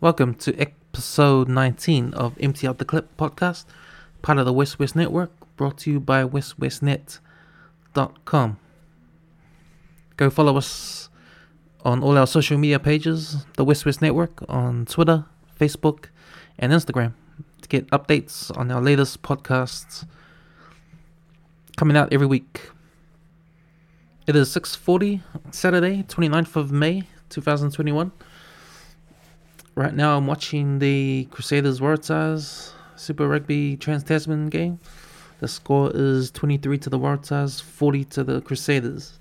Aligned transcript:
Welcome 0.00 0.36
to 0.36 0.56
episode 0.56 1.48
19 1.48 2.14
of 2.14 2.36
Empty 2.38 2.68
Out 2.68 2.78
the 2.78 2.84
Clip 2.84 3.16
podcast, 3.16 3.64
part 4.22 4.38
of 4.38 4.46
the 4.46 4.54
WesWes 4.54 4.94
Network, 4.94 5.32
brought 5.56 5.78
to 5.78 5.90
you 5.90 5.98
by 5.98 6.22
westwestnet.com. 6.22 8.58
Go 10.16 10.30
follow 10.30 10.56
us 10.56 11.08
on 11.84 12.04
all 12.04 12.16
our 12.16 12.28
social 12.28 12.58
media 12.58 12.78
pages, 12.78 13.44
the 13.56 13.64
WesWes 13.64 14.00
Network, 14.00 14.44
on 14.48 14.86
Twitter, 14.86 15.24
Facebook, 15.58 16.04
and 16.60 16.72
Instagram 16.72 17.14
to 17.62 17.68
get 17.68 17.88
updates 17.88 18.56
on 18.56 18.70
our 18.70 18.80
latest 18.80 19.22
podcasts 19.22 20.06
coming 21.76 21.96
out 21.96 22.12
every 22.12 22.28
week. 22.28 22.70
It 24.28 24.36
is 24.36 24.48
6:40 24.48 25.22
Saturday, 25.50 26.04
29th 26.04 26.54
of 26.54 26.70
May, 26.70 27.08
2021. 27.30 28.12
Right 29.78 29.94
now, 29.94 30.16
I'm 30.16 30.26
watching 30.26 30.80
the 30.80 31.28
Crusaders 31.30 31.78
Waratahs 31.78 32.72
Super 32.96 33.28
Rugby 33.28 33.76
Trans 33.76 34.02
Tasman 34.02 34.48
game. 34.48 34.80
The 35.38 35.46
score 35.46 35.92
is 35.94 36.32
23 36.32 36.78
to 36.78 36.90
the 36.90 36.98
Waratahs, 36.98 37.62
40 37.62 38.04
to 38.06 38.24
the 38.24 38.40
Crusaders. 38.40 39.20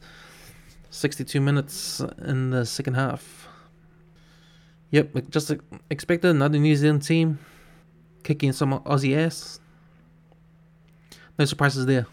62 0.90 1.40
minutes 1.40 2.02
in 2.26 2.50
the 2.50 2.66
second 2.66 2.96
half. 2.96 3.48
Yep, 4.90 5.30
just 5.30 5.54
expected 5.92 6.32
another 6.32 6.58
New 6.58 6.76
Zealand 6.76 7.04
team 7.04 7.38
kicking 8.24 8.52
some 8.52 8.80
Aussie 8.80 9.16
ass. 9.16 9.60
No 11.38 11.46
surprises 11.46 11.86
there. 11.86 12.08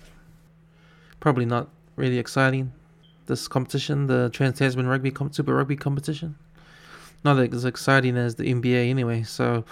Probably 1.19 1.47
not 1.47 1.71
really 1.97 2.19
exciting. 2.19 2.73
This 3.25 3.49
competition, 3.49 4.07
the 4.07 4.29
Trans 4.35 4.59
Tasman 4.59 4.87
Rugby 4.87 5.15
Super 5.31 5.55
Rugby 5.55 5.77
competition 5.77 6.37
not 7.25 7.39
as 7.39 7.65
exciting 7.65 8.17
as 8.17 8.35
the 8.35 8.45
NBA 8.45 8.91
anyway. 8.91 9.23
So 9.23 9.65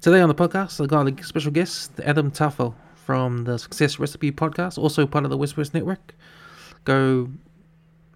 today 0.00 0.20
on 0.20 0.28
the 0.28 0.34
podcast, 0.34 0.82
I 0.82 0.86
got 0.86 1.06
a 1.06 1.22
special 1.22 1.52
guest, 1.52 1.92
Adam 2.00 2.30
Tafau 2.30 2.74
from 2.94 3.44
the 3.44 3.58
Success 3.58 3.98
Recipe 3.98 4.32
podcast, 4.32 4.78
also 4.78 5.06
part 5.06 5.24
of 5.24 5.30
the 5.30 5.36
West 5.36 5.74
Network. 5.74 6.14
Go 6.84 7.28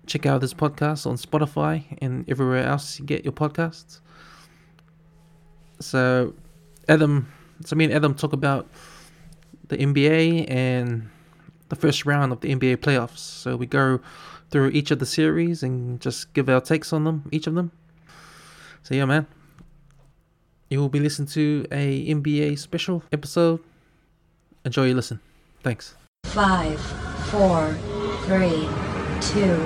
check 0.06 0.26
out 0.26 0.40
this 0.40 0.54
podcast 0.54 1.06
on 1.06 1.16
Spotify 1.16 1.84
and 2.00 2.28
everywhere 2.28 2.64
else 2.64 2.98
you 2.98 3.04
get 3.04 3.24
your 3.24 3.32
podcasts. 3.32 4.00
So 5.80 6.34
Adam, 6.88 7.30
so 7.64 7.76
me 7.76 7.84
and 7.84 7.92
Adam 7.92 8.14
talk 8.14 8.32
about 8.32 8.68
the 9.68 9.76
NBA 9.76 10.50
and 10.50 11.08
the 11.68 11.76
first 11.76 12.04
round 12.04 12.32
of 12.32 12.40
the 12.40 12.54
NBA 12.54 12.78
playoffs. 12.78 13.18
So 13.18 13.56
we 13.56 13.66
go 13.66 14.00
through 14.50 14.70
each 14.70 14.90
of 14.90 14.98
the 14.98 15.06
series 15.06 15.62
and 15.62 16.00
just 16.00 16.32
give 16.34 16.48
our 16.48 16.60
takes 16.60 16.92
on 16.92 17.04
them, 17.04 17.28
each 17.32 17.46
of 17.46 17.54
them. 17.54 17.70
So 18.82 18.94
yeah, 18.94 19.04
man. 19.04 19.26
You 20.68 20.80
will 20.80 20.88
be 20.88 21.00
listening 21.00 21.28
to 21.28 21.66
a 21.70 22.06
NBA 22.06 22.58
special 22.58 23.02
episode. 23.12 23.60
Enjoy 24.64 24.86
your 24.86 24.94
listen. 24.94 25.20
Thanks. 25.62 25.94
Five, 26.24 26.80
four, 27.30 27.74
three, 28.24 28.68
two, 29.20 29.56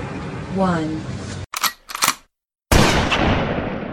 one. 0.57 1.01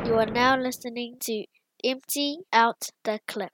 You 0.08 0.16
are 0.16 0.26
now 0.26 0.58
listening 0.58 1.18
to 1.22 1.46
Empty 1.84 2.40
Out 2.52 2.90
the 3.04 3.20
Clip. 3.28 3.54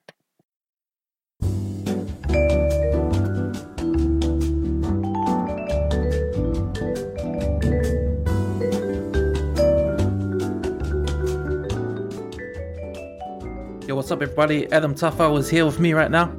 Yo, 13.89 13.95
what's 13.95 14.11
up, 14.11 14.21
everybody? 14.21 14.71
Adam 14.71 14.93
Tafau 14.93 15.39
is 15.39 15.49
here 15.49 15.65
with 15.65 15.79
me 15.79 15.93
right 15.93 16.11
now, 16.11 16.31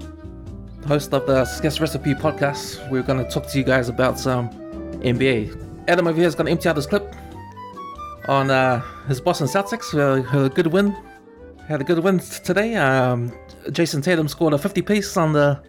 host 0.86 1.12
of 1.12 1.26
the 1.26 1.44
Success 1.44 1.80
Recipe 1.80 2.14
podcast. 2.14 2.88
We're 2.90 3.02
going 3.02 3.18
to 3.18 3.28
talk 3.28 3.48
to 3.48 3.58
you 3.58 3.64
guys 3.64 3.88
about 3.88 4.20
some 4.20 4.50
NBA. 5.00 5.88
Adam 5.88 6.06
over 6.06 6.16
here 6.16 6.28
is 6.28 6.36
going 6.36 6.46
to 6.46 6.52
empty 6.52 6.68
out 6.68 6.76
this 6.76 6.86
clip 6.86 7.12
on 8.28 8.52
uh, 8.52 8.80
his 9.08 9.20
Boston 9.20 9.48
Celtics. 9.48 9.92
Uh, 9.92 10.22
had 10.22 10.42
a 10.42 10.48
good 10.48 10.68
win. 10.68 10.96
Had 11.66 11.80
a 11.80 11.84
good 11.84 11.98
win 11.98 12.20
today. 12.20 12.76
Um, 12.76 13.32
Jayson 13.72 14.00
Tatum 14.00 14.28
scored 14.28 14.52
a 14.52 14.58
50 14.58 14.82
piece 14.82 15.16
on 15.16 15.32
the 15.32 15.60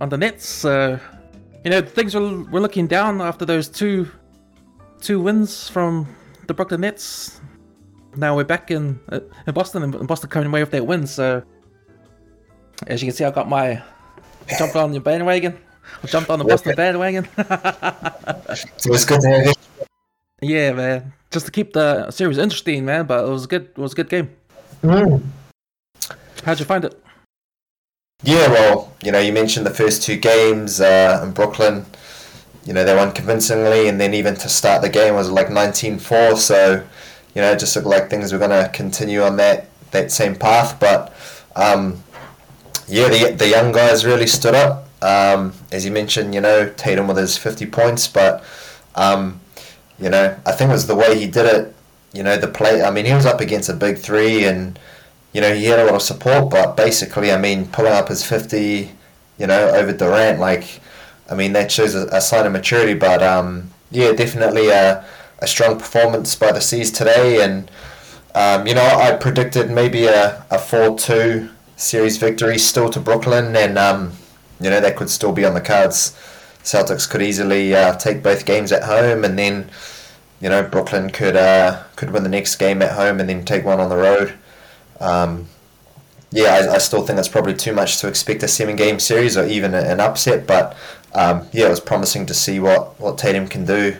on 0.00 0.08
the 0.08 0.16
Nets. 0.16 0.64
Uh, 0.64 0.98
you 1.64 1.70
know, 1.70 1.82
things 1.82 2.14
were, 2.14 2.44
were 2.44 2.60
looking 2.60 2.86
down 2.86 3.20
after 3.20 3.44
those 3.44 3.68
two 3.68 4.10
two 5.02 5.20
wins 5.20 5.68
from 5.68 6.08
the 6.46 6.54
Brooklyn 6.54 6.80
Nets 6.80 7.39
now 8.16 8.36
we're 8.36 8.44
back 8.44 8.70
in 8.70 9.00
uh, 9.10 9.20
in 9.46 9.54
Boston, 9.54 9.82
and 9.82 10.08
Boston 10.08 10.30
coming 10.30 10.48
away 10.48 10.62
with 10.62 10.70
that 10.72 10.86
win. 10.86 11.06
So 11.06 11.42
as 12.86 13.02
you 13.02 13.08
can 13.08 13.16
see, 13.16 13.24
I 13.24 13.30
got 13.30 13.48
my 13.48 13.82
jumped 14.58 14.76
on 14.76 14.92
the 14.92 15.00
bandwagon. 15.00 15.58
I 16.02 16.06
jumped 16.06 16.30
on 16.30 16.38
the 16.38 16.44
Boston 16.44 16.74
bandwagon. 16.76 17.28
so 18.76 18.92
it's 18.92 19.04
good 19.04 19.20
to 19.20 19.28
have 19.28 19.46
you. 19.46 19.52
Yeah, 20.42 20.72
man. 20.72 21.12
Just 21.30 21.46
to 21.46 21.52
keep 21.52 21.72
the 21.72 22.10
series 22.10 22.38
interesting, 22.38 22.84
man. 22.84 23.06
But 23.06 23.24
it 23.26 23.30
was 23.30 23.46
good. 23.46 23.62
It 23.62 23.78
was 23.78 23.92
a 23.92 23.96
good 23.96 24.08
game. 24.08 24.30
Mm. 24.82 25.22
How'd 26.44 26.58
you 26.58 26.64
find 26.64 26.84
it? 26.84 27.00
Yeah, 28.22 28.48
well, 28.48 28.92
you 29.02 29.12
know, 29.12 29.18
you 29.18 29.32
mentioned 29.32 29.64
the 29.64 29.74
first 29.74 30.02
two 30.02 30.16
games 30.16 30.80
uh, 30.80 31.22
in 31.24 31.32
Brooklyn. 31.32 31.86
You 32.64 32.74
know, 32.74 32.84
they 32.84 32.94
won 32.94 33.12
convincingly, 33.12 33.88
and 33.88 33.98
then 34.00 34.12
even 34.12 34.34
to 34.36 34.48
start 34.48 34.82
the 34.82 34.90
game 34.90 35.14
was 35.14 35.30
like 35.30 35.48
19-4, 35.48 36.36
so 36.36 36.84
you 37.34 37.40
know, 37.42 37.54
just 37.54 37.76
looked 37.76 37.88
like 37.88 38.10
things 38.10 38.32
were 38.32 38.38
going 38.38 38.50
to 38.50 38.70
continue 38.72 39.22
on 39.22 39.36
that, 39.36 39.68
that 39.90 40.10
same 40.10 40.34
path. 40.34 40.78
But 40.80 41.14
um, 41.56 42.02
yeah, 42.88 43.08
the, 43.08 43.34
the 43.34 43.48
young 43.48 43.72
guys 43.72 44.04
really 44.04 44.26
stood 44.26 44.54
up. 44.54 44.88
Um, 45.02 45.54
as 45.72 45.84
you 45.84 45.92
mentioned, 45.92 46.34
you 46.34 46.40
know, 46.40 46.68
Tatum 46.76 47.06
with 47.06 47.16
his 47.16 47.38
50 47.38 47.66
points, 47.66 48.06
but, 48.08 48.44
um, 48.96 49.40
you 49.98 50.10
know, 50.10 50.36
I 50.44 50.52
think 50.52 50.70
it 50.70 50.72
was 50.72 50.86
the 50.86 50.94
way 50.96 51.18
he 51.18 51.26
did 51.26 51.46
it. 51.46 51.74
You 52.12 52.22
know, 52.22 52.36
the 52.36 52.48
play, 52.48 52.82
I 52.82 52.90
mean, 52.90 53.06
he 53.06 53.14
was 53.14 53.24
up 53.24 53.40
against 53.40 53.68
a 53.68 53.74
big 53.74 53.98
three 53.98 54.44
and, 54.44 54.78
you 55.32 55.40
know, 55.40 55.54
he 55.54 55.66
had 55.66 55.78
a 55.78 55.84
lot 55.84 55.94
of 55.94 56.02
support, 56.02 56.50
but 56.50 56.76
basically, 56.76 57.32
I 57.32 57.38
mean, 57.38 57.66
pulling 57.66 57.92
up 57.92 58.08
his 58.08 58.26
50, 58.26 58.90
you 59.38 59.46
know, 59.46 59.70
over 59.70 59.92
Durant, 59.92 60.40
like, 60.40 60.80
I 61.30 61.34
mean, 61.34 61.52
that 61.52 61.70
shows 61.70 61.94
a, 61.94 62.06
a 62.08 62.20
sign 62.20 62.44
of 62.44 62.52
maturity, 62.52 62.94
but, 62.94 63.22
um, 63.22 63.70
yeah, 63.90 64.12
definitely, 64.12 64.70
uh, 64.72 65.02
a 65.40 65.46
strong 65.46 65.78
performance 65.78 66.34
by 66.34 66.52
the 66.52 66.60
Seas 66.60 66.90
today, 66.90 67.42
and 67.42 67.70
um, 68.34 68.66
you 68.66 68.74
know 68.74 68.84
I 68.84 69.12
predicted 69.12 69.70
maybe 69.70 70.06
a, 70.06 70.44
a 70.50 70.58
four 70.58 70.98
two 70.98 71.50
series 71.76 72.18
victory 72.18 72.58
still 72.58 72.90
to 72.90 73.00
Brooklyn, 73.00 73.56
and 73.56 73.78
um, 73.78 74.12
you 74.60 74.70
know 74.70 74.80
that 74.80 74.96
could 74.96 75.10
still 75.10 75.32
be 75.32 75.44
on 75.44 75.54
the 75.54 75.60
cards. 75.60 76.16
Celtics 76.62 77.08
could 77.08 77.22
easily 77.22 77.74
uh, 77.74 77.94
take 77.96 78.22
both 78.22 78.44
games 78.44 78.70
at 78.70 78.84
home, 78.84 79.24
and 79.24 79.38
then 79.38 79.70
you 80.40 80.48
know 80.48 80.62
Brooklyn 80.62 81.10
could 81.10 81.36
uh, 81.36 81.84
could 81.96 82.10
win 82.10 82.22
the 82.22 82.28
next 82.28 82.56
game 82.56 82.82
at 82.82 82.92
home, 82.92 83.20
and 83.20 83.28
then 83.28 83.44
take 83.44 83.64
one 83.64 83.80
on 83.80 83.88
the 83.88 83.96
road. 83.96 84.34
Um, 85.00 85.46
yeah, 86.32 86.60
I, 86.70 86.74
I, 86.74 86.78
still 86.78 87.04
think 87.04 87.16
that's 87.16 87.26
probably 87.26 87.54
too 87.54 87.72
much 87.72 87.98
to 88.00 88.06
expect 88.06 88.42
a 88.42 88.48
seven 88.48 88.76
game 88.76 89.00
series 89.00 89.36
or 89.36 89.46
even 89.46 89.74
an 89.74 89.98
upset, 89.98 90.46
but 90.46 90.76
um, 91.14 91.48
yeah, 91.52 91.66
it 91.66 91.70
was 91.70 91.80
promising 91.80 92.26
to 92.26 92.34
see 92.34 92.60
what, 92.60 93.00
what 93.00 93.18
Tatum 93.18 93.48
can 93.48 93.64
do 93.64 93.96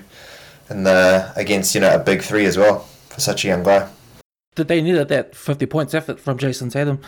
and 0.71 0.87
the 0.87 1.33
against 1.37 1.75
you 1.75 1.81
know 1.81 1.95
a 1.95 1.99
big 1.99 2.23
three 2.23 2.47
as 2.47 2.57
well 2.57 2.81
for 3.09 3.21
such 3.21 3.45
a 3.45 3.49
young 3.49 3.63
guy. 3.63 3.89
Did 4.55 4.69
they 4.69 4.81
needed 4.81 5.09
that 5.09 5.35
fifty 5.35 5.67
points 5.67 5.95
effort 5.95 6.19
from 6.19 6.39
Jayson 6.39 6.71
Tatum? 6.71 7.01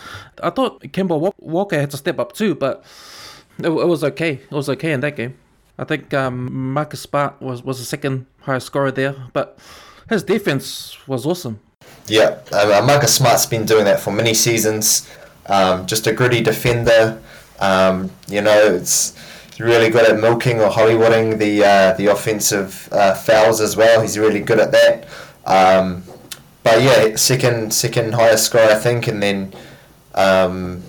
I 0.42 0.50
thought 0.50 0.82
Kemba 0.82 1.32
Walker 1.38 1.80
had 1.80 1.90
to 1.92 1.96
step 1.96 2.18
up 2.18 2.32
too, 2.32 2.54
but 2.54 2.84
it, 3.58 3.68
it 3.68 3.70
was 3.70 4.04
okay. 4.04 4.32
It 4.32 4.50
was 4.50 4.68
okay 4.68 4.92
in 4.92 5.00
that 5.00 5.16
game. 5.16 5.36
I 5.78 5.84
think 5.84 6.12
um, 6.12 6.72
Marcus 6.72 7.00
Smart 7.00 7.40
was 7.40 7.62
was 7.62 7.78
the 7.78 7.84
second 7.84 8.26
highest 8.40 8.66
scorer 8.66 8.90
there, 8.90 9.16
but 9.32 9.58
his 10.08 10.22
defense 10.22 10.96
was 11.08 11.24
awesome. 11.26 11.60
Yeah, 12.06 12.38
uh, 12.52 12.82
Marcus 12.86 13.14
Smart's 13.14 13.46
been 13.46 13.64
doing 13.64 13.84
that 13.84 14.00
for 14.00 14.12
many 14.12 14.34
seasons. 14.34 15.10
Um, 15.46 15.86
just 15.86 16.06
a 16.06 16.12
gritty 16.12 16.42
defender. 16.42 17.20
Um, 17.58 18.10
you 18.28 18.40
know, 18.40 18.74
it's 18.74 19.16
really 19.62 19.90
good 19.90 20.08
at 20.08 20.18
milking 20.20 20.60
or 20.60 20.68
Hollywooding 20.68 21.38
the 21.38 21.64
uh, 21.64 21.92
the 21.94 22.06
offensive 22.06 22.88
uh, 22.92 23.14
fouls 23.14 23.60
as 23.60 23.76
well. 23.76 24.00
He's 24.00 24.18
really 24.18 24.40
good 24.40 24.60
at 24.60 24.72
that. 24.72 25.06
Um, 25.44 26.04
but 26.62 26.82
yeah, 26.82 27.16
second 27.16 27.72
second 27.72 28.14
highest 28.14 28.46
score 28.46 28.60
I 28.62 28.74
think, 28.74 29.08
and 29.08 29.22
then 29.22 29.52
um, 30.14 30.82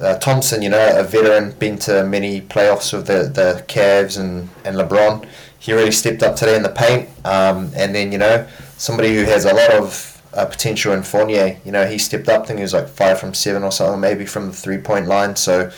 uh, 0.00 0.18
Thompson, 0.18 0.62
you 0.62 0.70
know, 0.70 0.98
a 0.98 1.02
veteran, 1.02 1.52
been 1.58 1.78
to 1.80 2.04
many 2.04 2.40
playoffs 2.40 2.92
with 2.92 3.06
the 3.06 3.24
the 3.24 3.64
Cavs 3.68 4.18
and 4.18 4.48
and 4.64 4.76
LeBron. 4.76 5.26
He 5.58 5.72
really 5.72 5.92
stepped 5.92 6.22
up 6.22 6.36
today 6.36 6.56
in 6.56 6.62
the 6.62 6.70
paint, 6.70 7.08
um, 7.24 7.70
and 7.76 7.94
then 7.94 8.12
you 8.12 8.18
know 8.18 8.46
somebody 8.78 9.14
who 9.14 9.24
has 9.24 9.44
a 9.44 9.52
lot 9.52 9.72
of 9.72 10.22
uh, 10.32 10.46
potential 10.46 10.92
in 10.94 11.02
Fournier. 11.02 11.58
You 11.64 11.72
know, 11.72 11.86
he 11.86 11.98
stepped 11.98 12.28
up. 12.28 12.42
I 12.42 12.46
think 12.46 12.58
he 12.58 12.62
was 12.62 12.72
like 12.72 12.88
five 12.88 13.20
from 13.20 13.34
seven 13.34 13.62
or 13.62 13.72
something, 13.72 14.00
maybe 14.00 14.24
from 14.24 14.46
the 14.46 14.52
three 14.52 14.78
point 14.78 15.06
line. 15.06 15.36
So 15.36 15.70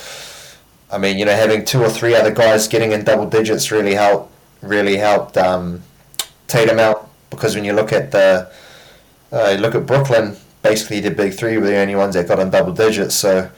I 0.93 0.99
mean, 0.99 1.19
you 1.19 1.25
know, 1.25 1.35
having 1.35 1.65
two 1.65 1.83
or 1.83 1.89
three 1.89 2.15
other 2.15 2.31
guys 2.31 2.69
getting 2.69 2.93
in 2.93 3.03
double 3.03 3.27
digits 3.27 3.73
really 3.73 3.95
helped. 3.95 4.31
Really 4.61 4.97
helped 4.97 5.37
um, 5.37 5.83
Tatum 6.47 6.79
out 6.79 7.11
because 7.31 7.57
when 7.57 7.65
you 7.65 7.73
look 7.73 7.93
at 7.93 8.13
the 8.13 8.53
uh, 9.33 9.57
look 9.59 9.75
at 9.75 9.87
Brooklyn, 9.87 10.37
basically 10.63 11.01
the 11.01 11.11
big 11.11 11.33
three 11.33 11.57
were 11.57 11.67
the 11.67 11.79
only 11.79 11.97
ones 11.97 12.15
that 12.15 12.29
got 12.29 12.39
in 12.39 12.51
double 12.51 12.73
digits. 12.73 13.15
So, 13.15 13.51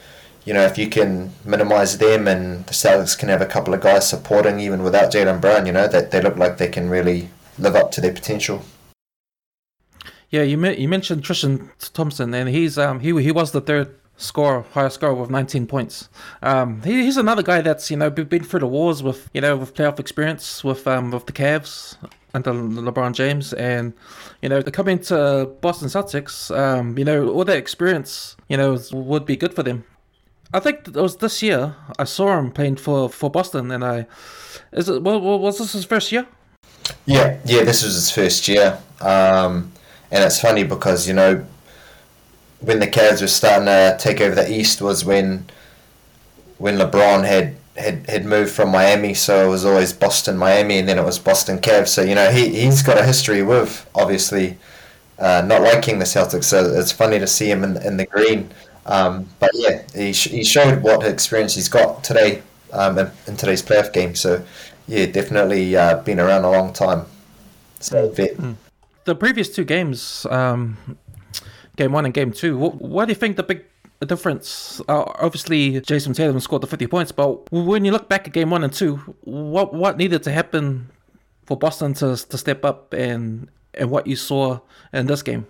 you 0.45 0.53
know, 0.53 0.63
if 0.63 0.77
you 0.79 0.89
can 0.89 1.31
minimise 1.43 1.97
them 1.99 2.27
and 2.27 2.65
the 2.65 2.73
Celtics 2.73 3.15
can 3.15 3.29
have 3.29 3.41
a 3.41 3.45
couple 3.45 3.73
of 3.73 3.81
guys 3.81 4.09
supporting 4.09 4.59
even 4.59 4.81
without 4.81 5.11
Jaylen 5.11 5.41
Brown, 5.41 5.67
you 5.67 5.73
know, 5.73 5.87
that 5.87 6.09
they 6.09 6.21
look 6.21 6.37
like 6.37 6.57
they 6.57 6.69
can 6.69 6.89
really 6.89 7.29
live 7.59 7.75
up 7.75 7.91
to 7.91 8.01
their 8.01 8.13
potential. 8.13 8.63
Yeah, 10.31 10.41
you 10.41 10.57
you 10.71 10.87
mentioned 10.87 11.23
Tristan 11.23 11.69
Thompson, 11.93 12.33
and 12.33 12.49
he's 12.49 12.77
um 12.77 13.01
he 13.01 13.09
he 13.21 13.31
was 13.31 13.51
the 13.51 13.61
third 13.61 13.95
score, 14.17 14.65
highest 14.71 14.95
score 14.95 15.13
with 15.13 15.29
19 15.29 15.67
points. 15.67 16.09
Um, 16.41 16.81
he, 16.83 17.03
he's 17.03 17.17
another 17.17 17.43
guy 17.43 17.61
that's 17.61 17.91
you 17.91 17.97
know 17.97 18.09
been 18.09 18.43
through 18.43 18.61
the 18.61 18.67
wars 18.67 19.03
with 19.03 19.29
you 19.33 19.41
know 19.41 19.57
with 19.57 19.73
playoff 19.73 19.99
experience 19.99 20.63
with 20.63 20.87
um 20.87 21.11
with 21.11 21.25
the 21.25 21.33
Cavs 21.33 21.97
under 22.33 22.51
LeBron 22.51 23.13
James, 23.13 23.53
and 23.53 23.93
you 24.41 24.49
know 24.49 24.61
coming 24.63 24.99
to 24.99 25.49
Boston 25.61 25.87
Celtics, 25.87 26.55
um, 26.55 26.97
you 26.97 27.05
know 27.05 27.29
all 27.29 27.45
that 27.45 27.57
experience 27.57 28.35
you 28.49 28.57
know 28.57 28.77
would 28.91 29.25
be 29.25 29.35
good 29.35 29.53
for 29.53 29.63
them. 29.63 29.83
I 30.53 30.59
think 30.59 30.87
it 30.87 30.95
was 30.95 31.17
this 31.17 31.41
year 31.41 31.75
I 31.97 32.03
saw 32.03 32.37
him 32.37 32.51
playing 32.51 32.77
for 32.77 33.09
for 33.09 33.29
Boston, 33.29 33.71
and 33.71 33.83
I 33.83 34.07
is 34.71 34.89
it 34.89 35.01
well, 35.01 35.19
was 35.19 35.57
this 35.57 35.73
his 35.73 35.85
first 35.85 36.11
year? 36.11 36.27
Yeah, 37.05 37.39
yeah, 37.45 37.63
this 37.63 37.83
was 37.83 37.95
his 37.95 38.11
first 38.11 38.47
year, 38.47 38.77
um, 39.01 39.71
and 40.11 40.23
it's 40.23 40.39
funny 40.39 40.63
because 40.63 41.07
you 41.07 41.13
know 41.13 41.45
when 42.59 42.79
the 42.79 42.87
Cavs 42.87 43.21
were 43.21 43.27
starting 43.27 43.65
to 43.65 43.95
take 43.99 44.21
over 44.21 44.35
the 44.35 44.51
East 44.51 44.81
was 44.81 45.05
when 45.05 45.45
when 46.57 46.77
LeBron 46.77 47.25
had 47.25 47.55
had, 47.77 48.09
had 48.09 48.25
moved 48.25 48.51
from 48.51 48.69
Miami, 48.69 49.13
so 49.13 49.45
it 49.45 49.49
was 49.49 49.65
always 49.65 49.91
Boston, 49.91 50.37
Miami, 50.37 50.79
and 50.79 50.87
then 50.87 50.97
it 50.97 51.03
was 51.03 51.19
Boston 51.19 51.59
Cavs. 51.59 51.89
So 51.89 52.01
you 52.01 52.15
know 52.15 52.31
he 52.31 52.49
he's 52.49 52.81
got 52.81 52.97
a 52.97 53.05
history 53.05 53.43
with 53.43 53.89
obviously 53.93 54.57
uh, 55.19 55.43
not 55.45 55.61
liking 55.61 55.99
the 55.99 56.05
Celtics. 56.05 56.45
So 56.45 56.65
it's 56.73 56.91
funny 56.91 57.19
to 57.19 57.27
see 57.27 57.49
him 57.49 57.63
in 57.63 57.77
in 57.77 57.97
the 57.97 58.05
green. 58.05 58.49
Um, 58.85 59.27
but 59.39 59.49
yeah, 59.53 59.81
he, 59.95 60.13
sh- 60.13 60.29
he 60.29 60.43
showed 60.43 60.83
what 60.83 61.03
experience 61.03 61.55
he's 61.55 61.69
got 61.69 62.03
today 62.03 62.43
um, 62.71 62.99
in, 62.99 63.11
in 63.25 63.35
today's 63.35 63.63
playoff 63.63 63.91
game. 63.91 64.13
So 64.13 64.43
yeah, 64.87 65.07
definitely 65.07 65.75
uh, 65.75 66.03
been 66.03 66.19
around 66.19 66.43
a 66.45 66.51
long 66.51 66.71
time. 66.71 67.05
So 67.79 68.09
vet. 68.09 68.37
Mm. 68.37 68.55
The 69.05 69.15
previous 69.15 69.49
two 69.49 69.65
games, 69.65 70.25
um, 70.31 70.77
game 71.75 71.91
one 71.91 72.05
and 72.05 72.13
game 72.13 72.31
two. 72.31 72.57
What, 72.57 72.81
what 72.81 73.05
do 73.05 73.11
you 73.11 73.15
think 73.15 73.37
the 73.37 73.43
big 73.43 73.63
difference? 74.05 74.81
Uh, 74.87 75.03
obviously, 75.19 75.81
Jayson 75.81 76.13
Tatum 76.13 76.39
scored 76.39 76.61
the 76.61 76.67
50 76.67 76.87
points, 76.87 77.11
but 77.11 77.51
when 77.51 77.85
you 77.85 77.91
look 77.91 78.09
back 78.09 78.27
at 78.27 78.33
game 78.33 78.49
one 78.49 78.63
and 78.63 78.73
two, 78.73 78.97
what 79.23 79.73
what 79.73 79.97
needed 79.97 80.23
to 80.23 80.31
happen 80.31 80.89
for 81.45 81.57
Boston 81.57 81.93
to, 81.95 82.15
to 82.17 82.37
step 82.37 82.65
up 82.65 82.93
and, 82.93 83.49
and 83.73 83.89
what 83.89 84.07
you 84.07 84.15
saw 84.15 84.59
in 84.91 85.05
this 85.05 85.21
game? 85.21 85.45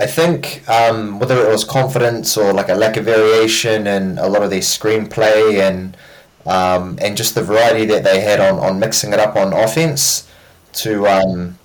I 0.00 0.06
think 0.06 0.68
um, 0.68 1.20
whether 1.20 1.40
it 1.40 1.48
was 1.48 1.64
confidence 1.64 2.36
or 2.36 2.52
like 2.52 2.68
a 2.68 2.74
lack 2.74 2.96
of 2.96 3.04
variation 3.04 3.86
and 3.86 4.18
a 4.18 4.26
lot 4.26 4.42
of 4.42 4.50
their 4.50 4.60
screenplay 4.60 5.60
and 5.60 5.96
um, 6.44 6.98
and 7.00 7.16
just 7.16 7.36
the 7.36 7.42
variety 7.42 7.84
that 7.86 8.02
they 8.02 8.20
had 8.20 8.40
on, 8.40 8.58
on 8.58 8.80
mixing 8.80 9.12
it 9.12 9.20
up 9.20 9.36
on 9.36 9.52
offense 9.52 10.28
to 10.72 11.06
um, 11.06 11.56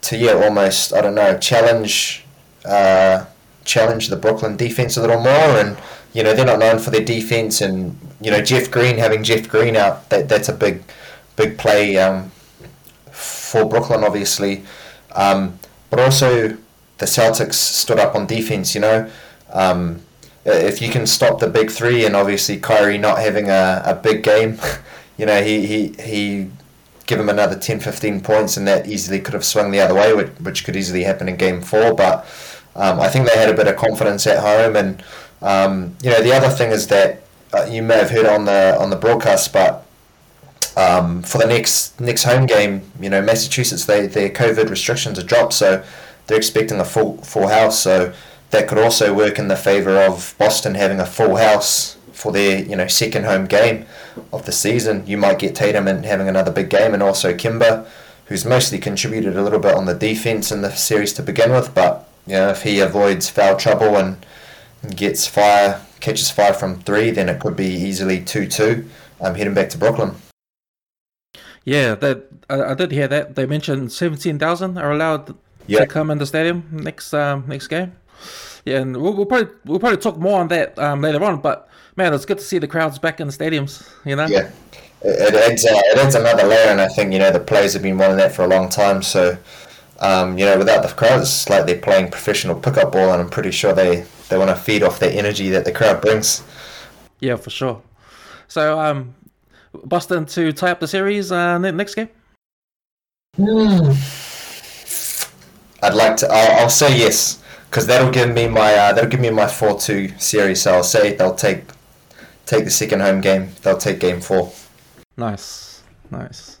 to 0.00 0.16
yeah 0.16 0.32
almost 0.32 0.92
I 0.92 1.00
don't 1.02 1.14
know 1.14 1.38
challenge 1.38 2.24
uh, 2.64 3.26
challenge 3.64 4.08
the 4.08 4.16
Brooklyn 4.16 4.56
defense 4.56 4.96
a 4.96 5.00
little 5.00 5.20
more. 5.20 5.30
And 5.30 5.78
you 6.12 6.22
know 6.22 6.34
they're 6.34 6.46
not 6.46 6.58
known 6.58 6.78
for 6.78 6.90
their 6.90 7.04
defense, 7.04 7.60
and 7.60 7.98
you 8.20 8.30
know 8.30 8.42
Jeff 8.42 8.70
Green 8.70 8.98
having 8.98 9.22
Jeff 9.22 9.48
Green 9.48 9.76
out 9.76 10.08
that 10.10 10.28
that's 10.28 10.48
a 10.48 10.52
big 10.52 10.82
big 11.36 11.58
play 11.58 11.96
um, 11.98 12.30
for 13.10 13.64
Brooklyn, 13.64 14.04
obviously. 14.04 14.64
Um, 15.12 15.58
but 15.88 16.00
also 16.00 16.56
the 16.98 17.06
Celtics 17.06 17.54
stood 17.54 17.98
up 17.98 18.14
on 18.14 18.26
defense. 18.26 18.74
You 18.74 18.80
know. 18.80 19.10
Um, 19.52 20.02
if 20.44 20.80
you 20.80 20.88
can 20.90 21.06
stop 21.06 21.38
the 21.38 21.48
big 21.48 21.70
three, 21.70 22.04
and 22.04 22.16
obviously 22.16 22.58
Kyrie 22.58 22.98
not 22.98 23.18
having 23.18 23.50
a, 23.50 23.82
a 23.84 23.94
big 23.94 24.22
game, 24.22 24.58
you 25.18 25.26
know, 25.26 25.42
he, 25.42 25.66
he, 25.66 25.88
he 26.02 26.50
give 27.06 27.20
him 27.20 27.28
another 27.28 27.58
10, 27.58 27.80
15 27.80 28.20
points, 28.20 28.56
and 28.56 28.66
that 28.66 28.86
easily 28.86 29.20
could 29.20 29.34
have 29.34 29.44
swung 29.44 29.70
the 29.70 29.80
other 29.80 29.94
way, 29.94 30.14
which, 30.14 30.30
which 30.40 30.64
could 30.64 30.76
easily 30.76 31.02
happen 31.02 31.28
in 31.28 31.36
game 31.36 31.60
four. 31.60 31.94
But 31.94 32.24
um, 32.76 33.00
I 33.00 33.08
think 33.08 33.28
they 33.28 33.38
had 33.38 33.48
a 33.48 33.54
bit 33.54 33.66
of 33.66 33.76
confidence 33.76 34.26
at 34.26 34.38
home, 34.38 34.76
and 34.76 35.02
um, 35.42 35.96
you 36.02 36.10
know 36.10 36.22
the 36.22 36.32
other 36.32 36.48
thing 36.48 36.70
is 36.70 36.86
that 36.88 37.22
uh, 37.52 37.64
you 37.64 37.82
may 37.82 37.96
have 37.96 38.10
heard 38.10 38.26
on 38.26 38.44
the 38.44 38.76
on 38.78 38.90
the 38.90 38.96
broadcast, 38.96 39.52
but 39.52 39.86
um, 40.76 41.22
for 41.22 41.38
the 41.38 41.46
next 41.46 42.00
next 42.00 42.24
home 42.24 42.46
game, 42.46 42.90
you 43.00 43.10
know 43.10 43.20
Massachusetts, 43.20 43.84
they 43.84 44.06
their 44.06 44.30
COVID 44.30 44.70
restrictions 44.70 45.18
are 45.18 45.24
dropped, 45.24 45.54
so 45.54 45.84
they're 46.26 46.38
expecting 46.38 46.78
a 46.80 46.84
full 46.84 47.18
full 47.18 47.48
house. 47.48 47.80
So 47.80 48.12
that 48.50 48.68
could 48.68 48.78
also 48.78 49.14
work 49.14 49.38
in 49.38 49.48
the 49.48 49.56
favour 49.56 49.96
of 50.00 50.34
Boston 50.38 50.74
having 50.74 51.00
a 51.00 51.06
full 51.06 51.36
house 51.36 51.96
for 52.12 52.30
their 52.30 52.62
you 52.62 52.76
know 52.76 52.86
second 52.86 53.24
home 53.24 53.46
game 53.46 53.86
of 54.32 54.46
the 54.46 54.52
season. 54.52 55.06
You 55.06 55.16
might 55.16 55.38
get 55.38 55.56
Tatum 55.56 55.88
and 55.88 56.04
having 56.04 56.28
another 56.28 56.52
big 56.52 56.70
game, 56.70 56.94
and 56.94 57.02
also 57.02 57.34
Kemba, 57.34 57.86
who's 58.26 58.44
mostly 58.44 58.78
contributed 58.78 59.36
a 59.36 59.42
little 59.42 59.58
bit 59.58 59.74
on 59.74 59.86
the 59.86 59.94
defense 59.94 60.52
in 60.52 60.62
the 60.62 60.70
series 60.70 61.12
to 61.14 61.22
begin 61.22 61.50
with, 61.50 61.74
but 61.74 62.09
you 62.30 62.36
know, 62.36 62.50
if 62.50 62.62
he 62.62 62.78
avoids 62.78 63.28
foul 63.28 63.56
trouble 63.56 63.96
and 63.96 64.16
gets 64.94 65.26
fire, 65.26 65.84
catches 65.98 66.30
fire 66.30 66.54
from 66.54 66.78
three, 66.80 67.10
then 67.10 67.28
it 67.28 67.40
could 67.40 67.56
be 67.56 67.66
easily 67.66 68.22
two-two, 68.22 68.88
um, 69.20 69.34
heading 69.34 69.52
back 69.52 69.68
to 69.70 69.78
Brooklyn. 69.78 70.14
Yeah, 71.64 71.96
that 71.96 72.28
I, 72.48 72.62
I 72.62 72.74
did 72.74 72.92
hear 72.92 73.08
that 73.08 73.34
they 73.34 73.46
mentioned 73.46 73.90
seventeen 73.90 74.38
thousand 74.38 74.78
are 74.78 74.92
allowed 74.92 75.34
yep. 75.66 75.80
to 75.80 75.86
come 75.88 76.08
in 76.10 76.18
the 76.18 76.26
stadium 76.26 76.68
next 76.70 77.12
um, 77.12 77.44
next 77.48 77.66
game. 77.66 77.96
Yeah, 78.64 78.78
and 78.78 78.96
we'll, 78.96 79.14
we'll, 79.14 79.26
probably 79.26 79.52
we'll 79.64 79.80
probably 79.80 79.98
talk 79.98 80.16
more 80.16 80.40
on 80.40 80.48
that 80.48 80.78
um, 80.78 81.02
later 81.02 81.22
on. 81.24 81.40
But 81.40 81.68
man, 81.96 82.14
it's 82.14 82.24
good 82.24 82.38
to 82.38 82.44
see 82.44 82.58
the 82.58 82.68
crowds 82.68 83.00
back 83.00 83.20
in 83.20 83.26
the 83.26 83.32
stadiums. 83.32 83.92
You 84.06 84.14
know. 84.14 84.26
Yeah, 84.26 84.50
it, 85.02 85.34
it 85.34 85.34
adds 85.34 85.66
uh, 85.66 85.70
it 85.72 85.98
adds 85.98 86.14
another 86.14 86.44
layer, 86.44 86.68
and 86.70 86.80
I 86.80 86.86
think 86.86 87.12
you 87.12 87.18
know 87.18 87.32
the 87.32 87.40
players 87.40 87.72
have 87.72 87.82
been 87.82 87.98
wanting 87.98 88.18
that 88.18 88.32
for 88.32 88.44
a 88.44 88.48
long 88.48 88.68
time. 88.68 89.02
So 89.02 89.36
um, 90.00 90.38
you 90.38 90.44
know, 90.44 90.56
without 90.58 90.82
the 90.82 90.94
crowd, 90.94 91.20
it's 91.20 91.48
like 91.48 91.66
they're 91.66 91.78
playing 91.78 92.10
professional 92.10 92.58
pickup 92.58 92.92
ball, 92.92 93.12
and 93.12 93.20
I'm 93.20 93.28
pretty 93.28 93.50
sure 93.50 93.72
they, 93.72 94.06
they 94.28 94.38
want 94.38 94.50
to 94.50 94.56
feed 94.56 94.82
off 94.82 94.98
the 94.98 95.12
energy 95.12 95.50
that 95.50 95.64
the 95.64 95.72
crowd 95.72 96.00
brings. 96.00 96.42
Yeah, 97.20 97.36
for 97.36 97.50
sure. 97.50 97.82
So, 98.48 98.80
um, 98.80 99.14
Boston 99.84 100.26
to 100.26 100.52
tie 100.52 100.70
up 100.70 100.80
the 100.80 100.88
series 100.88 101.30
uh, 101.30 101.58
next 101.58 101.94
game. 101.94 102.08
Hmm. 103.36 103.92
I'd 105.82 105.94
like 105.94 106.16
to. 106.18 106.28
I'll, 106.30 106.62
I'll 106.62 106.70
say 106.70 106.98
yes 106.98 107.42
because 107.70 107.86
that'll 107.86 108.10
give 108.10 108.34
me 108.34 108.48
my 108.48 108.74
uh, 108.74 108.92
that'll 108.92 109.08
give 109.08 109.20
me 109.20 109.30
my 109.30 109.46
four 109.46 109.78
two 109.78 110.08
series. 110.18 110.62
So 110.62 110.74
I'll 110.74 110.82
say 110.82 111.14
they'll 111.14 111.34
take 111.34 111.64
take 112.46 112.64
the 112.64 112.70
second 112.70 113.00
home 113.00 113.20
game. 113.20 113.50
They'll 113.62 113.78
take 113.78 114.00
game 114.00 114.20
four. 114.20 114.52
Nice, 115.16 115.82
nice. 116.10 116.58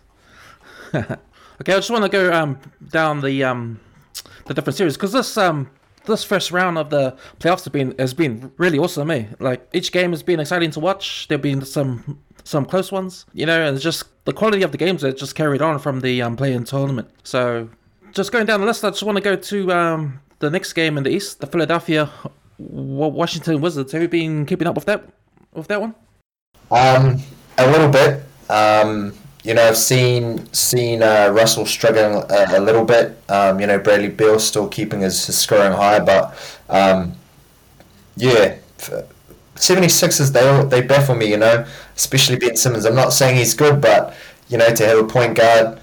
Okay, 1.60 1.74
I 1.74 1.76
just 1.76 1.90
want 1.90 2.04
to 2.04 2.08
go 2.08 2.32
um, 2.32 2.58
down 2.88 3.20
the 3.20 3.44
um, 3.44 3.78
the 4.46 4.54
different 4.54 4.76
series 4.76 4.96
because 4.96 5.12
this 5.12 5.36
um, 5.36 5.70
this 6.06 6.24
first 6.24 6.50
round 6.52 6.78
of 6.78 6.88
the 6.88 7.16
playoffs 7.38 7.64
has 7.64 7.68
been 7.68 7.94
has 7.98 8.14
been 8.14 8.50
really 8.56 8.78
awesome. 8.78 9.08
Me, 9.08 9.28
like 9.40 9.68
each 9.74 9.92
game 9.92 10.10
has 10.12 10.22
been 10.22 10.40
exciting 10.40 10.70
to 10.70 10.80
watch. 10.80 11.28
There've 11.28 11.42
been 11.42 11.62
some 11.64 12.18
some 12.44 12.64
close 12.64 12.90
ones, 12.90 13.26
you 13.34 13.44
know, 13.44 13.60
and 13.60 13.78
just 13.78 14.04
the 14.24 14.32
quality 14.32 14.62
of 14.62 14.72
the 14.72 14.78
games 14.78 15.02
that 15.02 15.18
just 15.18 15.34
carried 15.34 15.60
on 15.60 15.78
from 15.78 16.00
the 16.00 16.22
um, 16.22 16.34
play-in 16.34 16.64
tournament. 16.64 17.10
So, 17.24 17.68
just 18.12 18.32
going 18.32 18.46
down 18.46 18.60
the 18.60 18.66
list, 18.66 18.82
I 18.82 18.88
just 18.90 19.02
want 19.02 19.16
to 19.16 19.22
go 19.22 19.36
to 19.36 19.72
um, 19.72 20.20
the 20.38 20.48
next 20.48 20.72
game 20.72 20.96
in 20.96 21.04
the 21.04 21.10
East, 21.10 21.40
the 21.40 21.46
Philadelphia 21.46 22.10
Washington 22.58 23.60
Wizards. 23.60 23.92
Have 23.92 24.00
you 24.00 24.08
been 24.08 24.46
keeping 24.46 24.66
up 24.66 24.74
with 24.74 24.86
that 24.86 25.04
with 25.52 25.68
that 25.68 25.80
one? 25.80 25.94
Um, 26.70 27.20
a 27.58 27.70
little 27.70 27.90
bit. 27.90 28.22
Um, 28.48 29.12
you 29.42 29.54
know, 29.54 29.62
I've 29.66 29.76
seen 29.76 30.52
seen 30.52 31.02
uh, 31.02 31.30
Russell 31.32 31.66
struggling 31.66 32.24
a, 32.30 32.58
a 32.58 32.60
little 32.60 32.84
bit. 32.84 33.18
Um, 33.28 33.60
you 33.60 33.66
know, 33.66 33.78
Bradley 33.78 34.08
Beal 34.08 34.38
still 34.38 34.68
keeping 34.68 35.00
his, 35.00 35.26
his 35.26 35.38
scoring 35.38 35.72
high, 35.72 36.00
but 36.00 36.34
um, 36.68 37.14
yeah, 38.16 38.56
76ers 39.56 40.32
they 40.32 40.64
they 40.80 40.86
baffle 40.86 41.14
me. 41.14 41.26
You 41.30 41.36
know, 41.38 41.66
especially 41.96 42.38
Ben 42.38 42.56
Simmons. 42.56 42.84
I'm 42.84 42.94
not 42.94 43.12
saying 43.12 43.36
he's 43.36 43.54
good, 43.54 43.80
but 43.80 44.14
you 44.48 44.58
know, 44.58 44.74
to 44.74 44.86
have 44.86 44.98
a 44.98 45.04
point 45.06 45.36
guard 45.36 45.80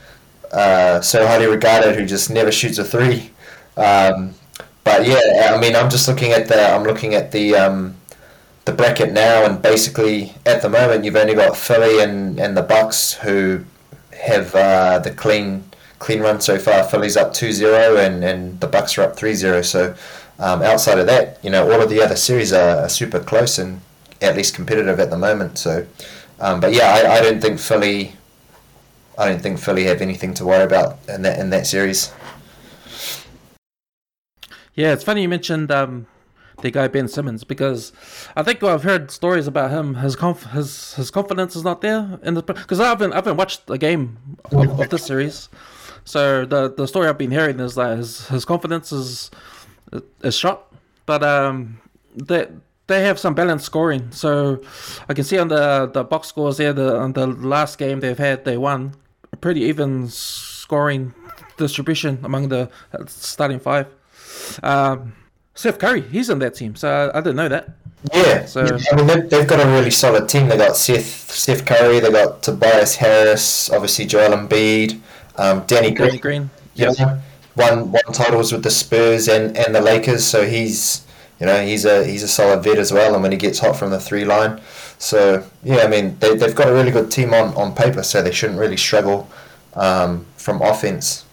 uh, 0.53 1.01
so 1.01 1.27
highly 1.27 1.47
regarded 1.47 1.97
who 1.97 2.05
just 2.07 2.31
never 2.31 2.51
shoots 2.53 2.79
a 2.79 2.85
three. 2.85 3.31
Um, 3.77 4.35
but 4.85 5.07
yeah, 5.07 5.53
I 5.55 5.61
mean, 5.61 5.75
I'm 5.77 5.91
just 5.91 6.09
looking 6.09 6.33
at 6.33 6.49
the 6.49 6.73
I'm 6.73 6.83
looking 6.85 7.15
at 7.15 7.33
the 7.33 7.55
um, 7.55 7.96
the 8.67 8.73
bracket 8.73 9.13
now, 9.13 9.45
and 9.45 9.61
basically 9.61 10.33
at 10.45 10.61
the 10.61 10.69
moment 10.69 11.05
you've 11.05 11.15
only 11.15 11.33
got 11.33 11.55
Philly 11.57 12.03
and, 12.03 12.39
and 12.39 12.55
the 12.55 12.61
Bucks 12.61 13.13
who 13.13 13.63
have 14.11 14.53
uh, 14.53 14.99
the 14.99 15.09
clean 15.09 15.63
clean 15.99 16.19
run 16.19 16.39
so 16.39 16.59
far. 16.59 16.83
Philly's 16.83 17.17
up 17.17 17.31
2-0 17.31 18.05
and, 18.05 18.23
and 18.23 18.59
the 18.59 18.67
Bucks 18.67 18.97
are 18.97 19.03
up 19.03 19.15
3-0. 19.15 19.65
So 19.65 19.95
um, 20.37 20.61
outside 20.61 20.99
of 20.99 21.07
that, 21.07 21.43
you 21.43 21.49
know, 21.49 21.71
all 21.71 21.81
of 21.81 21.89
the 21.89 22.03
other 22.03 22.15
series 22.15 22.53
are, 22.53 22.81
are, 22.81 22.89
super 22.89 23.19
close 23.19 23.57
and 23.57 23.81
at 24.21 24.35
least 24.35 24.53
competitive 24.53 24.99
at 24.99 25.09
the 25.09 25.17
moment. 25.17 25.57
So, 25.57 25.87
um, 26.39 26.59
but 26.59 26.73
yeah, 26.73 26.93
I, 26.93 27.17
I 27.17 27.21
don't 27.21 27.41
think 27.41 27.59
Philly. 27.59 28.13
I 29.17 29.29
don't 29.29 29.41
think 29.41 29.57
Philly 29.57 29.85
have 29.85 30.01
anything 30.01 30.35
to 30.35 30.45
worry 30.45 30.63
about 30.63 30.99
in 31.07 31.23
that 31.23 31.39
in 31.39 31.49
that 31.49 31.65
series. 31.65 32.13
Yeah, 34.75 34.93
it's 34.93 35.03
funny 35.03 35.23
you 35.23 35.29
mentioned 35.29 35.71
um, 35.71 36.05
the 36.61 36.71
guy 36.71 36.87
Ben 36.87 37.07
Simmons 37.07 37.43
because 37.43 37.93
I 38.35 38.43
think 38.43 38.63
I've 38.63 38.83
heard 38.83 39.11
stories 39.11 39.47
about 39.47 39.71
him. 39.71 39.95
His 39.95 40.15
conf- 40.15 40.51
his 40.51 40.93
his 40.95 41.11
confidence 41.11 41.55
is 41.55 41.63
not 41.63 41.81
there 41.81 42.19
in 42.23 42.33
the 42.33 42.41
because 42.41 42.79
I 42.79 42.87
haven't 42.87 43.13
I 43.13 43.15
haven't 43.15 43.37
watched 43.37 43.67
the 43.67 43.77
game 43.77 44.17
of, 44.51 44.79
of 44.79 44.89
this 44.89 45.05
series. 45.05 45.49
So 46.03 46.45
the 46.45 46.73
the 46.73 46.87
story 46.87 47.07
I've 47.07 47.17
been 47.17 47.31
hearing 47.31 47.59
is 47.59 47.75
that 47.75 47.97
his 47.97 48.27
his 48.27 48.45
confidence 48.45 48.91
is 48.91 49.29
is 50.23 50.35
shot, 50.35 50.73
but 51.05 51.23
um 51.23 51.79
they 52.15 52.47
they 52.87 53.03
have 53.03 53.19
some 53.19 53.35
balanced 53.35 53.65
scoring. 53.65 54.11
So 54.11 54.61
I 55.07 55.13
can 55.13 55.23
see 55.23 55.37
on 55.37 55.49
the 55.49 55.89
the 55.93 56.03
box 56.03 56.29
scores 56.29 56.57
there 56.57 56.73
the 56.73 56.97
on 56.97 57.13
the 57.13 57.27
last 57.27 57.77
game 57.77 57.99
they've 57.99 58.17
had 58.17 58.45
they 58.45 58.57
won 58.57 58.93
a 59.31 59.37
pretty 59.37 59.61
even 59.61 60.07
scoring 60.07 61.13
distribution 61.57 62.19
among 62.23 62.49
the 62.49 62.69
starting 63.07 63.59
five. 63.59 63.87
Um, 64.63 65.13
Seth 65.57 65.79
Curry, 65.79 66.01
he's 66.01 66.29
on 66.29 66.37
that 66.39 66.53
team, 66.53 66.75
so 66.75 66.87
I, 66.87 67.17
I 67.17 67.21
didn't 67.21 67.35
know 67.35 67.49
that. 67.49 67.69
Yeah, 68.13 68.45
So- 68.45 68.61
I 68.91 68.95
mean 68.95 69.07
they've, 69.07 69.27
they've 69.29 69.47
got 69.47 69.59
a 69.59 69.67
really 69.69 69.89
solid 69.89 70.29
team. 70.29 70.47
They 70.47 70.55
got 70.57 70.77
Seth 70.77 71.31
Seth 71.31 71.65
Curry, 71.65 71.99
they 71.99 72.11
got 72.11 72.43
Tobias 72.43 72.95
Harris, 72.95 73.69
obviously 73.71 74.05
Joel 74.05 74.37
Embiid, 74.37 74.99
um, 75.35 75.63
Danny 75.65 75.91
Danny 75.91 76.17
Green. 76.19 76.19
Green. 76.19 76.49
Yeah, 76.75 77.19
won 77.55 77.91
won 77.91 78.03
titles 78.13 78.51
with 78.51 78.61
the 78.63 78.69
Spurs 78.69 79.27
and, 79.27 79.57
and 79.57 79.73
the 79.73 79.81
Lakers, 79.81 80.23
so 80.23 80.45
he's 80.45 81.05
you 81.39 81.47
know 81.47 81.65
he's 81.65 81.85
a 81.85 82.05
he's 82.05 82.21
a 82.21 82.27
solid 82.27 82.63
vet 82.63 82.77
as 82.77 82.91
well. 82.93 83.15
And 83.15 83.23
when 83.23 83.31
he 83.31 83.37
gets 83.37 83.57
hot 83.57 83.75
from 83.75 83.89
the 83.89 83.99
three 83.99 84.25
line, 84.25 84.61
so 84.99 85.43
yeah, 85.63 85.77
I 85.77 85.87
mean 85.87 86.17
they 86.19 86.35
they've 86.35 86.55
got 86.55 86.69
a 86.69 86.73
really 86.73 86.91
good 86.91 87.09
team 87.11 87.33
on, 87.33 87.55
on 87.55 87.73
paper, 87.73 88.03
so 88.03 88.21
they 88.21 88.31
shouldn't 88.31 88.59
really 88.59 88.77
struggle 88.77 89.27
um, 89.73 90.27
from 90.37 90.61
offense. 90.61 91.25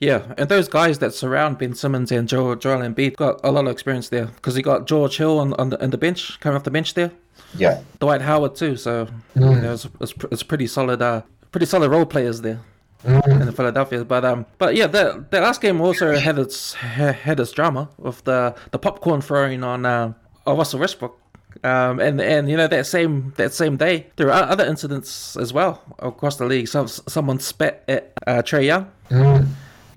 Yeah, 0.00 0.32
and 0.38 0.48
those 0.48 0.66
guys 0.66 0.98
that 1.00 1.12
surround 1.12 1.58
Ben 1.58 1.74
Simmons 1.74 2.10
and 2.10 2.26
Joel, 2.26 2.56
Joel 2.56 2.78
Embiid 2.80 3.16
got 3.16 3.38
a 3.44 3.50
lot 3.50 3.66
of 3.66 3.70
experience 3.70 4.08
there 4.08 4.26
because 4.26 4.56
you 4.56 4.62
got 4.62 4.86
George 4.86 5.18
Hill 5.18 5.38
on, 5.38 5.52
on 5.54 5.68
the 5.70 5.82
on 5.82 5.90
the 5.90 5.98
bench 5.98 6.40
coming 6.40 6.56
off 6.56 6.64
the 6.64 6.70
bench 6.70 6.94
there, 6.94 7.12
Yeah, 7.54 7.82
Dwight 7.98 8.22
Howard 8.22 8.56
too. 8.56 8.76
So 8.76 9.08
you 9.34 9.42
know, 9.42 9.74
it's, 9.74 9.86
it's, 10.00 10.14
it's 10.32 10.42
pretty 10.42 10.66
solid, 10.66 11.02
uh, 11.02 11.20
pretty 11.52 11.66
solid 11.66 11.90
role 11.90 12.06
players 12.06 12.40
there 12.40 12.60
in 13.04 13.44
the 13.44 13.52
Philadelphia. 13.52 14.02
But 14.04 14.24
um, 14.24 14.46
but 14.56 14.74
yeah, 14.74 14.86
the 14.86 15.24
the 15.30 15.40
last 15.40 15.60
game 15.60 15.82
also 15.82 16.16
had 16.16 16.38
its 16.38 16.72
had 16.74 17.38
its 17.38 17.52
drama 17.52 17.90
with 17.98 18.24
the 18.24 18.54
the 18.70 18.78
popcorn 18.78 19.20
throwing 19.20 19.62
on 19.62 19.84
uh, 19.84 20.14
on 20.46 20.56
Russell 20.56 20.80
Westbrook. 20.80 21.18
Um, 21.62 22.00
and 22.00 22.20
and 22.22 22.48
you 22.48 22.56
know 22.56 22.68
that 22.68 22.86
same 22.86 23.34
that 23.36 23.52
same 23.52 23.76
day 23.76 24.06
there 24.16 24.28
were 24.28 24.32
other 24.32 24.64
incidents 24.64 25.36
as 25.36 25.52
well 25.52 25.82
across 25.98 26.36
the 26.36 26.46
league. 26.46 26.68
Some 26.68 26.88
someone 26.88 27.38
spat 27.38 27.84
at 27.86 28.12
uh, 28.26 28.40
Trae 28.40 28.64
Young. 28.64 28.86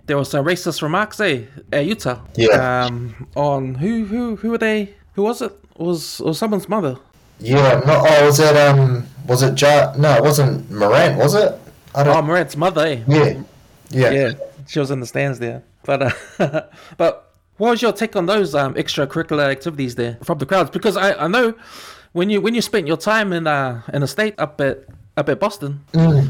There 0.05 0.17
was 0.17 0.29
some 0.29 0.45
racist 0.45 0.81
remarks, 0.81 1.19
eh, 1.19 1.43
at 1.71 1.85
Utah. 1.85 2.19
Yeah. 2.35 2.85
Um, 2.85 3.27
on 3.35 3.75
who 3.75 4.05
who 4.05 4.35
who 4.35 4.49
were 4.51 4.57
they? 4.57 4.93
Who 5.13 5.23
was 5.23 5.41
it? 5.41 5.51
Was 5.77 6.19
was 6.19 6.37
someone's 6.37 6.67
mother? 6.69 6.97
yeah. 7.39 7.81
No, 7.85 8.03
oh, 8.05 8.25
was 8.25 8.39
it 8.39 8.55
um 8.55 9.05
was 9.27 9.41
it 9.43 9.59
ja? 9.61 9.93
No, 9.97 10.15
it 10.15 10.23
wasn't 10.23 10.69
Morant, 10.69 11.17
was 11.17 11.33
it? 11.35 11.53
I 11.95 12.01
Oh, 12.01 12.03
don't. 12.05 12.25
Morant's 12.25 12.55
mother. 12.57 12.85
Eh? 12.85 12.99
yeah, 13.07 13.41
yeah, 13.89 14.11
yeah, 14.11 14.31
she 14.67 14.79
was 14.79 14.91
in 14.91 14.99
the 14.99 15.05
stands 15.07 15.39
there. 15.39 15.63
But 15.85 16.01
uh, 16.39 16.61
but 16.97 17.31
what 17.57 17.69
was 17.71 17.81
your 17.81 17.93
take 17.93 18.15
on 18.15 18.25
those 18.25 18.53
um, 18.55 18.73
extracurricular 18.75 19.49
activities 19.49 19.95
there 19.95 20.17
from 20.23 20.37
the 20.39 20.45
crowds? 20.45 20.69
Because 20.71 20.97
I, 20.97 21.13
I 21.13 21.27
know 21.27 21.53
when 22.11 22.29
you 22.29 22.41
when 22.41 22.55
you 22.55 22.61
spent 22.61 22.87
your 22.87 22.97
time 22.97 23.31
in 23.33 23.47
uh 23.47 23.81
in 23.93 24.01
the 24.01 24.07
state 24.07 24.35
up 24.37 24.59
at 24.61 24.85
up 25.17 25.29
at 25.29 25.39
Boston, 25.39 25.81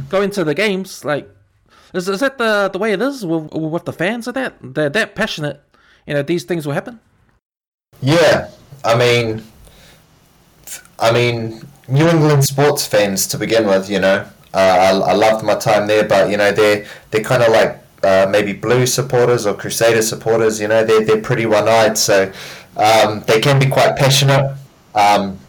going 0.10 0.30
to 0.32 0.44
the 0.44 0.54
games, 0.54 1.04
like 1.06 1.30
is, 1.94 2.10
is 2.10 2.20
that 2.20 2.38
the 2.38 2.70
the 2.72 2.80
way 2.80 2.94
it 2.94 3.02
is 3.02 3.26
with, 3.26 3.54
with 3.54 3.86
the 3.86 3.94
fans? 3.94 4.28
Are 4.28 4.32
that 4.34 4.56
they're 4.62 4.90
that 4.90 5.16
passionate? 5.16 5.62
You 6.08 6.16
know, 6.16 6.24
these 6.24 6.44
things 6.44 6.66
will 6.66 6.74
happen. 6.74 7.00
Yeah, 8.02 8.50
I 8.84 8.96
mean, 8.98 9.44
I 11.00 11.12
mean, 11.12 11.62
New 11.88 12.08
England 12.08 12.44
sports 12.44 12.86
fans 12.86 13.28
to 13.28 13.38
begin 13.38 13.68
with. 13.68 13.90
You 13.90 14.00
know, 14.00 14.28
uh, 14.54 14.58
I, 14.58 15.12
I 15.12 15.14
loved 15.14 15.46
my 15.46 15.56
time 15.56 15.88
there, 15.88 16.08
but 16.08 16.30
you 16.30 16.38
know, 16.38 16.52
they're 16.52 16.86
they're 17.12 17.24
kind 17.24 17.44
of 17.44 17.52
like 17.52 17.80
uh, 18.04 18.28
maybe 18.30 18.54
Blue 18.54 18.86
supporters 18.86 19.46
or 19.46 19.54
Crusader 19.54 20.02
supporters. 20.02 20.60
You 20.60 20.68
know, 20.68 20.84
they're 20.84 21.06
they're 21.06 21.22
pretty 21.22 21.46
one-eyed, 21.46 21.98
so 21.98 22.32
um, 22.76 23.24
they 23.28 23.40
can 23.40 23.60
be 23.60 23.68
quite 23.68 23.96
passionate. 23.96 24.56
Um, 24.96 25.40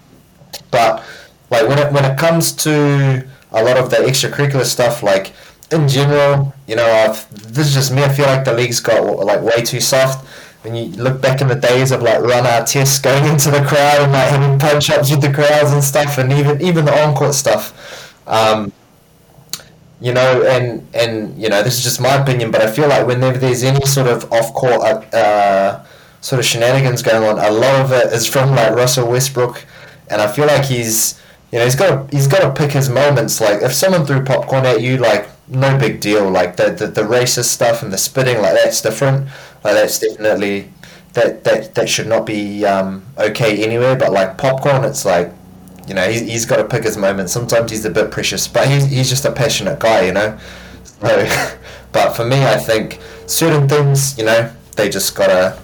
but 0.71 1.03
like 1.51 1.69
when 1.69 1.79
it 1.79 1.93
when 1.93 2.05
it 2.05 2.19
comes 2.19 2.53
to 2.53 3.27
a 3.53 3.63
lot 3.63 3.77
of 3.77 3.91
the 3.91 3.97
extracurricular 3.97 4.65
stuff, 4.65 5.03
like 5.03 5.33
in 5.71 5.89
general, 5.89 6.55
you 6.67 6.77
know, 6.77 6.87
I've, 6.87 7.29
this 7.53 7.69
is 7.69 7.75
just 7.75 7.93
me. 7.93 8.03
I 8.03 8.09
feel 8.09 8.27
like 8.27 8.45
the 8.45 8.53
league's 8.53 8.81
got 8.81 9.03
like 9.03 9.43
way 9.43 9.63
too 9.63 9.81
soft. 9.81 10.27
When 10.63 10.75
you 10.75 10.87
look 10.97 11.21
back 11.21 11.41
in 11.43 11.49
the 11.49 11.55
days 11.55 11.91
of 11.93 12.03
like 12.03 12.21
Ron 12.21 12.45
Artest 12.45 13.03
going 13.03 13.25
into 13.27 13.51
the 13.51 13.63
crowd 13.65 14.03
and 14.03 14.13
like 14.13 14.31
having 14.31 14.59
punch 14.59 14.89
ups 14.91 15.11
with 15.11 15.21
the 15.21 15.33
crowds 15.33 15.73
and 15.73 15.85
stuff, 15.85 16.17
and 16.19 16.33
even 16.33 16.63
even 16.63 16.85
the 16.87 17.05
on 17.05 17.15
court 17.15 17.35
stuff, 17.35 18.15
um, 18.27 18.73
you 20.01 20.13
know, 20.13 20.43
and 20.43 20.87
and 20.95 21.41
you 21.41 21.49
know, 21.49 21.63
this 21.63 21.77
is 21.77 21.85
just 21.85 22.01
my 22.01 22.15
opinion, 22.15 22.51
but 22.51 22.63
I 22.63 22.71
feel 22.71 22.89
like 22.89 23.07
whenever 23.07 23.39
there's 23.39 23.63
any 23.63 23.85
sort 23.85 24.07
of 24.07 24.33
off 24.33 24.55
court 24.55 24.81
uh, 25.15 25.85
sort 26.23 26.39
of 26.39 26.47
shenanigans 26.47 27.03
going 27.03 27.23
on, 27.25 27.39
a 27.39 27.51
lot 27.51 27.81
of 27.83 27.93
it 27.93 28.13
is 28.13 28.27
from 28.27 28.51
like 28.51 28.75
Russell 28.75 29.11
Westbrook, 29.11 29.67
and 30.09 30.23
I 30.23 30.33
feel 30.33 30.47
like 30.47 30.65
he's 30.65 31.21
you 31.53 31.59
know 31.59 31.65
he's 31.67 31.77
got 31.77 32.11
he's 32.11 32.27
got 32.27 32.41
to 32.41 32.53
pick 32.59 32.73
his 32.73 32.89
moments. 32.89 33.39
Like 33.39 33.61
if 33.61 33.75
someone 33.75 34.07
threw 34.07 34.25
popcorn 34.25 34.65
at 34.65 34.81
you, 34.81 34.97
like 34.97 35.29
no 35.49 35.79
big 35.79 36.01
deal. 36.01 36.31
Like 36.31 36.57
the 36.57 36.71
the, 36.71 36.87
the 36.87 37.03
racist 37.03 37.47
stuff 37.47 37.83
and 37.83 37.93
the 37.93 37.99
spitting, 37.99 38.41
like 38.41 38.55
that's 38.55 38.81
different. 38.81 39.27
Like 39.63 39.75
that's 39.75 39.99
definitely 39.99 40.71
that 41.15 41.45
that 41.45 41.75
that 41.75 41.89
should 41.89 42.07
not 42.07 42.27
be 42.27 42.65
um, 42.65 43.05
okay 43.19 43.63
anywhere. 43.65 43.97
But 43.97 44.13
like 44.13 44.39
popcorn, 44.39 44.85
it's 44.85 45.05
like 45.05 45.33
you 45.87 45.95
know 45.95 46.09
he's, 46.09 46.23
he's 46.23 46.47
got 46.47 46.57
to 46.57 46.65
pick 46.65 46.85
his 46.85 46.97
moments. 46.97 47.33
Sometimes 47.33 47.71
he's 47.71 47.85
a 47.85 47.91
bit 47.91 48.11
precious, 48.11 48.49
but 48.49 48.69
he's 48.69 48.87
he's 48.87 49.09
just 49.09 49.25
a 49.25 49.33
passionate 49.33 49.79
guy, 49.79 50.07
you 50.07 50.13
know. 50.13 50.39
So, 50.85 51.57
but 51.93 52.13
for 52.15 52.25
me, 52.25 52.45
I 52.45 52.57
think 52.57 53.01
certain 53.27 53.69
things, 53.69 54.19
you 54.19 54.25
know, 54.25 54.51
they 54.77 54.89
just 54.89 55.15
gotta 55.15 55.59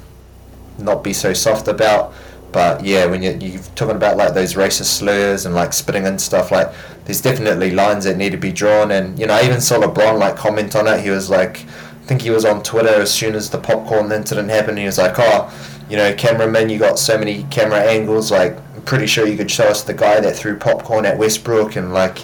not 0.79 1.03
be 1.05 1.13
so 1.13 1.33
soft 1.33 1.69
about. 1.69 2.13
But 2.53 2.85
yeah, 2.85 3.07
when 3.07 3.23
you 3.23 3.37
you're 3.41 3.63
talking 3.77 3.97
about 3.97 4.17
like 4.17 4.35
those 4.35 4.55
racist 4.55 4.87
slurs 4.99 5.47
and 5.47 5.55
like 5.55 5.73
spitting 5.73 6.07
and 6.07 6.21
stuff, 6.21 6.51
like 6.51 6.73
there's 7.11 7.21
definitely 7.21 7.73
lines 7.73 8.05
that 8.05 8.17
need 8.17 8.31
to 8.31 8.39
be 8.39 8.53
drawn. 8.53 8.93
And 8.93 9.19
you 9.19 9.27
know, 9.27 9.35
I 9.35 9.43
even 9.43 9.61
saw 9.61 9.81
LeBron 9.81 10.21
like 10.21 10.37
comment 10.37 10.77
on 10.77 10.87
it. 10.87 11.01
He 11.01 11.11
was 11.11 11.29
like, 11.29 11.65
I 11.65 12.05
think 12.07 12.23
he 12.23 12.31
was 12.31 12.45
on 12.45 12.63
Twitter 12.63 12.89
as 12.89 13.13
soon 13.13 13.35
as 13.35 13.51
the 13.51 13.59
popcorn 13.59 14.13
incident 14.13 14.49
happened. 14.49 14.79
He 14.79 14.85
was 14.85 14.97
like, 14.97 15.17
oh, 15.19 15.53
you 15.89 15.97
know, 15.97 16.15
cameraman, 16.15 16.69
you 16.69 16.79
got 16.79 17.01
so 17.01 17.19
many 17.19 17.43
camera 17.51 17.81
angles. 17.81 18.31
Like, 18.31 18.57
I'm 18.77 18.83
pretty 18.83 19.09
sure 19.09 19.27
you 19.27 19.37
could 19.37 19.51
show 19.51 19.65
us 19.65 19.83
the 19.83 19.93
guy 19.93 20.21
that 20.21 20.37
threw 20.37 20.57
popcorn 20.57 21.05
at 21.05 21.19
Westbrook, 21.19 21.75
and 21.75 21.93
like, 21.93 22.19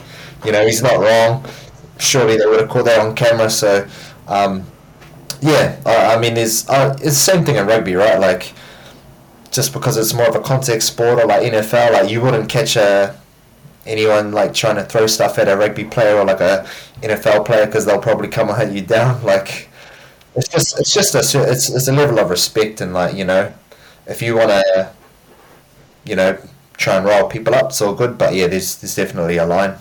you 0.44 0.52
know, 0.52 0.64
he's 0.64 0.82
not 0.82 1.00
wrong. 1.00 1.44
Surely 1.98 2.36
they 2.36 2.46
would 2.46 2.60
have 2.60 2.68
caught 2.68 2.84
that 2.84 3.00
on 3.00 3.16
camera. 3.16 3.50
So, 3.50 3.88
um, 4.28 4.64
yeah, 5.40 5.80
I, 5.84 6.14
I 6.14 6.20
mean, 6.20 6.34
there's 6.34 6.68
uh, 6.68 6.92
it's 6.98 7.06
the 7.26 7.32
same 7.32 7.44
thing 7.44 7.56
in 7.56 7.66
rugby, 7.66 7.96
right? 7.96 8.20
Like, 8.20 8.52
just 9.50 9.72
because 9.72 9.96
it's 9.96 10.14
more 10.14 10.28
of 10.28 10.36
a 10.36 10.40
contact 10.40 10.84
sport 10.84 11.18
or 11.18 11.26
like 11.26 11.42
NFL, 11.42 11.92
like 11.92 12.08
you 12.08 12.20
wouldn't 12.20 12.48
catch 12.48 12.76
a 12.76 13.16
anyone 13.86 14.32
like 14.32 14.54
trying 14.54 14.76
to 14.76 14.84
throw 14.84 15.06
stuff 15.06 15.38
at 15.38 15.48
a 15.48 15.56
rugby 15.56 15.84
player 15.84 16.16
or 16.16 16.24
like 16.24 16.40
a 16.40 16.66
NFL 17.02 17.46
player 17.46 17.66
because 17.66 17.84
they'll 17.84 18.00
probably 18.00 18.28
come 18.28 18.48
and 18.48 18.56
hunt 18.56 18.72
you 18.72 18.82
down. 18.82 19.22
Like, 19.26 19.68
it's 20.34 20.48
just 20.48 20.78
it's 20.78 20.92
just 20.92 21.14
a 21.14 21.50
it's 21.50 21.70
it's 21.70 21.88
a 21.88 21.92
level 21.92 22.18
of 22.18 22.30
respect 22.30 22.80
and 22.80 22.92
like 22.92 23.14
you 23.14 23.24
know, 23.24 23.52
if 24.06 24.20
you 24.20 24.36
want 24.36 24.50
to, 24.50 24.92
you 26.04 26.14
know, 26.14 26.38
try 26.76 26.96
and 26.96 27.06
rile 27.06 27.28
people 27.28 27.54
up, 27.54 27.70
it's 27.70 27.80
all 27.80 27.94
good. 27.94 28.18
But 28.18 28.34
yeah, 28.34 28.46
there's 28.46 28.76
there's 28.76 28.94
definitely 28.94 29.38
a 29.38 29.46
line. 29.46 29.76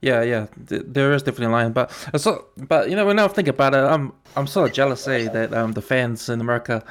Yeah, 0.00 0.22
yeah, 0.22 0.46
there 0.56 1.12
is 1.14 1.22
definitely 1.22 1.46
a 1.46 1.56
line, 1.56 1.72
but 1.72 1.90
so, 2.16 2.46
but 2.56 2.90
you 2.90 2.96
know, 2.96 3.06
when 3.06 3.18
I 3.18 3.26
think 3.28 3.48
about 3.48 3.74
it, 3.74 3.78
I'm 3.78 4.12
I'm 4.36 4.46
sort 4.46 4.68
of 4.68 4.74
jealous, 4.74 5.08
eh, 5.08 5.28
that 5.28 5.52
um 5.52 5.72
the 5.72 5.82
fans 5.82 6.28
in 6.28 6.40
America, 6.40 6.84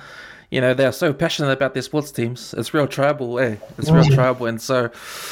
you 0.51 0.61
know, 0.61 0.73
they're 0.73 0.91
so 0.91 1.13
passionate 1.13 1.51
about 1.51 1.73
their 1.73 1.83
sports 1.83 2.11
teams. 2.11 2.53
It's 2.57 2.73
real 2.73 2.87
tribal, 2.87 3.39
eh? 3.39 3.55
It's 3.77 3.89
real 3.89 4.05
tribal, 4.05 4.45
and 4.45 4.61
so, 4.61 4.89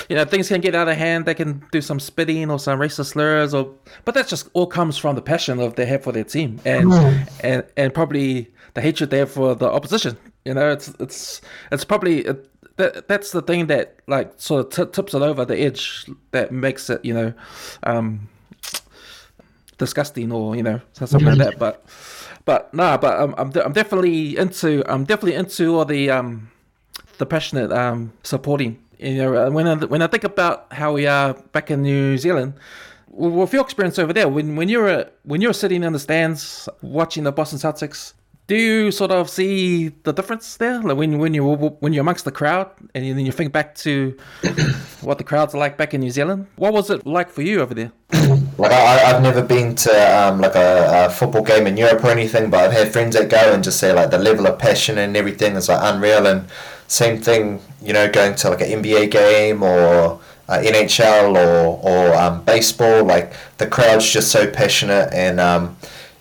you 0.10 0.16
know, 0.16 0.26
things 0.26 0.48
can 0.48 0.62
get 0.62 0.76
out 0.76 0.88
of 0.88 0.98
hand. 0.98 1.26
They 1.26 1.34
can 1.34 1.64
do 1.72 1.82
some 1.82 2.00
spitting 2.00 2.50
or 2.50 2.60
some 2.60 2.80
racist 2.80 3.08
slurs, 3.08 3.54
or 3.54 3.74
but 4.06 4.16
that 4.16 4.28
just 4.28 4.50
all 4.54 4.68
comes 4.68 4.98
from 4.98 5.16
the 5.16 5.22
passion 5.22 5.60
of 5.60 5.76
they 5.76 5.86
have 5.86 6.04
for 6.04 6.12
their 6.12 6.24
team, 6.24 6.60
and 6.66 6.92
and 7.42 7.64
and 7.78 7.94
probably 7.94 8.52
the 8.74 8.82
hatred 8.82 9.10
they 9.10 9.20
have 9.20 9.32
for 9.32 9.56
the 9.56 9.70
opposition. 9.70 10.18
You 10.46 10.54
know, 10.56 10.72
it's 10.72 10.90
it's 11.00 11.42
it's 11.72 11.86
probably. 11.86 12.20
It, 12.22 12.50
that 12.78 13.08
that's 13.08 13.32
the 13.32 13.42
thing 13.42 13.68
that 13.68 13.98
like 14.08 14.34
sort 14.38 14.66
of 14.66 14.72
t- 14.72 14.92
tips 14.92 15.14
it 15.14 15.22
over 15.22 15.46
the 15.46 15.60
edge 15.60 16.08
that 16.32 16.52
makes 16.52 16.90
it 16.90 17.06
you 17.06 17.14
know 17.14 17.32
um 17.84 18.28
disgusting 19.78 20.32
or 20.32 20.56
you 20.56 20.64
know 20.64 20.82
something 20.94 21.24
like 21.24 21.38
that 21.38 21.60
but 21.60 21.86
but 22.46 22.74
nah 22.74 22.98
but 22.98 23.20
I'm 23.20 23.34
I'm, 23.38 23.50
de- 23.52 23.64
I'm 23.64 23.74
definitely 23.74 24.38
into 24.38 24.84
I'm 24.92 25.04
definitely 25.04 25.36
into 25.36 25.78
all 25.78 25.86
the 25.86 26.10
um 26.10 26.50
the 27.18 27.26
passionate 27.26 27.72
um 27.72 28.14
supporting 28.24 28.80
you 29.00 29.16
know 29.16 29.48
uh, 29.48 29.50
when 29.50 29.68
I, 29.68 29.76
when 29.76 30.02
I 30.02 30.08
think 30.08 30.24
about 30.24 30.72
how 30.72 30.94
we 30.94 31.08
are 31.08 31.34
back 31.52 31.72
in 31.72 31.82
New 31.82 32.18
Zealand 32.18 32.54
with 33.10 33.54
your 33.54 33.62
experience 33.62 34.00
over 34.00 34.14
there 34.14 34.28
when 34.28 34.56
when 34.56 34.70
you're 34.70 35.06
when 35.24 35.42
you're 35.42 35.54
sitting 35.54 35.84
in 35.84 35.94
the 35.94 36.00
stands 36.00 36.68
watching 36.82 37.24
the 37.24 37.32
Boston 37.32 37.60
Celtics 37.60 38.14
do 38.48 38.56
you 38.56 38.92
sort 38.92 39.12
of 39.12 39.30
see 39.30 39.90
the 40.04 40.12
difference 40.12 40.58
there, 40.58 40.82
like 40.82 40.98
when 40.98 41.18
when 41.18 41.34
you 41.34 41.46
when 41.46 41.94
you're 41.94 42.02
amongst 42.02 42.26
the 42.26 42.32
crowd, 42.32 42.70
and 42.94 43.06
then 43.06 43.26
you 43.26 43.32
think 43.32 43.54
back 43.54 43.76
to 43.76 44.18
what 45.02 45.18
the 45.18 45.24
crowds 45.24 45.56
are 45.56 45.60
like 45.60 45.78
back 45.78 45.94
in 45.94 46.02
New 46.02 46.12
Zealand? 46.12 46.48
What 46.58 46.74
was 46.74 46.90
it 46.90 47.06
like 47.08 47.30
for 47.30 47.42
you 47.42 47.62
over 47.62 47.74
there? 47.74 47.92
Like 48.58 48.72
I, 48.72 49.12
I've 49.12 49.22
never 49.22 49.42
been 49.42 49.76
to 49.76 50.20
um, 50.20 50.40
like 50.40 50.56
a, 50.56 51.06
a 51.06 51.10
football 51.10 51.44
game 51.44 51.68
in 51.68 51.78
Europe 51.78 52.04
or 52.04 52.10
anything, 52.10 52.50
but 52.50 52.60
I've 52.60 52.72
had 52.72 52.92
friends 52.92 53.16
that 53.16 53.30
go 53.30 53.54
and 53.54 53.64
just 53.64 53.80
say 53.80 53.92
like 53.94 54.12
the 54.12 54.20
level 54.20 54.48
of 54.48 54.60
passion 54.60 54.98
and 54.98 55.18
everything 55.18 55.56
is 55.56 55.70
like 55.70 55.80
unreal. 55.82 56.28
And 56.28 56.48
same 56.88 57.20
thing, 57.20 57.62
you 57.82 57.94
know, 57.94 58.10
going 58.10 58.36
to 58.36 58.50
like 58.50 58.62
an 58.62 58.84
NBA 58.84 59.12
game 59.12 59.64
or 59.64 60.20
uh, 60.48 60.60
NHL 60.60 61.36
or 61.36 61.80
or 61.82 62.16
um, 62.16 62.44
baseball, 62.44 63.04
like 63.04 63.34
the 63.58 63.68
crowd's 63.68 64.12
just 64.12 64.32
so 64.32 64.50
passionate 64.50 65.14
and. 65.14 65.40
Um, 65.40 65.78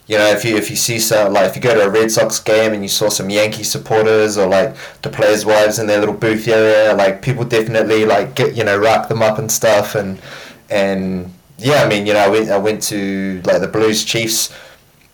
you 0.09 0.19
know, 0.19 0.27
if 0.27 0.45
you 0.45 0.57
if 0.57 0.69
you 0.69 0.77
see 0.77 0.99
some 0.99 1.33
like 1.33 1.49
if 1.49 1.57
you 1.57 1.63
go 1.63 1.75
to 1.75 1.87
a 1.87 1.89
Red 1.89 2.11
Sox 2.11 2.41
game 2.41 2.73
and 2.75 2.83
you 2.83 2.89
saw 2.89 3.09
some 3.09 3.31
Yankee 3.31 3.63
supporters 3.63 4.37
or 4.37 4.47
like 4.49 4.75
the 5.03 5.09
players' 5.09 5.47
wives 5.47 5.79
in 5.79 5.87
their 5.87 6.01
little 6.01 6.15
booth 6.15 6.47
area, 6.49 6.95
like 6.95 7.23
people 7.23 7.45
definitely 7.45 8.05
like 8.05 8.35
get 8.35 8.55
you 8.55 8.65
know 8.65 8.77
rack 8.77 9.09
them 9.09 9.23
up 9.23 9.39
and 9.39 9.51
stuff 9.51 9.95
and 9.95 10.21
and 10.69 11.33
yeah, 11.63 11.83
I 11.85 11.89
mean 11.89 12.07
you 12.07 12.13
know 12.15 12.21
I 12.21 12.29
went 12.29 12.51
I 12.51 12.59
went 12.59 12.83
to 12.85 13.41
like 13.45 13.61
the 13.61 13.69
Blues 13.69 14.05
Chiefs 14.05 14.51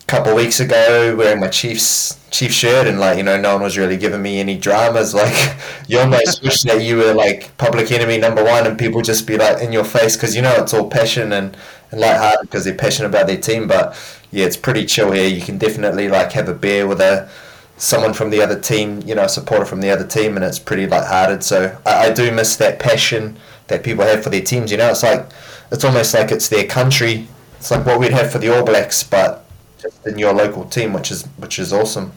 a 0.01 0.05
couple 0.07 0.35
weeks 0.35 0.59
ago 0.59 1.15
wearing 1.17 1.39
my 1.39 1.47
Chiefs 1.47 2.19
Chiefs 2.31 2.55
shirt 2.55 2.87
and 2.87 2.99
like 2.99 3.17
you 3.17 3.23
know 3.23 3.39
no 3.39 3.53
one 3.53 3.63
was 3.63 3.77
really 3.77 3.97
giving 3.97 4.21
me 4.21 4.39
any 4.39 4.57
dramas 4.57 5.13
like 5.23 5.55
you 5.87 5.99
almost 5.99 6.43
wish 6.43 6.61
that 6.63 6.81
you 6.81 6.97
were 6.97 7.13
like 7.13 7.55
public 7.57 7.91
enemy 7.91 8.17
number 8.17 8.43
one 8.43 8.67
and 8.67 8.77
people 8.77 9.01
just 9.01 9.27
be 9.27 9.37
like 9.37 9.61
in 9.61 9.71
your 9.71 9.83
face 9.83 10.15
because 10.15 10.35
you 10.35 10.41
know 10.41 10.53
it's 10.57 10.73
all 10.73 10.89
passion 10.89 11.31
and 11.33 11.55
and 11.91 12.01
lighthearted 12.01 12.41
because 12.41 12.65
they're 12.65 12.75
passionate 12.75 13.09
about 13.09 13.27
their 13.27 13.39
team 13.39 13.67
but 13.67 13.97
yeah, 14.31 14.45
it's 14.45 14.57
pretty 14.57 14.85
chill 14.85 15.11
here. 15.11 15.27
You 15.27 15.41
can 15.41 15.57
definitely 15.57 16.07
like 16.07 16.33
have 16.33 16.47
a 16.49 16.53
beer 16.53 16.85
with 16.85 17.01
a 17.01 17.29
someone 17.77 18.13
from 18.13 18.29
the 18.29 18.41
other 18.41 18.59
team, 18.59 19.01
you 19.05 19.15
know, 19.15 19.23
a 19.23 19.29
supporter 19.29 19.65
from 19.65 19.81
the 19.81 19.89
other 19.89 20.05
team, 20.05 20.35
and 20.35 20.43
it's 20.45 20.59
pretty 20.59 20.85
light-hearted. 20.85 21.43
So 21.43 21.77
I, 21.85 22.07
I 22.07 22.13
do 22.13 22.31
miss 22.31 22.55
that 22.57 22.79
passion 22.79 23.37
that 23.67 23.83
people 23.83 24.03
have 24.03 24.23
for 24.23 24.29
their 24.29 24.41
teams. 24.41 24.71
You 24.71 24.77
know, 24.77 24.89
it's 24.89 25.03
like 25.03 25.27
it's 25.71 25.83
almost 25.83 26.13
like 26.13 26.31
it's 26.31 26.49
their 26.49 26.65
country. 26.65 27.27
It's 27.57 27.71
like 27.71 27.85
what 27.85 27.99
we'd 27.99 28.11
have 28.11 28.31
for 28.31 28.39
the 28.39 28.49
All 28.49 28.63
Blacks, 28.63 29.03
but 29.03 29.45
just 29.77 30.05
in 30.07 30.17
your 30.17 30.33
local 30.33 30.65
team, 30.65 30.93
which 30.93 31.11
is 31.11 31.25
which 31.37 31.59
is 31.59 31.73
awesome. 31.73 32.11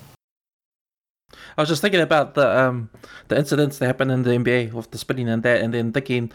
I 1.56 1.60
was 1.62 1.68
just 1.68 1.82
thinking 1.82 2.00
about 2.00 2.34
the 2.34 2.48
um, 2.48 2.90
the 3.28 3.36
incidents 3.36 3.78
that 3.78 3.86
happened 3.86 4.10
in 4.10 4.22
the 4.22 4.30
NBA 4.30 4.72
with 4.72 4.90
the 4.90 4.98
spitting 4.98 5.28
and 5.28 5.42
that, 5.42 5.60
and 5.60 5.74
then 5.74 5.92
thinking 5.92 6.32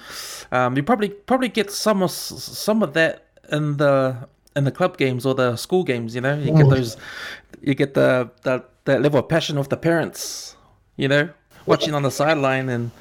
um, 0.52 0.76
you 0.76 0.84
probably 0.84 1.10
probably 1.10 1.50
get 1.50 1.72
some 1.72 2.04
of 2.04 2.12
some 2.12 2.84
of 2.84 2.94
that 2.94 3.26
in 3.52 3.78
the 3.78 4.28
in 4.56 4.64
the 4.64 4.72
club 4.72 4.98
games 4.98 5.26
or 5.26 5.34
the 5.34 5.56
school 5.56 5.84
games. 5.84 6.14
You 6.14 6.22
know, 6.22 6.38
you 6.38 6.56
get 6.56 6.70
those, 6.70 6.98
you 7.62 7.74
get 7.74 7.94
the 7.94 8.30
the 8.44 8.64
that 8.86 9.02
level 9.02 9.20
of 9.20 9.30
passion 9.30 9.58
of 9.58 9.70
the 9.70 9.78
parents. 9.78 10.56
You 10.98 11.08
know, 11.08 11.30
watching 11.68 11.94
on 11.94 12.02
the 12.02 12.10
sideline 12.10 12.70
and 12.70 12.92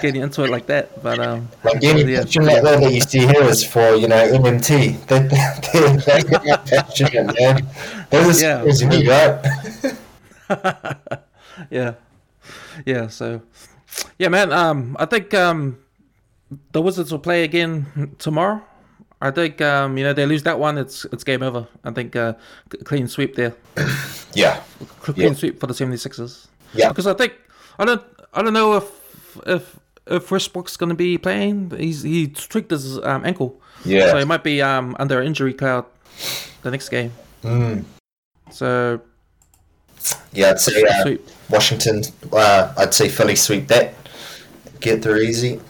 getting 0.00 0.22
into 0.22 0.44
it 0.44 0.50
like 0.50 0.66
that. 0.66 1.02
But 1.02 1.18
um, 1.18 1.48
like 1.64 1.82
any 1.84 2.10
yeah, 2.12 2.20
that 2.22 2.80
that 2.80 2.92
you 2.92 3.00
see 3.00 3.26
here 3.26 3.42
is 3.42 3.64
for 3.64 3.94
you 3.94 4.08
know 4.08 4.16
MMT. 4.16 5.02
They 5.12 5.18
they, 5.28 6.22
they 6.22 6.56
passionate, 6.76 7.38
man. 7.38 7.68
Those 8.10 8.42
are 8.42 8.64
yeah. 8.64 8.92
you 8.92 9.10
right? 9.10 9.98
yeah, 11.70 11.94
yeah. 12.86 13.08
So, 13.08 13.42
yeah, 14.18 14.28
man. 14.28 14.52
Um, 14.52 14.96
I 14.98 15.06
think 15.06 15.34
um, 15.34 15.78
the 16.72 16.80
Wizards 16.80 17.12
will 17.12 17.18
play 17.18 17.44
again 17.44 18.14
tomorrow. 18.18 18.62
I 19.20 19.30
think 19.30 19.60
um, 19.60 19.96
you 19.96 20.04
know 20.04 20.12
they 20.12 20.26
lose 20.26 20.42
that 20.44 20.58
one, 20.58 20.78
it's 20.78 21.04
it's 21.06 21.24
game 21.24 21.42
over. 21.42 21.66
I 21.84 21.90
think 21.92 22.16
uh, 22.16 22.34
clean 22.84 23.06
sweep 23.08 23.36
there. 23.36 23.54
Yeah, 24.34 24.62
clean 25.00 25.28
yeah. 25.28 25.34
sweep 25.34 25.60
for 25.60 25.66
the 25.66 25.74
76ers. 25.74 26.46
Yeah, 26.74 26.88
because 26.88 27.06
I 27.06 27.14
think 27.14 27.34
I 27.78 27.84
don't 27.84 28.02
I 28.32 28.42
don't 28.42 28.52
know 28.52 28.76
if 28.76 28.90
if 29.46 29.78
if 30.06 30.30
Westbrook's 30.30 30.76
going 30.76 30.90
to 30.90 30.96
be 30.96 31.18
playing. 31.18 31.70
He's 31.76 32.02
he 32.02 32.28
tweaked 32.28 32.70
his 32.70 32.98
um, 32.98 33.24
ankle. 33.24 33.60
Yeah, 33.84 34.10
so 34.10 34.18
he 34.18 34.24
might 34.24 34.44
be 34.44 34.62
um, 34.62 34.96
under 34.98 35.22
injury 35.22 35.54
cloud 35.54 35.86
the 36.62 36.70
next 36.70 36.88
game. 36.88 37.12
Mm. 37.42 37.84
So 38.50 39.00
yeah, 40.32 40.50
I'd 40.50 40.60
say 40.60 40.82
uh, 40.82 41.16
Washington. 41.50 42.02
Uh, 42.32 42.72
I'd 42.76 42.94
say 42.94 43.08
Philly 43.08 43.36
sweep 43.36 43.68
that. 43.68 43.94
Get 44.80 45.02
through 45.02 45.18
easy. 45.18 45.60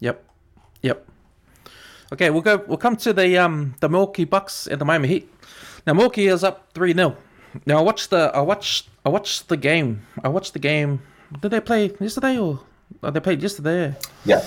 Yep. 0.00 0.24
Yep. 0.82 1.06
Okay, 2.12 2.30
we'll 2.30 2.42
go. 2.42 2.64
We'll 2.66 2.78
come 2.78 2.96
to 2.96 3.12
the 3.12 3.36
um 3.38 3.74
the 3.80 3.88
Milwaukee 3.88 4.24
Bucks 4.24 4.66
and 4.66 4.80
the 4.80 4.84
Miami 4.84 5.08
Heat. 5.08 5.32
Now 5.86 5.94
Milwaukee 5.94 6.26
is 6.26 6.42
up 6.42 6.72
three 6.74 6.92
0 6.92 7.16
Now 7.66 7.78
I 7.78 7.82
watched 7.82 8.10
the 8.10 8.30
I 8.34 8.40
watched 8.40 8.88
I 9.04 9.08
watched 9.08 9.48
the 9.48 9.56
game. 9.56 10.06
I 10.24 10.28
watched 10.28 10.52
the 10.52 10.58
game. 10.58 11.00
Did 11.40 11.50
they 11.50 11.60
play 11.60 11.92
yesterday 12.00 12.38
or, 12.38 12.60
or 13.02 13.10
they 13.10 13.20
played 13.20 13.42
yesterday? 13.42 13.94
Yeah. 14.24 14.46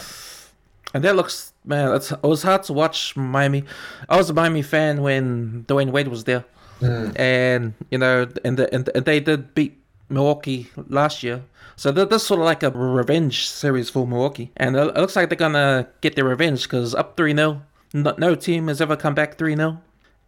And 0.93 1.03
that 1.03 1.15
looks 1.15 1.53
man. 1.65 1.93
It's, 1.95 2.11
it 2.11 2.23
was 2.23 2.43
hard 2.43 2.63
to 2.63 2.73
watch 2.73 3.15
Miami. 3.15 3.63
I 4.09 4.17
was 4.17 4.29
a 4.29 4.33
Miami 4.33 4.61
fan 4.61 5.01
when 5.01 5.65
Dwyane 5.67 5.91
Wade 5.91 6.09
was 6.09 6.25
there, 6.25 6.43
mm. 6.81 7.17
and 7.17 7.73
you 7.91 7.97
know, 7.97 8.27
and 8.43 8.57
the, 8.57 8.73
and, 8.73 8.89
and 8.93 9.05
they 9.05 9.19
did 9.19 9.53
beat 9.55 9.81
Milwaukee 10.09 10.69
last 10.89 11.23
year. 11.23 11.43
So 11.77 11.91
this 11.91 12.21
is 12.21 12.27
sort 12.27 12.41
of 12.41 12.45
like 12.45 12.61
a 12.63 12.69
revenge 12.71 13.47
series 13.47 13.89
for 13.89 14.05
Milwaukee, 14.05 14.51
and 14.57 14.75
it 14.75 14.95
looks 14.95 15.15
like 15.15 15.29
they're 15.29 15.37
gonna 15.37 15.87
get 16.01 16.15
their 16.15 16.25
revenge 16.25 16.63
because 16.63 16.93
up 16.93 17.15
three 17.15 17.33
0 17.33 17.61
no, 17.93 18.15
no 18.17 18.35
team 18.35 18.67
has 18.67 18.81
ever 18.81 18.95
come 18.95 19.13
back 19.13 19.37
three 19.37 19.55
0 19.55 19.81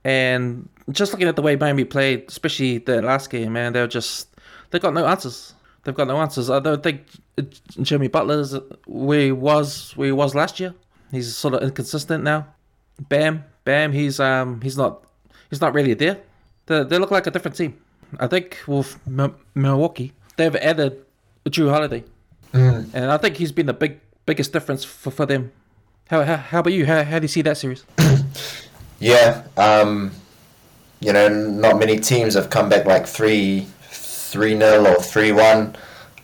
and 0.04 0.68
just 0.92 1.14
looking 1.14 1.28
at 1.28 1.36
the 1.36 1.42
way 1.42 1.56
Miami 1.56 1.86
played, 1.86 2.26
especially 2.28 2.80
the 2.80 3.02
last 3.02 3.30
game, 3.30 3.54
man, 3.54 3.74
they're 3.74 3.88
just 3.88 4.30
they 4.72 4.80
got 4.80 4.94
no 4.94 5.06
answers. 5.06 5.54
They've 5.84 5.96
got 5.96 6.08
no 6.08 6.18
answers. 6.18 6.50
I 6.50 6.60
don't 6.60 6.82
think 6.82 7.06
Jimmy 7.82 8.08
Butler's 8.08 8.56
where 8.86 9.20
he 9.20 9.32
was 9.32 9.92
where 9.96 10.08
he 10.08 10.12
was 10.12 10.34
last 10.34 10.60
year. 10.60 10.74
He's 11.12 11.36
sort 11.36 11.54
of 11.56 11.64
inconsistent 11.64 12.24
now. 12.24 12.48
Bam, 13.00 13.44
Bam, 13.66 13.92
he's 13.92 14.20
um 14.20 14.62
he's 14.62 14.78
not 14.78 15.04
he's 15.50 15.62
not 15.62 15.74
really 15.74 15.94
there. 15.94 16.20
They, 16.68 16.84
they 16.84 16.98
look 16.98 17.12
like 17.12 17.28
a 17.28 17.32
different 17.32 17.58
team. 17.58 17.78
I 18.20 18.28
think 18.28 18.60
with 18.68 18.98
M- 19.08 19.36
Milwaukee, 19.56 20.14
they've 20.38 20.56
added 20.56 21.04
Jrue 21.48 21.70
Holiday, 21.70 22.04
mm. 22.54 22.90
and 22.94 23.12
I 23.12 23.18
think 23.18 23.38
he's 23.38 23.52
been 23.52 23.66
the 23.66 23.74
big 23.74 24.00
biggest 24.26 24.54
difference 24.54 24.84
for, 24.86 25.12
for 25.12 25.26
them. 25.26 25.52
How, 26.10 26.24
how, 26.24 26.38
how 26.38 26.60
about 26.60 26.74
you? 26.74 26.86
How, 26.86 27.04
how 27.04 27.20
do 27.20 27.24
you 27.24 27.30
see 27.30 27.42
that 27.42 27.58
series? 27.58 27.86
yeah, 29.00 29.44
um, 29.58 30.12
you 31.00 31.12
know, 31.12 31.28
not 31.28 31.80
many 31.80 32.00
teams 32.00 32.36
have 32.36 32.50
come 32.50 32.70
back 32.70 32.86
like 32.86 33.08
three 33.08 33.68
three 34.34 34.56
nil 34.56 34.88
or 34.88 34.96
three 34.96 35.32
one 35.32 35.76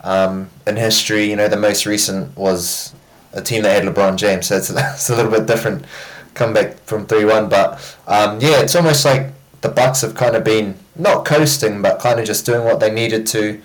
um, 0.01 0.49
in 0.65 0.75
history. 0.75 1.29
You 1.29 1.35
know, 1.35 1.47
the 1.47 1.57
most 1.57 1.85
recent 1.85 2.35
was 2.35 2.93
a 3.33 3.41
team 3.41 3.61
that 3.61 3.83
had 3.83 3.93
LeBron 3.93 4.17
James, 4.17 4.47
so 4.47 4.57
it's, 4.57 4.69
it's 4.75 5.09
a 5.11 5.15
little 5.15 5.31
bit 5.31 5.45
different 5.45 5.85
comeback 6.33 6.77
from 6.79 7.05
three 7.05 7.23
one. 7.23 7.47
But 7.47 7.73
um, 8.07 8.41
yeah, 8.41 8.61
it's 8.61 8.75
almost 8.75 9.05
like 9.05 9.27
the 9.61 9.69
Bucks 9.69 10.01
have 10.01 10.15
kind 10.15 10.35
of 10.35 10.43
been 10.43 10.75
not 10.95 11.23
coasting, 11.23 11.83
but 11.83 11.99
kind 11.99 12.19
of 12.19 12.25
just 12.25 12.47
doing 12.47 12.65
what 12.65 12.79
they 12.79 12.91
needed 12.91 13.27
to 13.27 13.61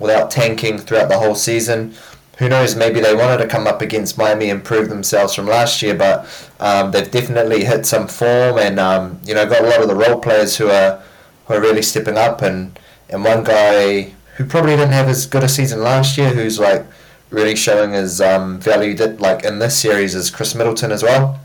without 0.00 0.28
tanking 0.30 0.76
throughout 0.78 1.08
the 1.08 1.18
whole 1.18 1.36
season. 1.36 1.94
Who 2.38 2.48
knows? 2.48 2.74
Maybe 2.74 2.98
they 2.98 3.14
wanted 3.14 3.38
to 3.44 3.46
come 3.46 3.68
up 3.68 3.80
against 3.80 4.18
Miami 4.18 4.50
and 4.50 4.64
prove 4.64 4.88
themselves 4.88 5.36
from 5.36 5.46
last 5.46 5.80
year, 5.82 5.94
but 5.94 6.26
um, 6.58 6.90
they've 6.90 7.08
definitely 7.08 7.64
hit 7.64 7.86
some 7.86 8.08
form, 8.08 8.58
and 8.58 8.80
um, 8.80 9.20
you 9.24 9.34
know, 9.34 9.48
got 9.48 9.62
a 9.62 9.68
lot 9.68 9.80
of 9.80 9.86
the 9.86 9.94
role 9.94 10.18
players 10.18 10.56
who 10.56 10.68
are 10.68 11.00
who 11.46 11.54
are 11.54 11.60
really 11.60 11.82
stepping 11.82 12.18
up, 12.18 12.42
and 12.42 12.76
and 13.08 13.24
one 13.24 13.44
guy 13.44 14.12
who 14.36 14.44
probably 14.44 14.76
didn't 14.76 14.92
have 14.92 15.08
as 15.08 15.26
good 15.26 15.44
a 15.44 15.48
season 15.48 15.80
last 15.80 16.18
year, 16.18 16.30
who's 16.30 16.58
like 16.58 16.84
really 17.30 17.56
showing 17.56 17.92
his 17.92 18.20
um, 18.20 18.60
value 18.60 18.94
that 18.94 19.20
like 19.20 19.44
in 19.44 19.58
this 19.58 19.78
series 19.78 20.14
is 20.14 20.30
Khris 20.30 20.54
Middleton 20.54 20.92
as 20.92 21.02
well. 21.02 21.40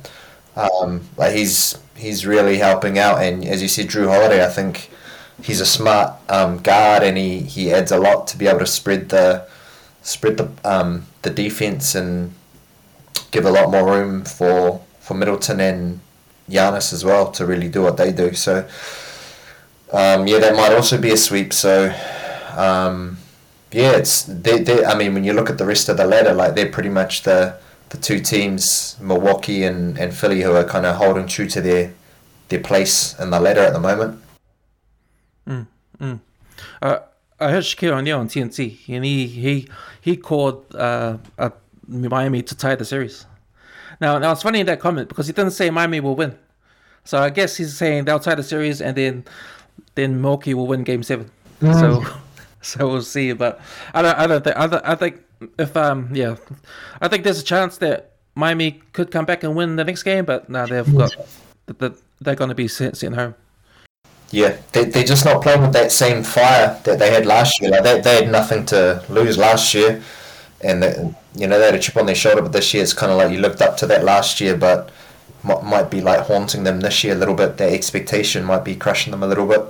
Um, 0.55 1.01
like 1.17 1.35
he's 1.35 1.77
he's 1.95 2.25
really 2.25 2.57
helping 2.57 2.97
out, 2.97 3.21
and 3.21 3.45
as 3.45 3.61
you 3.61 3.67
said, 3.67 3.87
Jrue 3.87 4.07
Holiday, 4.07 4.43
I 4.45 4.49
think 4.49 4.89
he's 5.41 5.61
a 5.61 5.65
smart 5.65 6.13
um, 6.29 6.57
guard, 6.57 7.03
and 7.03 7.17
he, 7.17 7.39
he 7.39 7.71
adds 7.71 7.91
a 7.91 7.99
lot 7.99 8.27
to 8.27 8.37
be 8.37 8.47
able 8.47 8.59
to 8.59 8.65
spread 8.65 9.09
the 9.09 9.47
spread 10.01 10.37
the 10.37 10.49
um, 10.63 11.05
the 11.21 11.29
defense 11.29 11.95
and 11.95 12.33
give 13.31 13.45
a 13.45 13.51
lot 13.51 13.69
more 13.69 13.85
room 13.85 14.25
for 14.25 14.81
for 14.99 15.13
Middleton 15.13 15.59
and 15.59 15.99
Giannis 16.49 16.93
as 16.93 17.05
well 17.05 17.31
to 17.31 17.45
really 17.45 17.69
do 17.69 17.81
what 17.81 17.97
they 17.97 18.11
do. 18.11 18.33
So 18.33 18.67
um, 19.91 20.27
yeah, 20.27 20.39
that 20.39 20.55
might 20.55 20.73
also 20.73 20.99
be 20.99 21.11
a 21.11 21.17
sweep. 21.17 21.53
So 21.53 21.93
um, 22.55 23.17
yeah, 23.71 23.91
it's 23.91 24.23
they, 24.23 24.61
they, 24.61 24.85
I 24.85 24.97
mean, 24.97 25.13
when 25.13 25.23
you 25.23 25.33
look 25.33 25.49
at 25.49 25.57
the 25.57 25.65
rest 25.65 25.89
of 25.89 25.97
the 25.97 26.05
ladder, 26.05 26.33
like 26.33 26.55
they're 26.55 26.71
pretty 26.71 26.89
much 26.89 27.23
the 27.23 27.57
the 27.89 27.97
two 27.97 28.19
teams, 28.19 28.95
Milwaukee 28.99 29.63
and, 29.63 29.97
and 29.97 30.13
Philly, 30.13 30.41
who 30.41 30.51
are 30.53 30.63
kind 30.63 30.85
of 30.85 30.95
holding 30.97 31.27
true 31.27 31.47
to 31.47 31.61
their 31.61 31.93
their 32.49 32.59
place 32.59 33.17
in 33.19 33.29
the 33.29 33.39
ladder 33.39 33.61
at 33.61 33.73
the 33.73 33.79
moment. 33.79 34.21
Mm, 35.47 35.67
mm. 35.99 36.19
Uh, 36.81 36.99
I 37.39 37.51
heard 37.51 37.63
Shaquille 37.63 37.93
O'Neal 37.93 38.19
on 38.19 38.27
TNT, 38.27 38.77
and 38.89 39.05
he 39.05 39.27
he 39.27 39.67
he 40.01 40.17
called 40.17 40.65
uh, 40.75 41.17
uh, 41.37 41.49
Miami 41.87 42.41
to 42.43 42.55
tie 42.55 42.75
the 42.75 42.85
series. 42.85 43.25
Now, 44.01 44.17
now 44.17 44.31
it's 44.31 44.43
funny 44.43 44.61
in 44.61 44.65
that 44.67 44.79
comment 44.79 45.09
because 45.09 45.27
he 45.27 45.33
didn't 45.33 45.51
say 45.51 45.69
Miami 45.69 45.99
will 45.99 46.15
win, 46.15 46.37
so 47.03 47.19
I 47.19 47.29
guess 47.29 47.57
he's 47.57 47.77
saying 47.77 48.05
they'll 48.05 48.19
tie 48.19 48.35
the 48.35 48.43
series 48.43 48.81
and 48.81 48.95
then 48.95 49.25
then 49.99 50.21
Milwaukee 50.21 50.53
will 50.53 50.67
win 50.67 50.83
Game 50.83 51.03
Seven. 51.03 51.29
So, 51.61 52.03
so 52.61 52.87
we'll 52.87 53.01
see. 53.01 53.33
But 53.33 53.59
I 53.93 54.01
don't. 54.01 54.17
I 54.17 54.27
don't 54.27 54.43
think. 54.43 54.57
I, 54.57 54.67
th- 54.67 54.81
I 54.85 54.95
think 54.95 55.21
if 55.57 55.75
um 55.77 56.09
yeah, 56.13 56.35
I 57.01 57.07
think 57.07 57.23
there's 57.23 57.39
a 57.39 57.43
chance 57.43 57.77
that 57.77 58.13
Miami 58.35 58.81
could 58.93 59.11
come 59.11 59.25
back 59.25 59.43
and 59.43 59.55
win 59.55 59.75
the 59.75 59.83
next 59.83 60.03
game. 60.03 60.25
But 60.25 60.49
now 60.49 60.65
they've 60.65 60.97
got 60.97 61.15
that 61.67 61.95
they're 62.21 62.35
going 62.35 62.49
to 62.49 62.55
be 62.55 62.67
sent, 62.67 62.97
sent 62.97 63.15
home. 63.15 63.35
Yeah, 64.31 64.57
they, 64.73 64.85
they're 64.85 65.03
just 65.03 65.25
not 65.25 65.41
playing 65.41 65.61
with 65.61 65.73
that 65.73 65.91
same 65.91 66.23
fire 66.23 66.79
that 66.83 66.99
they 66.99 67.11
had 67.11 67.25
last 67.25 67.61
year. 67.61 67.71
Like 67.71 67.83
they, 67.83 68.01
they 68.01 68.15
had 68.23 68.31
nothing 68.31 68.65
to 68.67 69.03
lose 69.09 69.37
last 69.37 69.73
year, 69.73 70.03
and 70.61 70.83
they, 70.83 71.13
you 71.35 71.47
know 71.47 71.57
they 71.57 71.65
had 71.65 71.75
a 71.75 71.79
chip 71.79 71.97
on 71.97 72.05
their 72.05 72.15
shoulder. 72.15 72.41
But 72.41 72.51
this 72.51 72.73
year 72.73 72.83
it's 72.83 72.93
kind 72.93 73.11
of 73.11 73.17
like 73.17 73.31
you 73.31 73.39
looked 73.39 73.61
up 73.61 73.77
to 73.77 73.87
that 73.87 74.03
last 74.03 74.39
year, 74.39 74.55
but 74.55 74.91
might, 75.43 75.63
might 75.63 75.89
be 75.89 76.01
like 76.01 76.27
haunting 76.27 76.63
them 76.63 76.81
this 76.81 77.03
year 77.03 77.13
a 77.13 77.17
little 77.17 77.33
bit. 77.33 77.57
Their 77.57 77.73
expectation 77.73 78.43
might 78.45 78.63
be 78.63 78.75
crushing 78.75 79.11
them 79.11 79.23
a 79.23 79.27
little 79.27 79.47
bit. 79.47 79.61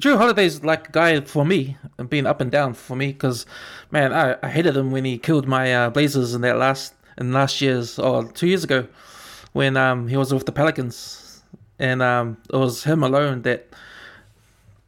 Jrue 0.00 0.16
Holiday's 0.16 0.62
like 0.62 0.90
a 0.90 0.92
guy 0.92 1.20
for 1.22 1.44
me, 1.44 1.76
being 2.08 2.26
up 2.26 2.40
and 2.40 2.52
down 2.52 2.74
for 2.74 2.94
me, 2.94 3.08
because 3.08 3.46
man, 3.90 4.12
I, 4.12 4.36
I 4.42 4.48
hated 4.48 4.76
him 4.76 4.92
when 4.92 5.04
he 5.04 5.18
killed 5.18 5.48
my 5.48 5.74
uh, 5.74 5.90
Blazers 5.90 6.34
in 6.34 6.40
that 6.42 6.56
last 6.56 6.94
in 7.16 7.32
last 7.32 7.60
year's 7.60 7.98
or 7.98 8.30
two 8.30 8.46
years 8.46 8.62
ago, 8.62 8.86
when 9.52 9.76
um 9.76 10.06
he 10.06 10.16
was 10.16 10.32
with 10.32 10.46
the 10.46 10.52
Pelicans, 10.52 11.42
and 11.80 12.00
um 12.00 12.36
it 12.52 12.56
was 12.56 12.84
him 12.84 13.02
alone 13.02 13.42
that 13.42 13.66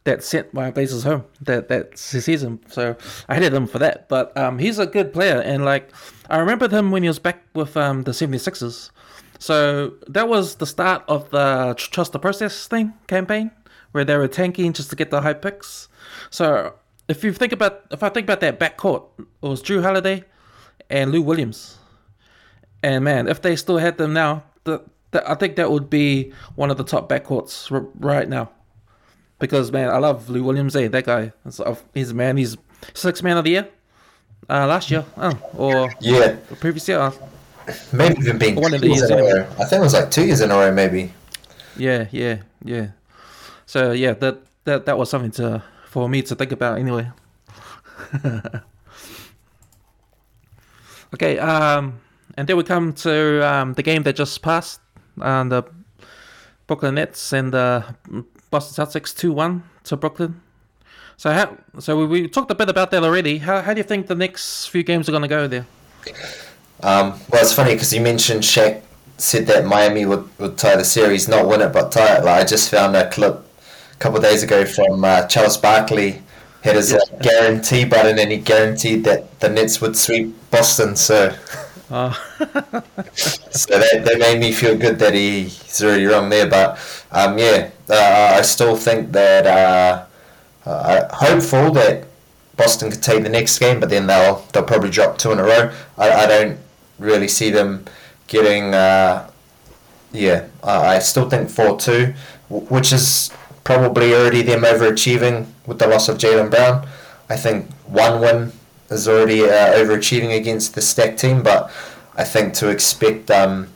that 0.05 0.23
sent 0.23 0.53
my 0.53 0.71
Blazers 0.71 1.03
home 1.03 1.25
that 1.41 1.67
that 1.67 1.97
season. 1.97 2.61
So 2.69 2.95
I 3.27 3.35
hated 3.35 3.53
him 3.53 3.67
for 3.67 3.79
that, 3.79 4.07
but 4.07 4.35
um 4.37 4.59
he's 4.59 4.79
a 4.79 4.85
good 4.85 5.11
player, 5.11 5.41
and 5.41 5.65
like 5.65 5.91
I 6.29 6.37
remembered 6.37 6.71
him 6.71 6.89
when 6.89 7.03
he 7.03 7.09
was 7.09 7.19
back 7.19 7.43
with 7.53 7.75
um 7.75 8.03
the 8.03 8.11
76ers. 8.11 8.91
So 9.39 9.95
that 10.07 10.29
was 10.29 10.55
the 10.55 10.67
start 10.67 11.03
of 11.09 11.31
the 11.31 11.73
trust 11.77 12.13
the 12.13 12.19
process 12.19 12.67
thing 12.67 12.93
campaign 13.07 13.51
where 13.91 14.05
they 14.05 14.15
were 14.17 14.27
tanking 14.27 14.73
just 14.73 14.89
to 14.89 14.95
get 14.95 15.11
the 15.11 15.21
high 15.21 15.33
picks. 15.33 15.87
So 16.29 16.73
if 17.07 17.23
you 17.23 17.33
think 17.33 17.51
about 17.51 17.85
if 17.91 18.03
I 18.03 18.09
think 18.09 18.25
about 18.25 18.39
that 18.41 18.59
backcourt, 18.59 19.03
it 19.19 19.25
was 19.41 19.61
Jrue 19.61 19.81
Holiday 19.81 20.23
and 20.89 21.11
Lou 21.11 21.21
Williams. 21.21 21.77
And 22.83 23.03
man, 23.03 23.27
if 23.27 23.41
they 23.41 23.55
still 23.55 23.77
had 23.77 23.97
them 23.97 24.13
now, 24.13 24.43
the, 24.63 24.83
the, 25.11 25.29
I 25.29 25.35
think 25.35 25.55
that 25.57 25.69
would 25.69 25.89
be 25.89 26.33
one 26.55 26.71
of 26.71 26.77
the 26.77 26.83
top 26.83 27.09
backcourts 27.09 27.71
r- 27.71 27.85
right 27.99 28.27
now. 28.27 28.49
Because 29.39 29.71
man, 29.71 29.89
I 29.89 29.97
love 29.97 30.29
Lou 30.29 30.43
Williams. 30.43 30.73
Hey, 30.73 30.87
that 30.87 31.05
guy, 31.05 31.31
he's 31.93 32.11
a 32.11 32.13
man. 32.13 32.37
He's 32.37 32.57
six 32.93 33.21
man 33.21 33.37
of 33.37 33.43
the 33.43 33.51
year 33.51 33.67
uh, 34.49 34.67
last 34.67 34.91
year, 34.91 35.05
oh, 35.17 35.37
or 35.55 35.93
yeah, 35.99 36.35
previous 36.59 36.87
year. 36.87 36.99
Uh, 36.99 37.11
maybe 37.93 38.19
even 38.19 38.37
being 38.37 38.55
one 38.55 38.73
of 38.73 38.81
the 38.81 38.87
years. 38.87 39.09
Anyway. 39.09 39.47
I 39.59 39.65
think 39.65 39.79
it 39.79 39.79
was 39.79 39.93
like 39.93 40.11
two 40.11 40.25
years 40.25 40.41
in 40.41 40.51
a 40.51 40.55
row, 40.55 40.71
maybe. 40.71 41.13
Yeah, 41.77 42.07
yeah, 42.11 42.41
yeah. 42.63 42.87
So 43.71 43.93
yeah, 43.93 44.11
that 44.15 44.43
that 44.65 44.85
that 44.85 44.97
was 44.97 45.09
something 45.09 45.31
to 45.39 45.63
for 45.85 46.09
me 46.09 46.21
to 46.23 46.35
think 46.35 46.51
about 46.51 46.77
anyway. 46.77 47.09
okay, 51.13 51.39
um, 51.39 52.01
and 52.35 52.49
then 52.49 52.57
we 52.57 52.63
come 52.63 52.91
to 53.07 53.47
um, 53.47 53.73
the 53.75 53.81
game 53.81 54.03
that 54.03 54.17
just 54.17 54.41
passed, 54.41 54.81
uh, 55.21 55.45
the 55.45 55.63
Brooklyn 56.67 56.95
Nets 56.95 57.31
and 57.31 57.53
the 57.53 57.85
Boston 58.49 58.85
Celtics 58.85 59.15
two 59.15 59.31
one 59.31 59.63
to 59.85 59.95
Brooklyn. 59.95 60.41
So 61.15 61.31
how, 61.31 61.55
so 61.79 61.95
we, 61.95 62.05
we, 62.07 62.27
talked 62.27 62.51
a 62.51 62.55
bit 62.55 62.67
about 62.67 62.91
that 62.91 63.05
already. 63.05 63.37
How 63.37 63.61
how 63.61 63.73
do 63.73 63.77
you 63.77 63.87
think 63.87 64.07
the 64.07 64.15
next 64.15 64.67
few 64.67 64.83
games 64.83 65.07
are 65.07 65.13
going 65.13 65.21
to 65.21 65.29
go 65.29 65.47
there? 65.47 65.65
Um, 66.83 67.11
well, 67.31 67.41
it's 67.41 67.53
funny 67.53 67.75
because 67.75 67.93
you 67.93 68.01
mentioned 68.01 68.43
Shaq 68.43 68.81
said 69.17 69.47
that 69.47 69.63
Miami 69.63 70.05
would, 70.05 70.27
would 70.39 70.57
tie 70.57 70.75
the 70.75 70.83
series, 70.83 71.29
not 71.29 71.47
win 71.47 71.61
it, 71.61 71.71
but 71.71 71.93
tie 71.93 72.17
it. 72.17 72.25
Like 72.25 72.41
I 72.41 72.45
just 72.45 72.69
found 72.69 72.97
a 72.97 73.09
clip 73.09 73.47
couple 74.01 74.17
of 74.17 74.23
days 74.23 74.41
ago 74.41 74.65
from 74.65 75.05
uh, 75.05 75.27
Charles 75.27 75.57
Barkley 75.57 76.23
had 76.63 76.75
his 76.75 76.91
uh, 76.91 76.99
guarantee 77.21 77.85
button 77.85 78.17
and 78.17 78.31
he 78.31 78.37
guaranteed 78.37 79.03
that 79.03 79.39
the 79.39 79.47
Nets 79.47 79.79
would 79.79 79.95
sweep 79.95 80.33
Boston. 80.49 80.95
So, 80.95 81.35
oh. 81.91 82.09
so 83.13 83.77
that, 83.79 84.01
that 84.03 84.17
made 84.17 84.39
me 84.39 84.51
feel 84.53 84.75
good 84.75 84.97
that 84.99 85.13
he, 85.13 85.43
he's 85.43 85.83
already 85.83 86.05
wrong 86.05 86.29
there. 86.29 86.47
But 86.49 86.79
um, 87.11 87.37
yeah, 87.37 87.69
uh, 87.87 88.37
I 88.37 88.41
still 88.41 88.75
think 88.75 89.11
that 89.11 89.45
uh, 89.45 90.05
uh, 90.67 91.15
hopeful 91.15 91.71
that 91.73 92.07
Boston 92.57 92.89
could 92.89 93.03
take 93.03 93.21
the 93.21 93.29
next 93.29 93.59
game, 93.59 93.79
but 93.79 93.89
then 93.89 94.07
they'll 94.07 94.43
they'll 94.51 94.63
probably 94.63 94.89
drop 94.89 95.19
two 95.19 95.31
in 95.31 95.39
a 95.39 95.43
row. 95.43 95.71
I, 95.97 96.11
I 96.11 96.25
don't 96.25 96.59
really 96.97 97.27
see 97.27 97.51
them 97.51 97.85
getting. 98.27 98.73
Uh, 98.73 99.29
yeah, 100.11 100.47
I 100.63 100.99
still 100.99 101.29
think 101.29 101.49
four 101.49 101.79
two, 101.79 102.13
which 102.49 102.91
is 102.91 103.31
probably 103.71 104.13
already 104.13 104.41
them 104.41 104.63
overachieving 104.63 105.45
with 105.65 105.79
the 105.79 105.87
loss 105.87 106.09
of 106.09 106.17
Jaylen 106.17 106.49
Brown. 106.49 106.85
I 107.29 107.37
think 107.37 107.71
one 107.87 108.19
win 108.19 108.51
is 108.89 109.07
already 109.07 109.43
uh, 109.43 109.73
overachieving 109.79 110.35
against 110.35 110.75
the 110.75 110.81
stack 110.81 111.15
team, 111.15 111.41
but 111.41 111.71
I 112.17 112.25
think 112.25 112.53
to 112.55 112.67
expect 112.67 113.31
um, 113.31 113.69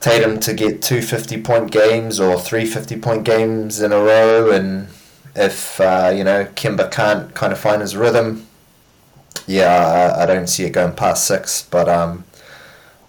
Tatum 0.00 0.38
to 0.40 0.52
get 0.52 0.82
two 0.82 1.00
50 1.00 1.40
point 1.40 1.70
games 1.70 2.20
or 2.20 2.38
three 2.38 2.66
50 2.66 2.98
point 2.98 3.24
games 3.24 3.80
in 3.80 3.90
a 3.90 3.98
row, 3.98 4.50
and 4.50 4.88
if 5.34 5.80
uh, 5.80 6.12
you 6.14 6.22
know 6.22 6.44
Kemba 6.54 6.90
can't 6.90 7.34
kind 7.34 7.54
of 7.54 7.58
find 7.58 7.80
his 7.80 7.96
rhythm, 7.96 8.46
yeah, 9.46 10.12
I, 10.18 10.24
I 10.24 10.26
don't 10.26 10.46
see 10.46 10.64
it 10.64 10.72
going 10.72 10.94
past 10.94 11.26
six. 11.26 11.62
But 11.62 11.88
um, 11.88 12.24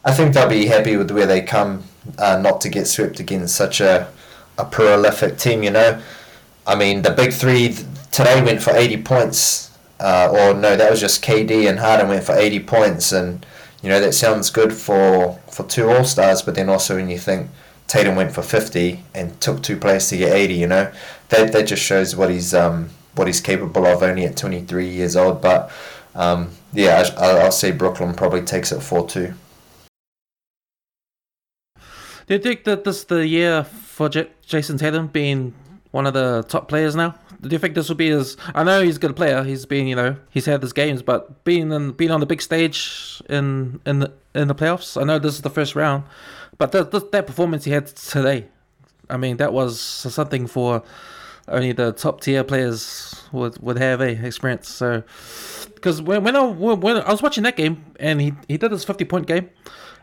I 0.06 0.14
think 0.14 0.34
they'll 0.34 0.48
be 0.48 0.68
happy 0.68 0.96
with 0.96 1.12
where 1.12 1.28
they 1.28 1.42
come, 1.42 1.84
uh, 2.18 2.40
not 2.42 2.62
to 2.62 2.70
get 2.70 2.88
swept 2.88 3.20
against 3.20 3.58
such 3.58 3.82
a 3.82 4.08
a 4.58 4.66
prolific 4.66 5.38
team. 5.38 5.64
You 5.64 5.72
know, 5.72 6.02
I 6.66 6.76
mean, 6.76 7.02
the 7.02 7.12
big 7.12 7.34
three 7.34 7.76
today 8.12 8.42
went 8.44 8.62
for 8.62 8.76
eighty 8.76 9.02
points, 9.02 9.78
uh, 10.00 10.30
or 10.32 10.54
no, 10.54 10.76
that 10.76 10.90
was 10.90 11.00
just 11.00 11.24
KD 11.24 11.70
and 11.70 11.80
Harden 11.80 12.08
went 12.10 12.24
for 12.24 12.36
eighty 12.36 12.60
points, 12.60 13.12
and 13.12 13.46
you 13.82 13.90
know 13.90 14.00
that 14.00 14.14
sounds 14.14 14.50
good 14.50 14.74
for 14.74 15.40
for 15.50 15.64
two 15.64 15.90
All 15.90 16.04
Stars, 16.04 16.42
but 16.42 16.56
then 16.56 16.70
also 16.70 16.96
when 16.96 17.10
you 17.10 17.20
think 17.20 17.50
Tatum 17.88 18.16
went 18.16 18.34
for 18.34 18.42
fifty 18.42 19.04
and 19.14 19.40
took 19.42 19.62
two 19.62 19.78
players 19.78 20.10
to 20.10 20.18
get 20.18 20.34
eighty, 20.34 20.56
you 20.56 20.68
know, 20.68 20.92
that 21.30 21.52
that 21.52 21.68
just 21.68 21.84
shows 21.84 22.16
what 22.16 22.30
he's 22.30 22.54
um 22.54 22.90
what 23.16 23.28
he's 23.28 23.42
capable 23.42 23.86
of 23.86 24.04
only 24.04 24.26
at 24.26 24.38
twenty 24.38 24.62
three 24.62 24.90
years 24.90 25.16
old, 25.16 25.42
but. 25.42 25.72
Um, 26.16 26.52
yeah, 26.72 27.10
I, 27.18 27.32
I'll 27.32 27.52
say 27.52 27.72
Brooklyn 27.72 28.14
probably 28.14 28.42
takes 28.42 28.72
it 28.72 28.82
4 28.82 29.08
2. 29.08 29.34
Do 32.28 32.34
you 32.34 32.40
think 32.40 32.64
that 32.64 32.84
this 32.84 33.00
is 33.00 33.06
the 33.06 33.28
year 33.28 33.66
for 33.96 34.10
J- 34.10 34.30
Jayson 34.46 34.78
Tatum 34.78 35.08
being 35.08 35.54
one 35.92 36.06
of 36.06 36.14
the 36.14 36.44
top 36.50 36.68
players 36.68 36.98
now? 36.98 37.16
Do 37.40 37.48
you 37.48 37.60
think 37.60 37.76
this 37.76 37.88
will 37.88 37.96
be 37.96 38.10
his? 38.10 38.36
I 38.54 38.62
know 38.66 38.84
he's 38.84 38.98
a 38.98 39.00
good 39.00 39.16
player. 39.16 39.42
He's 39.42 39.66
been, 39.66 39.88
you 39.88 39.96
know, 39.96 40.18
he's 40.32 40.46
had 40.46 40.62
his 40.62 40.74
games, 40.74 41.02
but 41.02 41.46
being 41.46 41.72
in, 41.72 41.92
being 41.92 42.12
on 42.12 42.20
the 42.20 42.26
big 42.26 42.42
stage 42.42 43.22
in 43.30 43.80
in 43.86 44.00
the 44.00 44.12
in 44.34 44.50
the 44.50 44.56
playoffs. 44.56 45.02
I 45.02 45.06
know 45.06 45.18
this 45.18 45.36
is 45.36 45.44
the 45.44 45.50
first 45.50 45.76
round, 45.76 46.04
but 46.58 46.74
that 46.74 46.92
that 46.92 47.26
performance 47.26 47.64
he 47.64 47.72
had 47.72 47.88
today, 47.88 48.48
I 49.10 49.16
mean, 49.16 49.38
that 49.38 49.54
was 49.54 49.80
something 49.80 50.46
for 50.46 50.84
only 51.48 51.72
the 51.72 51.94
top 51.94 52.20
tier 52.20 52.44
players 52.44 53.24
would 53.32 53.62
would 53.62 53.78
have 53.78 54.02
a 54.02 54.10
experience. 54.28 54.68
So, 54.68 55.04
because 55.74 56.02
when 56.02 56.22
when 56.26 56.36
I 56.36 56.44
when 56.44 56.98
I 56.98 57.12
was 57.12 57.22
watching 57.22 57.44
that 57.44 57.56
game 57.56 57.86
and 57.98 58.20
he 58.20 58.34
he 58.50 58.58
did 58.58 58.72
his 58.72 58.84
fifty 58.84 59.06
point 59.06 59.26
game, 59.26 59.50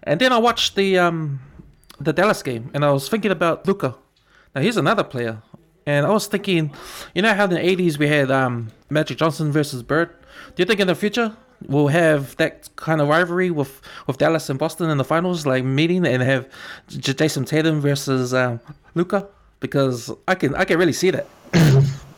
and 0.04 0.18
then 0.18 0.32
I 0.32 0.38
watched 0.38 0.76
the 0.76 0.98
um 0.98 1.40
the 2.04 2.12
Dallas 2.12 2.42
game, 2.42 2.70
and 2.74 2.84
I 2.84 2.90
was 2.90 3.08
thinking 3.08 3.30
about 3.30 3.66
Luka. 3.66 3.96
Now 4.54 4.60
he's 4.60 4.76
another 4.76 5.04
player, 5.04 5.42
and 5.86 6.06
I 6.06 6.10
was 6.10 6.26
thinking, 6.26 6.72
you 7.14 7.22
know 7.22 7.34
how 7.34 7.44
in 7.44 7.50
the 7.50 7.58
'80s 7.58 7.98
we 7.98 8.08
had 8.08 8.30
um, 8.30 8.68
Magic 8.90 9.18
Johnson 9.18 9.52
versus 9.52 9.82
Bird. 9.82 10.10
Do 10.54 10.62
you 10.62 10.66
think 10.66 10.80
in 10.80 10.86
the 10.86 10.94
future 10.94 11.36
we'll 11.68 11.88
have 11.88 12.36
that 12.36 12.68
kind 12.76 13.00
of 13.00 13.08
rivalry 13.08 13.50
with, 13.50 13.80
with 14.06 14.18
Dallas 14.18 14.50
and 14.50 14.58
Boston 14.58 14.90
in 14.90 14.98
the 14.98 15.04
finals, 15.04 15.46
like 15.46 15.64
meeting 15.64 16.04
and 16.04 16.22
have 16.22 16.48
J- 16.88 17.12
Jayson 17.12 17.46
Tatum 17.46 17.80
versus 17.80 18.34
um, 18.34 18.60
Luka? 18.94 19.28
Because 19.60 20.10
I 20.26 20.34
can 20.34 20.54
I 20.56 20.64
can 20.64 20.78
really 20.78 20.92
see 20.92 21.10
that. 21.10 21.26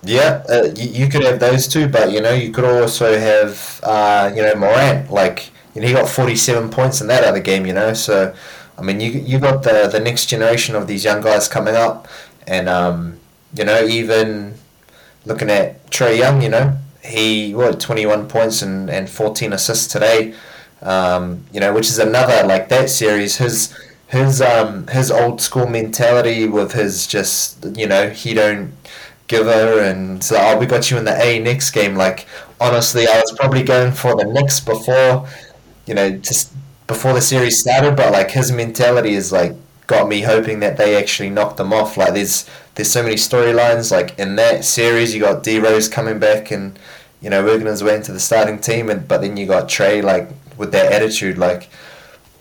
Yeah, 0.06 0.44
uh, 0.50 0.64
you, 0.76 1.04
you, 1.04 1.08
could 1.08 1.24
have 1.24 1.40
those 1.40 1.66
two, 1.66 1.88
but 1.88 2.12
you 2.12 2.20
know 2.20 2.32
you 2.32 2.52
could 2.52 2.64
also 2.64 3.18
have 3.18 3.80
uh, 3.82 4.30
you 4.34 4.42
know 4.42 4.54
Morant. 4.54 5.10
Like 5.10 5.50
you 5.74 5.80
know 5.80 5.86
he 5.86 5.94
got 5.94 6.08
forty 6.08 6.36
seven 6.36 6.68
points 6.68 7.00
in 7.00 7.06
that 7.06 7.24
other 7.24 7.40
game. 7.40 7.64
You 7.64 7.72
know, 7.72 7.94
so 7.94 8.34
I 8.78 8.82
mean, 8.82 9.00
you 9.00 9.10
you 9.10 9.38
got 9.38 9.62
the 9.62 9.88
the 9.90 10.00
next 10.00 10.26
generation 10.26 10.74
of 10.74 10.86
these 10.86 11.04
young 11.04 11.20
guys 11.22 11.48
coming 11.48 11.76
up, 11.76 12.08
and 12.46 12.68
um, 12.68 13.20
you 13.54 13.64
know, 13.64 13.84
even 13.84 14.54
looking 15.24 15.50
at 15.50 15.86
Trae 15.90 16.18
Young, 16.18 16.42
you 16.42 16.48
know, 16.48 16.76
he 17.02 17.54
what 17.54 17.80
twenty 17.80 18.06
one 18.06 18.28
points 18.28 18.62
and, 18.62 18.90
and 18.90 19.08
fourteen 19.08 19.52
assists 19.52 19.86
today, 19.92 20.34
um, 20.82 21.44
you 21.52 21.60
know, 21.60 21.72
which 21.72 21.88
is 21.88 21.98
another 21.98 22.46
like 22.46 22.68
that 22.68 22.90
series. 22.90 23.36
His 23.36 23.74
his 24.08 24.40
um 24.42 24.86
his 24.88 25.10
old 25.10 25.40
school 25.40 25.66
mentality 25.66 26.46
with 26.48 26.72
his 26.72 27.06
just 27.06 27.64
you 27.76 27.86
know 27.86 28.10
he 28.10 28.34
don't 28.34 28.72
giver 29.26 29.80
and 29.80 30.22
so 30.22 30.36
oh 30.38 30.58
we 30.58 30.66
got 30.66 30.90
you 30.90 30.98
in 30.98 31.04
the 31.04 31.22
A 31.22 31.38
next 31.40 31.70
game. 31.70 31.94
Like 31.96 32.26
honestly, 32.60 33.06
I 33.06 33.18
was 33.20 33.32
probably 33.32 33.62
going 33.62 33.92
for 33.92 34.14
the 34.14 34.24
Knicks 34.24 34.60
before, 34.60 35.28
you 35.86 35.94
know, 35.94 36.10
just 36.10 36.52
before 36.86 37.12
the 37.12 37.20
series 37.20 37.60
started, 37.60 37.96
but 37.96 38.12
like 38.12 38.30
his 38.30 38.52
mentality 38.52 39.14
is 39.14 39.32
like 39.32 39.54
got 39.86 40.08
me 40.08 40.22
hoping 40.22 40.60
that 40.60 40.76
they 40.76 40.96
actually 40.96 41.30
knocked 41.30 41.56
them 41.56 41.72
off. 41.72 41.96
Like 41.96 42.14
there's 42.14 42.48
there's 42.74 42.90
so 42.90 43.02
many 43.02 43.16
storylines. 43.16 43.90
Like 43.90 44.18
in 44.18 44.36
that 44.36 44.64
series, 44.64 45.14
you 45.14 45.20
got 45.20 45.42
D 45.42 45.58
Rose 45.58 45.88
coming 45.88 46.18
back 46.18 46.50
and 46.50 46.78
you 47.20 47.30
know 47.30 47.44
working 47.44 47.66
his 47.66 47.82
way 47.82 47.96
into 47.96 48.12
the 48.12 48.20
starting 48.20 48.58
team, 48.58 48.90
and 48.90 49.06
but 49.06 49.20
then 49.20 49.36
you 49.36 49.46
got 49.46 49.68
Trae 49.68 50.02
like 50.02 50.28
with 50.56 50.72
that 50.72 50.92
attitude. 50.92 51.38
Like, 51.38 51.68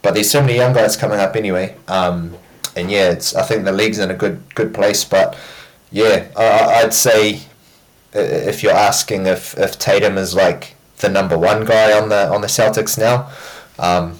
but 0.01 0.13
there's 0.13 0.31
so 0.31 0.41
many 0.41 0.55
young 0.55 0.73
guys 0.73 0.97
coming 0.97 1.19
up 1.19 1.35
anyway. 1.35 1.75
Um, 1.87 2.37
and 2.75 2.89
yeah, 2.91 3.11
it's 3.11 3.35
I 3.35 3.43
think 3.43 3.65
the 3.65 3.71
league's 3.71 3.99
in 3.99 4.11
a 4.11 4.15
good 4.15 4.43
good 4.55 4.73
place. 4.73 5.03
But 5.05 5.37
yeah, 5.91 6.27
I, 6.35 6.81
I'd 6.83 6.93
say 6.93 7.41
if 8.13 8.63
you're 8.63 8.73
asking 8.73 9.25
if, 9.25 9.57
if 9.57 9.79
Tatum 9.79 10.17
is 10.17 10.35
like 10.35 10.75
the 10.97 11.09
number 11.09 11.37
one 11.37 11.65
guy 11.65 11.97
on 11.99 12.09
the 12.09 12.29
on 12.29 12.41
the 12.41 12.47
Celtics 12.47 12.97
now, 12.97 13.31
um, 13.79 14.19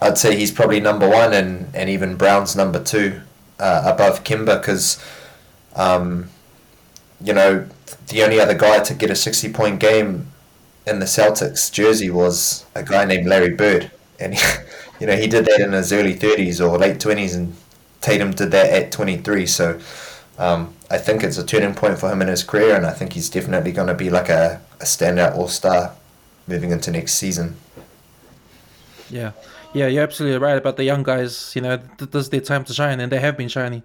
I'd 0.00 0.18
say 0.18 0.36
he's 0.36 0.52
probably 0.52 0.80
number 0.80 1.08
one, 1.08 1.32
and, 1.32 1.74
and 1.74 1.88
even 1.88 2.16
Brown's 2.16 2.54
number 2.54 2.82
two 2.82 3.20
uh, 3.58 3.82
above 3.86 4.24
Kemba 4.24 4.60
because, 4.60 5.02
um, 5.74 6.28
you 7.20 7.32
know, 7.32 7.66
the 8.08 8.22
only 8.22 8.38
other 8.38 8.54
guy 8.54 8.80
to 8.80 8.94
get 8.94 9.10
a 9.10 9.16
sixty 9.16 9.52
point 9.52 9.80
game 9.80 10.30
in 10.86 10.98
the 10.98 11.06
Celtics 11.06 11.72
jersey 11.72 12.10
was 12.10 12.64
a 12.74 12.82
guy 12.82 13.04
named 13.04 13.26
Larry 13.26 13.54
Bird, 13.54 13.90
and 14.20 14.34
he, 14.34 14.40
you 15.00 15.06
know 15.06 15.16
he 15.16 15.26
did 15.26 15.46
that 15.46 15.60
in 15.60 15.72
his 15.72 15.92
early 15.92 16.14
thirties 16.14 16.60
or 16.60 16.78
late 16.78 17.00
twenties, 17.00 17.34
and 17.34 17.54
Tatum 18.00 18.32
did 18.32 18.50
that 18.50 18.70
at 18.70 18.92
twenty 18.92 19.16
three. 19.16 19.46
So. 19.46 19.80
Um, 20.38 20.74
I 20.90 20.98
think 20.98 21.24
it's 21.24 21.38
a 21.38 21.44
turning 21.44 21.74
point 21.74 21.98
for 21.98 22.12
him 22.12 22.22
in 22.22 22.28
his 22.28 22.44
career, 22.44 22.76
and 22.76 22.86
I 22.86 22.92
think 22.92 23.14
he's 23.14 23.30
definitely 23.30 23.72
going 23.72 23.88
to 23.88 23.94
be 23.94 24.10
like 24.10 24.28
a, 24.28 24.60
a 24.80 24.84
standout 24.84 25.34
all 25.34 25.48
star 25.48 25.96
moving 26.46 26.70
into 26.70 26.90
next 26.90 27.14
season. 27.14 27.56
Yeah, 29.10 29.32
yeah, 29.76 29.88
you're 29.88 30.02
absolutely 30.02 30.38
right 30.38 30.56
about 30.56 30.78
the 30.78 30.84
young 30.84 31.02
guys. 31.02 31.52
You 31.54 31.60
know, 31.60 31.76
th- 31.76 32.10
this 32.10 32.24
is 32.24 32.30
their 32.30 32.40
time 32.40 32.64
to 32.64 32.72
shine, 32.72 32.98
and 32.98 33.12
they 33.12 33.20
have 33.20 33.36
been 33.36 33.48
shining. 33.48 33.82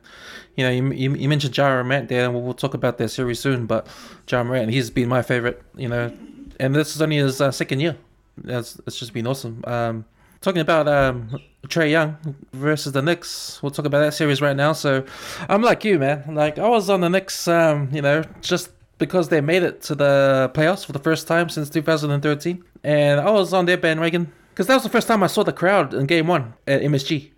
You 0.55 0.63
know, 0.63 0.71
you, 0.71 0.91
you, 0.93 1.15
you 1.15 1.29
mentioned 1.29 1.55
Ja 1.55 1.83
Morant 1.83 2.07
there, 2.07 2.23
and 2.23 2.33
we'll, 2.33 2.43
we'll 2.43 2.53
talk 2.53 2.73
about 2.73 2.97
that 2.97 3.09
series 3.09 3.41
soon. 3.41 3.65
But 3.65 3.87
Ja 4.29 4.41
Morant, 4.41 4.71
he's 4.71 4.89
been 4.89 5.09
my 5.09 5.21
favorite. 5.21 5.61
You 5.75 5.89
know, 5.89 6.13
and 6.61 6.73
this 6.73 6.95
is 6.95 7.01
only 7.01 7.17
his 7.17 7.41
uh, 7.41 7.51
second 7.51 7.81
year. 7.81 7.97
It's, 8.45 8.79
it's 8.87 8.97
just 8.97 9.11
been 9.11 9.27
awesome. 9.27 9.61
Um, 9.67 10.05
talking 10.39 10.61
about 10.61 10.87
um, 10.87 11.37
Trae 11.67 11.91
Young 11.91 12.17
versus 12.53 12.93
the 12.93 13.01
Knicks, 13.01 13.61
we'll 13.61 13.71
talk 13.71 13.85
about 13.85 13.99
that 13.99 14.13
series 14.13 14.41
right 14.41 14.55
now. 14.55 14.71
So, 14.71 15.03
I'm 15.49 15.61
like 15.61 15.83
you, 15.83 15.99
man. 15.99 16.23
Like 16.33 16.57
I 16.57 16.69
was 16.69 16.89
on 16.89 17.01
the 17.01 17.09
Knicks, 17.09 17.49
um, 17.49 17.89
you 17.91 18.01
know, 18.01 18.23
just 18.39 18.69
because 18.97 19.27
they 19.27 19.41
made 19.41 19.63
it 19.63 19.81
to 19.81 19.95
the 19.95 20.49
playoffs 20.53 20.85
for 20.85 20.93
the 20.93 20.99
first 20.99 21.27
time 21.27 21.49
since 21.49 21.69
2013, 21.69 22.63
and 22.85 23.19
I 23.19 23.29
was 23.29 23.51
on 23.51 23.65
their 23.65 23.77
bandwagon 23.77 24.31
because 24.51 24.67
that 24.67 24.75
was 24.75 24.83
the 24.83 24.89
first 24.89 25.07
time 25.07 25.23
I 25.23 25.27
saw 25.27 25.43
the 25.43 25.53
crowd 25.53 25.93
in 25.93 26.05
Game 26.05 26.27
One 26.27 26.53
at 26.67 26.81
MSG, 26.81 27.31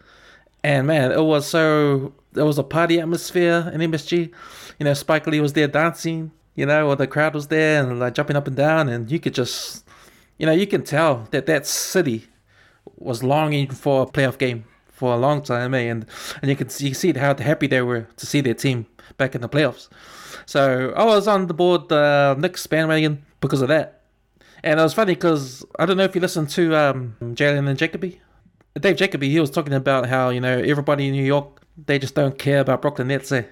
and 0.63 0.85
man, 0.87 1.11
it 1.11 1.23
was 1.23 1.47
so 1.47 2.13
there 2.33 2.45
was 2.45 2.57
a 2.57 2.63
party 2.63 2.99
atmosphere 2.99 3.71
in 3.73 3.79
MSG. 3.79 4.31
You 4.79 4.83
know, 4.83 4.93
Spike 4.93 5.27
Lee 5.27 5.39
was 5.39 5.53
there 5.53 5.67
dancing. 5.67 6.31
You 6.55 6.67
know, 6.67 6.87
or 6.87 6.95
the 6.95 7.07
crowd 7.07 7.33
was 7.33 7.47
there 7.47 7.81
and 7.83 7.99
like 7.99 8.13
jumping 8.13 8.35
up 8.35 8.45
and 8.45 8.55
down, 8.55 8.87
and 8.87 9.09
you 9.09 9.19
could 9.19 9.33
just, 9.33 9.83
you 10.37 10.45
know, 10.45 10.51
you 10.51 10.67
can 10.67 10.83
tell 10.83 11.27
that 11.31 11.47
that 11.47 11.65
city 11.65 12.27
was 12.97 13.23
longing 13.23 13.71
for 13.71 14.03
a 14.03 14.05
playoff 14.05 14.37
game 14.37 14.65
for 14.91 15.15
a 15.15 15.17
long 15.17 15.41
time, 15.41 15.73
eh? 15.73 15.79
and 15.79 16.05
and 16.41 16.49
you 16.51 16.55
can 16.55 16.69
see, 16.69 16.89
you 16.89 16.93
see 16.93 17.11
how 17.13 17.35
happy 17.35 17.65
they 17.65 17.81
were 17.81 18.07
to 18.17 18.25
see 18.27 18.39
their 18.39 18.53
team 18.53 18.85
back 19.17 19.33
in 19.33 19.41
the 19.41 19.49
playoffs. 19.49 19.89
So 20.45 20.93
I 20.95 21.05
was 21.05 21.27
on 21.27 21.47
the 21.47 21.53
board 21.53 21.89
the 21.89 22.35
uh, 22.37 22.39
Knicks 22.39 22.67
bandwagon 22.67 23.25
because 23.41 23.61
of 23.61 23.69
that. 23.69 24.02
And 24.63 24.79
it 24.79 24.83
was 24.83 24.93
funny 24.93 25.13
because 25.13 25.65
I 25.77 25.85
don't 25.85 25.97
know 25.97 26.03
if 26.03 26.15
you 26.15 26.21
listened 26.21 26.49
to 26.51 26.75
um, 26.75 27.15
Jalen 27.21 27.67
and 27.67 27.77
Jacoby. 27.77 28.21
Dave 28.79 28.95
Jacoby, 28.95 29.29
he 29.29 29.39
was 29.39 29.51
talking 29.51 29.73
about 29.73 30.07
how, 30.07 30.29
you 30.29 30.39
know, 30.39 30.57
everybody 30.57 31.07
in 31.07 31.13
New 31.13 31.23
York, 31.23 31.61
they 31.85 31.99
just 31.99 32.15
don't 32.15 32.39
care 32.39 32.61
about 32.61 32.81
Brooklyn 32.81 33.09
Nets. 33.09 33.31
Eh? 33.31 33.43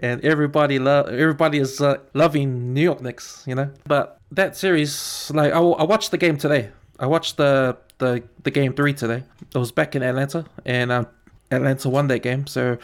And 0.00 0.22
everybody 0.24 0.78
love 0.78 1.08
everybody 1.08 1.58
is 1.58 1.80
uh, 1.80 1.98
loving 2.12 2.74
New 2.74 2.82
York 2.82 3.00
Knicks, 3.00 3.44
you 3.46 3.54
know. 3.54 3.70
But 3.86 4.20
that 4.32 4.56
series, 4.56 5.30
like 5.32 5.52
I, 5.52 5.58
I 5.58 5.84
watched 5.84 6.10
the 6.10 6.18
game 6.18 6.36
today. 6.36 6.70
I 6.98 7.06
watched 7.06 7.36
the 7.36 7.78
the 7.98 8.22
the 8.42 8.50
game 8.50 8.74
three 8.74 8.92
today. 8.92 9.22
It 9.40 9.58
was 9.58 9.72
back 9.72 9.94
in 9.96 10.02
Atlanta, 10.02 10.44
and 10.66 10.92
um, 10.92 11.06
Atlanta 11.50 11.88
won 11.88 12.08
that 12.08 12.18
game. 12.18 12.46
So 12.46 12.76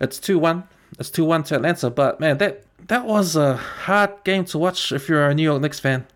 it's 0.00 0.18
two 0.18 0.38
one. 0.38 0.64
It's 0.98 1.10
two 1.10 1.24
one 1.24 1.42
to 1.44 1.56
Atlanta. 1.56 1.90
But 1.90 2.20
man, 2.20 2.38
that 2.38 2.64
that 2.86 3.06
was 3.06 3.34
a 3.34 3.56
hard 3.56 4.10
game 4.24 4.44
to 4.46 4.58
watch 4.58 4.92
if 4.92 5.08
you're 5.08 5.26
a 5.28 5.34
New 5.34 5.42
York 5.42 5.62
Knicks 5.62 5.80
fan. 5.80 6.06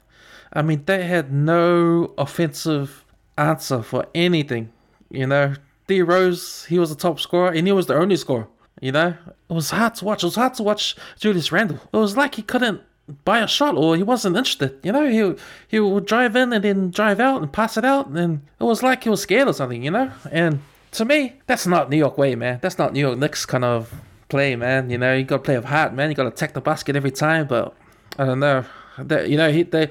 I 0.53 0.63
mean, 0.63 0.85
they 0.87 1.05
had 1.05 1.33
no 1.33 2.15
offensive 2.19 3.05
answer 3.37 3.83
for 3.83 4.07
anything. 4.15 4.73
You 5.11 5.27
know, 5.27 5.55
D 5.87 6.03
Rose, 6.03 6.65
he 6.67 6.79
was 6.79 6.91
the 6.91 6.97
top 6.97 7.21
scorer, 7.21 7.53
and 7.53 7.67
he 7.67 7.73
was 7.73 7.87
the 7.87 7.95
only 7.95 8.17
scorer. 8.17 8.49
You 8.81 8.93
know, 8.93 9.15
it 9.49 9.53
was 9.53 9.71
hard 9.71 9.95
to 9.97 10.05
watch. 10.05 10.23
It 10.23 10.27
was 10.27 10.35
hard 10.35 10.55
to 10.55 10.63
watch 10.63 10.97
Julius 11.19 11.51
Randle. 11.51 11.81
It 11.93 11.97
was 11.97 12.17
like 12.17 12.35
he 12.35 12.43
couldn't 12.43 12.83
buy 13.25 13.39
a 13.39 13.47
shot 13.47 13.77
or 13.77 13.97
he 13.97 14.03
wasn't 14.03 14.37
interested. 14.37 14.79
You 14.83 14.93
know, 14.93 15.09
he 15.09 15.41
he 15.69 15.81
would 15.81 16.07
drive 16.07 16.37
in 16.37 16.53
and 16.53 16.65
then 16.65 16.91
drive 16.91 17.21
out 17.21 17.41
and 17.41 17.53
pass 17.53 17.77
it 17.77 17.85
out, 17.85 18.09
and 18.09 18.43
it 18.61 18.65
was 18.65 18.83
like 18.83 19.05
he 19.05 19.11
was 19.11 19.23
scared 19.23 19.49
or 19.49 19.53
something. 19.53 19.83
You 19.83 19.91
know, 19.91 20.13
and 20.31 20.61
to 20.93 21.05
me, 21.05 21.35
that's 21.47 21.67
not 21.67 21.91
New 21.91 21.97
York 21.97 22.19
way, 22.19 22.35
man. 22.35 22.59
That's 22.63 22.79
not 22.79 22.93
New 22.93 23.01
York 23.01 23.19
Knicks 23.19 23.47
kind 23.47 23.65
of 23.65 23.93
play, 24.29 24.57
man. 24.57 24.91
You 24.91 24.99
know, 24.99 25.15
you 25.15 25.25
got 25.25 25.39
to 25.39 25.43
play 25.43 25.57
with 25.57 25.67
heart, 25.67 25.95
man. 25.95 26.11
You 26.11 26.17
got 26.17 26.25
to 26.25 26.31
attack 26.31 26.55
the 26.55 26.61
basket 26.61 26.97
every 26.97 27.11
time. 27.11 27.47
But 27.47 27.75
I 28.19 28.25
don't 28.25 28.41
know. 28.41 28.65
That 28.99 29.29
you 29.29 29.37
know, 29.37 29.51
he 29.51 29.63
they 29.63 29.91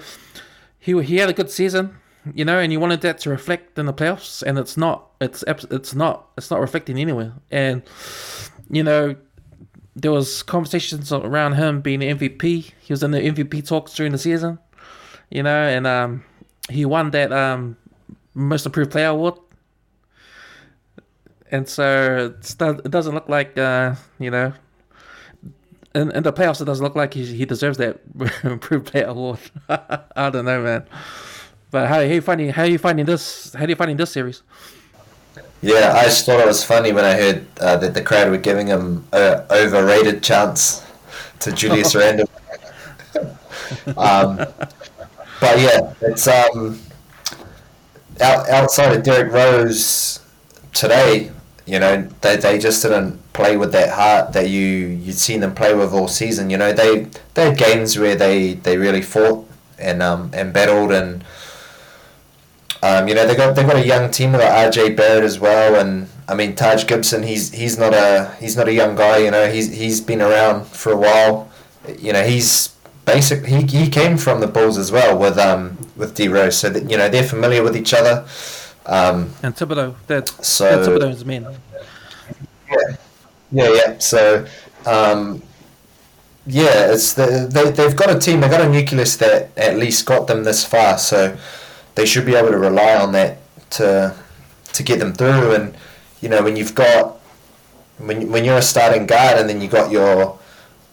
he 0.86 1.02
he 1.04 1.18
had 1.18 1.30
a 1.30 1.34
good 1.34 1.50
season. 1.50 1.98
You 2.34 2.44
know, 2.44 2.58
and 2.58 2.74
you 2.74 2.80
wanted 2.80 3.02
that 3.02 3.20
to 3.20 3.30
reflect 3.30 3.78
in 3.78 3.86
the 3.86 3.94
playoffs, 3.94 4.42
and 4.42 4.58
it's 4.58 4.78
not. 4.78 5.12
It's 5.22 5.44
it's 5.48 5.94
not. 5.94 6.28
It's 6.38 6.50
not 6.50 6.60
reflecting 6.60 6.98
anywhere. 6.98 7.34
And 7.52 7.84
you 8.70 8.84
know, 8.84 9.16
there 9.96 10.12
was 10.12 10.42
conversations 10.42 11.12
around 11.12 11.54
him 11.54 11.82
being 11.82 12.00
MVP. 12.00 12.72
He 12.80 12.94
was 12.94 13.04
in 13.04 13.12
the 13.12 13.20
MVP 13.20 13.68
talks 13.68 13.94
during 13.94 14.12
the 14.12 14.18
season. 14.18 14.58
You 15.30 15.44
know, 15.44 15.68
and 15.68 15.86
um, 15.86 16.24
he 16.70 16.86
won 16.86 17.12
that 17.12 17.32
um 17.32 17.78
most 18.34 18.66
improved 18.66 18.92
player 18.92 19.08
award 19.08 19.36
and 21.52 21.68
so 21.70 22.34
it 22.38 22.92
doesn't 22.92 23.14
look 23.14 23.30
like 23.30 23.58
uh, 23.58 23.96
you 24.20 24.32
know. 24.32 24.54
In, 25.96 26.12
in 26.12 26.24
the 26.24 26.34
playoffs, 26.34 26.62
it 26.62 26.66
doesn't 26.66 26.84
look 26.84 26.96
like 26.96 27.14
he, 27.14 27.26
he 27.26 27.46
deserves 27.46 27.78
that 27.78 28.02
improved 28.44 28.88
player 28.88 29.06
award. 29.06 29.40
I 29.70 30.30
don't 30.30 30.46
know, 30.46 30.62
man. 30.62 30.86
But 31.72 31.88
how, 31.88 31.96
how 31.96 32.02
are 32.02 32.06
you 32.06 32.22
finding 32.22 32.50
how 32.50 32.64
are 32.64 32.68
you 32.68 32.78
finding 32.78 33.06
this? 33.06 33.54
How 33.54 33.66
are 33.66 33.70
you 33.70 33.76
finding 33.76 33.98
this 33.98 34.12
series? 34.12 34.44
Yeah, 35.62 35.94
I 35.96 36.04
just 36.04 36.26
thought 36.26 36.40
it 36.40 36.46
was 36.46 36.64
funny 36.64 36.92
when 36.92 37.06
I 37.06 37.14
heard 37.14 37.46
uh, 37.60 37.78
that 37.78 37.94
the 37.94 38.02
crowd 38.02 38.30
were 38.30 38.38
giving 38.38 38.68
him 38.68 39.08
a 39.12 39.46
overrated 39.52 40.22
chance 40.22 40.86
to 41.40 41.52
Julius 41.52 41.96
Randle. 41.96 42.30
um, 43.98 44.38
but 45.40 45.60
yeah, 45.60 45.94
it's 46.02 46.28
um, 46.28 46.80
out, 48.22 48.48
outside 48.50 48.96
of 48.96 49.04
Derrick 49.04 49.32
Rose 49.32 50.20
today 50.74 51.32
you 51.66 51.80
know, 51.80 52.08
they, 52.22 52.38
they 52.38 52.60
just 52.60 52.84
didn't 52.84 53.20
play 53.34 53.58
with 53.58 53.72
that 53.72 53.90
heart 53.90 54.34
that 54.34 54.50
you 54.50 54.62
you'd 54.62 55.18
seen 55.18 55.40
them 55.40 55.56
play 55.56 55.74
with 55.74 55.94
all 55.94 56.08
season. 56.08 56.50
You 56.50 56.58
know, 56.58 56.72
they 56.74 57.08
they 57.34 57.50
had 57.50 57.58
games 57.58 57.98
where 57.98 58.16
they, 58.16 58.54
they 58.54 58.78
really 58.78 59.02
fought 59.02 59.48
and 59.78 60.02
um 60.02 60.32
and 60.34 60.54
battled 60.54 60.92
and 60.92 61.24
um, 62.82 63.08
you 63.08 63.16
know 63.16 63.26
they 63.26 63.36
got 63.36 63.56
they 63.56 63.64
got 63.64 63.76
a 63.76 63.86
young 63.86 64.12
team 64.12 64.32
with 64.32 64.42
RJ 64.42 64.96
Barrett 64.96 65.24
as 65.24 65.40
well 65.40 65.76
and 65.76 66.08
I 66.28 66.36
mean 66.36 66.56
Taj 66.56 66.86
Gibson 66.86 67.24
he's 67.24 67.52
he's 67.52 67.78
not 67.78 67.94
a 67.94 68.36
he's 68.40 68.56
not 68.56 68.68
a 68.68 68.74
young 68.74 68.96
guy 68.96 69.18
you 69.18 69.32
know. 69.32 69.50
He's 69.50 69.72
he's 69.74 70.02
been 70.02 70.22
around 70.22 70.66
for 70.68 70.92
a 70.92 70.98
while. 70.98 71.50
You 71.98 72.14
know 72.14 72.24
he's 72.24 72.76
basic 73.06 73.46
he, 73.46 73.64
he 73.64 73.90
came 73.90 74.18
from 74.18 74.40
the 74.40 74.48
Bulls 74.48 74.78
as 74.78 74.92
well 74.92 75.18
with 75.18 75.38
um 75.38 75.78
with 75.96 76.16
D 76.16 76.28
Rose. 76.28 76.58
So 76.58 76.70
that 76.70 76.90
you 76.90 76.98
know 76.98 77.10
they're 77.10 77.24
familiar 77.24 77.64
with 77.64 77.76
each 77.76 77.94
other 77.94 78.26
um, 78.86 79.34
and 79.44 79.56
Thibodeau, 79.56 79.96
that 80.08 80.30
so 80.30 80.64
that 80.64 80.88
Thibodeau's 80.88 81.26
man. 81.26 81.48
Yeah, 82.70 82.98
yeah, 83.52 83.74
yeah. 83.74 83.98
So, 84.00 84.46
um, 84.86 85.42
yeah, 86.46 86.92
it's 86.92 87.14
the, 87.14 87.48
they 87.52 87.72
they've 87.72 87.96
got 87.96 88.16
a 88.16 88.20
team, 88.20 88.42
they've 88.42 88.52
got 88.52 88.62
a 88.62 88.70
nucleus 88.70 89.18
that 89.18 89.50
at 89.58 89.78
least 89.78 90.06
got 90.06 90.28
them 90.28 90.44
this 90.44 90.64
far. 90.64 90.98
So, 90.98 91.38
they 91.96 92.06
should 92.06 92.26
be 92.26 92.36
able 92.36 92.50
to 92.50 92.58
rely 92.58 92.96
on 92.96 93.12
that 93.14 93.38
to 93.72 94.16
to 94.74 94.84
get 94.84 95.00
them 95.00 95.14
through. 95.14 95.54
And 95.54 95.76
you 96.22 96.30
know, 96.30 96.44
when 96.44 96.56
you've 96.56 96.76
got 96.76 97.20
when 97.98 98.30
when 98.32 98.46
you're 98.46 98.58
a 98.58 98.62
starting 98.62 99.06
guard 99.06 99.40
and 99.40 99.50
then 99.50 99.62
you 99.62 99.68
got 99.68 99.92
your 99.92 100.38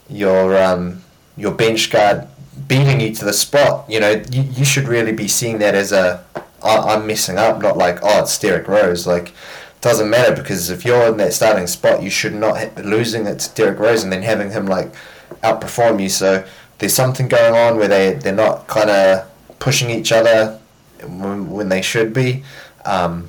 your 0.09 0.57
um, 0.57 1.03
your 1.37 1.53
bench 1.53 1.91
guard 1.91 2.29
beating 2.69 3.01
you 3.01 3.15
to 3.15 3.25
the 3.25 3.33
spot, 3.33 3.89
you 3.91 4.01
know, 4.01 4.23
you, 4.31 4.43
you 4.43 4.65
should 4.65 4.89
really 4.89 5.13
be 5.13 5.29
seeing 5.29 5.59
that 5.59 5.75
as 5.75 5.93
a 5.93 6.25
I, 6.65 6.95
am 6.95 7.07
messing 7.07 7.39
up, 7.39 7.61
not 7.63 7.77
like, 7.77 7.99
oh, 8.03 8.23
it's 8.23 8.39
Derrick 8.39 8.69
Rose. 8.69 9.07
Like, 9.07 9.33
doesn't 9.81 10.09
matter 10.09 10.35
because 10.35 10.71
if 10.71 10.85
you're 10.85 11.09
in 11.09 11.17
that 11.17 11.33
starting 11.33 11.67
spot, 11.67 12.03
you 12.03 12.11
should 12.11 12.35
not 12.35 12.57
ha- 12.59 12.83
losing 12.83 13.27
it 13.27 13.41
to 13.41 13.55
Derrick 13.55 13.79
Rose 13.79 14.05
and 14.05 14.13
then 14.13 14.23
having 14.23 14.51
him 14.51 14.67
like 14.67 14.95
outperform 15.43 16.01
you. 16.01 16.09
So 16.09 16.45
there's 16.79 16.95
something 16.95 17.29
going 17.29 17.55
on 17.55 17.77
where 17.79 17.89
they 17.89 18.15
they're 18.15 18.35
not 18.35 18.69
kind 18.69 18.91
of 18.91 19.29
pushing 19.59 19.91
each 19.91 20.13
other 20.13 20.61
when, 21.03 21.51
when 21.51 21.69
they 21.69 21.83
should 21.83 22.13
be. 22.13 22.45
Um, 22.85 23.29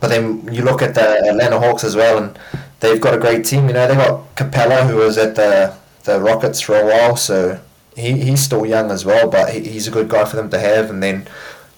but 0.00 0.08
then 0.08 0.52
you 0.52 0.62
look 0.62 0.82
at 0.82 0.94
the 0.94 1.28
Atlanta 1.28 1.58
Hawks 1.58 1.84
as 1.84 1.96
well, 1.96 2.18
and 2.18 2.38
they've 2.80 3.00
got 3.00 3.14
a 3.14 3.18
great 3.18 3.44
team. 3.44 3.66
You 3.68 3.74
know, 3.74 3.86
they 3.86 3.94
got 3.94 4.34
Capela, 4.36 4.88
who 4.88 4.96
was 4.96 5.18
at 5.18 5.34
the 5.34 5.74
the 6.04 6.20
Rockets 6.20 6.60
for 6.60 6.76
a 6.76 6.84
while, 6.84 7.16
so 7.16 7.60
he, 7.96 8.12
he's 8.12 8.40
still 8.40 8.66
young 8.66 8.90
as 8.90 9.04
well, 9.04 9.28
but 9.28 9.52
he, 9.52 9.60
he's 9.60 9.86
a 9.86 9.90
good 9.90 10.08
guy 10.08 10.24
for 10.24 10.36
them 10.36 10.50
to 10.50 10.58
have. 10.58 10.90
And 10.90 11.02
then, 11.02 11.26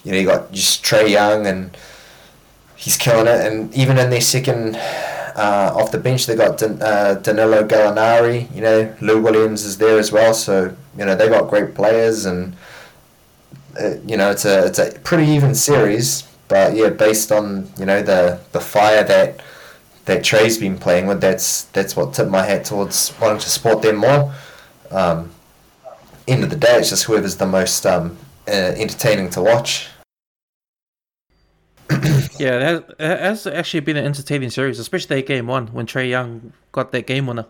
you 0.05 0.13
know, 0.13 0.19
you 0.19 0.27
got 0.27 0.53
just 0.53 0.85
Trae 0.85 1.09
Young, 1.09 1.47
and 1.47 1.77
he's 2.77 2.97
killing 2.97 3.27
it. 3.27 3.47
And 3.47 3.75
even 3.75 3.99
in 3.99 4.11
their 4.11 4.21
second 4.21 4.77
uh, 4.77 5.73
off 5.75 5.91
the 5.91 5.99
bench, 5.99 6.27
they 6.27 6.37
got 6.37 6.59
Dan, 6.59 6.81
uh, 6.81 7.15
Danilo 7.15 7.67
Gallinari. 7.67 8.55
You 8.55 8.61
know, 8.61 8.97
Lou 9.01 9.21
Williams 9.21 9.65
is 9.65 9.79
there 9.79 9.99
as 9.99 10.13
well. 10.13 10.35
So 10.35 10.77
you 10.97 11.05
know 11.05 11.17
they 11.17 11.29
got 11.29 11.49
great 11.49 11.75
players, 11.75 12.27
and 12.27 12.55
uh, 13.81 13.97
you 14.07 14.17
know 14.17 14.31
it's 14.31 14.45
a 14.45 14.67
it's 14.67 14.79
a 14.79 14.93
pretty 15.01 15.27
even 15.33 15.55
series. 15.55 16.23
But 16.49 16.77
yeah, 16.77 16.91
based 16.91 17.33
on 17.33 17.71
you 17.79 17.87
know 17.87 18.03
the 18.03 18.41
the 18.53 18.61
fire 18.61 19.03
that 19.05 19.41
that 20.05 20.23
Trae's 20.23 20.59
been 20.59 20.79
playing 20.79 21.07
with, 21.07 21.21
that's 21.21 21.65
that's 21.65 21.97
what 21.97 22.15
tipped 22.15 22.31
my 22.31 22.45
hat 22.45 22.67
towards 22.67 23.13
wanting 23.21 23.39
to 23.39 23.51
support 23.51 23.83
them 23.83 23.97
more. 23.97 24.35
Um, 24.91 25.31
end 26.29 26.45
of 26.45 26.51
the 26.51 26.57
day, 26.57 26.77
it's 26.79 26.91
just 26.91 27.05
whoever's 27.05 27.37
the 27.37 27.47
most 27.47 27.87
um, 27.87 28.17
uh, 28.47 28.51
entertaining 28.51 29.31
to 29.31 29.43
watch. 29.43 29.89
yeah, 32.39 32.81
it 32.99 33.01
has, 33.01 33.47
actually 33.47 33.81
been 33.81 33.97
an 33.97 34.05
entertaining 34.05 34.51
series, 34.51 34.79
especially 34.79 35.17
that 35.17 35.27
game 35.27 35.47
one 35.47 35.69
when 35.69 35.87
Trae 35.87 36.09
Young 36.09 36.53
got 36.73 36.93
that 36.93 37.07
game 37.07 37.27
winner. 37.27 37.47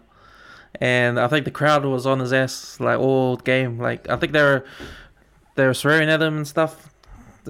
And 0.81 1.21
I 1.21 1.29
think 1.29 1.45
the 1.45 1.53
crowd 1.53 1.85
was 1.85 2.05
on 2.05 2.19
his 2.19 2.33
ass 2.33 2.81
like 2.81 2.99
all 2.99 3.37
game. 3.37 3.79
Like 3.79 4.09
I 4.09 4.17
think 4.17 4.33
they 4.33 4.43
were 4.43 4.65
they 5.55 5.67
were 5.67 5.75
swearing 5.75 6.09
at 6.09 6.21
him 6.21 6.37
and 6.37 6.49
stuff. 6.49 6.91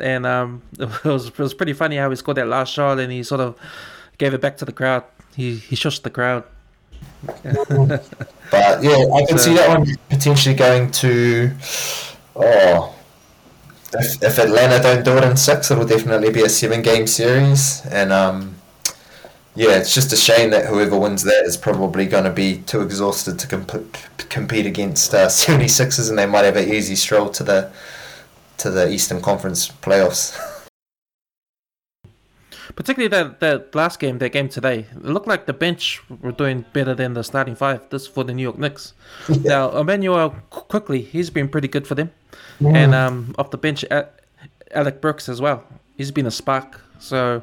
And 0.00 0.26
um, 0.26 0.62
it 0.78 1.04
was 1.04 1.28
it 1.28 1.38
was 1.38 1.54
pretty 1.54 1.72
funny 1.72 1.96
how 1.96 2.10
he 2.10 2.16
scored 2.16 2.36
that 2.36 2.48
last 2.48 2.72
shot 2.72 2.98
and 2.98 3.10
he 3.10 3.22
sort 3.22 3.40
of 3.40 3.56
gave 4.18 4.34
it 4.34 4.40
back 4.40 4.58
to 4.58 4.64
the 4.64 4.72
crowd. 4.72 5.04
He 5.34 5.56
he 5.56 5.76
shushed 5.76 6.02
the 6.02 6.10
crowd. 6.10 6.44
but 7.42 8.82
yeah, 8.82 9.06
I 9.14 9.24
can 9.26 9.38
so, 9.38 9.44
see 9.44 9.54
that 9.54 9.68
one 9.68 9.86
potentially 10.10 10.54
going 10.54 10.90
to. 10.92 11.50
Oh, 12.36 12.93
if, 13.94 14.22
if 14.22 14.38
Atlanta 14.38 14.82
don't 14.82 15.04
do 15.04 15.16
it 15.18 15.24
in 15.24 15.36
six, 15.36 15.70
it'll 15.70 15.86
definitely 15.86 16.30
be 16.32 16.42
a 16.42 16.48
seven 16.48 16.82
game 16.82 17.06
series. 17.06 17.84
And 17.86 18.12
um, 18.12 18.56
yeah, 19.56 19.76
it's 19.78 19.94
just 19.94 20.12
a 20.12 20.16
shame 20.16 20.50
that 20.50 20.66
whoever 20.66 20.98
wins 20.98 21.22
that 21.24 21.44
is 21.44 21.56
probably 21.56 22.06
going 22.06 22.24
to 22.24 22.30
be 22.30 22.58
too 22.66 22.82
exhausted 22.82 23.38
to 23.38 23.46
comp- 23.46 23.96
compete 24.28 24.66
against 24.66 25.14
uh, 25.14 25.26
76ers 25.28 26.08
and 26.10 26.18
they 26.18 26.26
might 26.26 26.44
have 26.44 26.56
an 26.56 26.68
easy 26.68 26.96
stroll 26.96 27.30
to 27.30 27.44
the 27.44 27.72
to 28.58 28.70
the 28.70 28.90
Eastern 28.90 29.20
Conference 29.20 29.68
playoffs. 29.68 30.38
Particularly 32.76 33.08
that, 33.08 33.40
that 33.40 33.74
last 33.74 34.00
game, 34.00 34.18
that 34.18 34.30
game 34.30 34.48
today, 34.48 34.86
it 34.90 35.04
looked 35.04 35.28
like 35.28 35.46
the 35.46 35.52
bench 35.52 36.02
were 36.20 36.32
doing 36.32 36.64
better 36.72 36.94
than 36.94 37.14
the 37.14 37.22
starting 37.22 37.54
five. 37.54 37.88
This 37.90 38.06
for 38.06 38.24
the 38.24 38.34
New 38.34 38.42
York 38.42 38.58
Knicks. 38.58 38.94
Yeah. 39.28 39.36
Now, 39.44 39.78
Immanuel 39.78 40.34
Quickley, 40.50 41.02
he's 41.02 41.30
been 41.30 41.48
pretty 41.48 41.68
good 41.68 41.86
for 41.86 41.94
them. 41.94 42.10
Yeah. 42.58 42.72
And 42.74 42.94
um, 42.94 43.34
off 43.38 43.50
the 43.50 43.58
bench, 43.58 43.84
Alec 44.72 45.00
Burks 45.00 45.28
as 45.28 45.40
well. 45.40 45.62
He's 45.96 46.10
been 46.10 46.26
a 46.26 46.30
spark. 46.30 46.80
So 46.98 47.42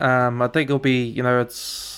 um, 0.00 0.40
I 0.40 0.48
think 0.48 0.70
it'll 0.70 0.78
be, 0.78 1.04
you 1.04 1.22
know, 1.22 1.40
it's. 1.40 1.88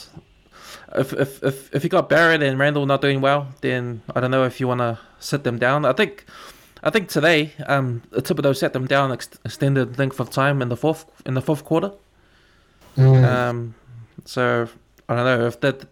If, 0.94 1.14
if, 1.14 1.42
if, 1.42 1.74
if 1.74 1.84
you 1.84 1.88
got 1.88 2.10
Barrett 2.10 2.42
and 2.42 2.58
Randle 2.58 2.84
not 2.84 3.00
doing 3.00 3.22
well, 3.22 3.48
then 3.62 4.02
I 4.14 4.20
don't 4.20 4.30
know 4.30 4.44
if 4.44 4.60
you 4.60 4.68
want 4.68 4.80
to 4.80 4.98
sit 5.20 5.42
them 5.42 5.58
down. 5.58 5.86
I 5.86 5.94
think 5.94 6.26
I 6.82 6.90
think 6.90 7.08
today, 7.08 7.52
um, 7.66 8.02
Thibodeau 8.12 8.56
set 8.56 8.72
them 8.72 8.86
down 8.86 9.12
ex- 9.12 9.28
extended 9.44 9.98
length 9.98 10.18
of 10.18 10.30
time 10.30 10.60
in 10.60 10.68
the 10.68 10.76
fourth 10.76 11.04
in 11.24 11.34
the 11.34 11.42
fourth 11.42 11.64
quarter. 11.64 11.92
Mm. 12.96 13.24
Um, 13.24 13.74
so 14.24 14.68
I 15.08 15.14
don't 15.14 15.24
know 15.24 15.46
if 15.46 15.60
that. 15.60 15.84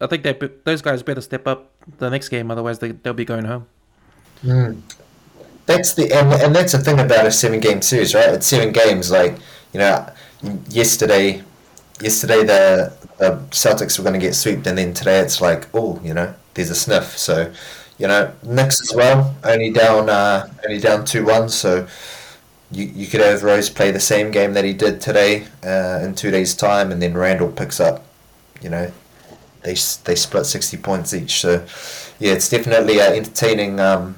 I 0.00 0.06
think 0.06 0.22
they 0.22 0.32
those 0.64 0.80
guys 0.80 1.02
better 1.02 1.20
step 1.20 1.48
up 1.48 1.72
the 1.98 2.08
next 2.08 2.28
game, 2.28 2.50
otherwise 2.50 2.78
they 2.78 2.92
they'll 2.92 3.14
be 3.14 3.24
going 3.24 3.44
home. 3.44 3.66
Mm. 4.44 4.80
That's 5.66 5.94
the 5.94 6.12
and, 6.12 6.32
and 6.32 6.54
that's 6.54 6.72
the 6.72 6.78
thing 6.78 7.00
about 7.00 7.26
a 7.26 7.32
seven 7.32 7.60
game 7.60 7.82
series, 7.82 8.14
right? 8.14 8.28
It's 8.30 8.46
seven 8.46 8.72
games. 8.72 9.10
Like 9.10 9.38
you 9.72 9.80
know, 9.80 10.08
yesterday, 10.68 11.42
yesterday 12.00 12.44
the, 12.44 12.92
the 13.18 13.36
Celtics 13.50 13.98
were 13.98 14.04
going 14.04 14.18
to 14.18 14.24
get 14.24 14.34
swept, 14.34 14.66
and 14.66 14.78
then 14.78 14.94
today 14.94 15.18
it's 15.18 15.40
like, 15.40 15.68
oh, 15.74 16.00
you 16.02 16.14
know, 16.14 16.34
there's 16.54 16.70
a 16.70 16.74
sniff. 16.74 17.18
So 17.18 17.52
you 17.98 18.06
know, 18.06 18.32
Knicks 18.42 18.80
as 18.80 18.94
well, 18.94 19.34
only 19.44 19.70
down 19.70 20.08
uh, 20.08 20.48
only 20.64 20.80
down 20.80 21.04
two 21.04 21.26
one. 21.26 21.48
So 21.48 21.86
you 22.70 22.84
you 22.86 23.06
could 23.06 23.20
have 23.20 23.42
Rose 23.42 23.68
play 23.68 23.90
the 23.90 24.00
same 24.00 24.30
game 24.30 24.54
that 24.54 24.64
he 24.64 24.72
did 24.72 25.00
today 25.00 25.46
uh, 25.64 26.00
in 26.02 26.14
two 26.14 26.30
days' 26.30 26.54
time, 26.54 26.92
and 26.92 27.02
then 27.02 27.14
Randle 27.14 27.50
picks 27.50 27.80
up. 27.80 28.04
You 28.62 28.70
know, 28.70 28.92
they 29.62 29.74
they 30.04 30.14
split 30.14 30.46
sixty 30.46 30.76
points 30.76 31.12
each. 31.12 31.40
So 31.40 31.64
yeah, 32.18 32.32
it's 32.32 32.48
definitely 32.48 33.00
an 33.00 33.14
entertaining 33.14 33.80
um, 33.80 34.16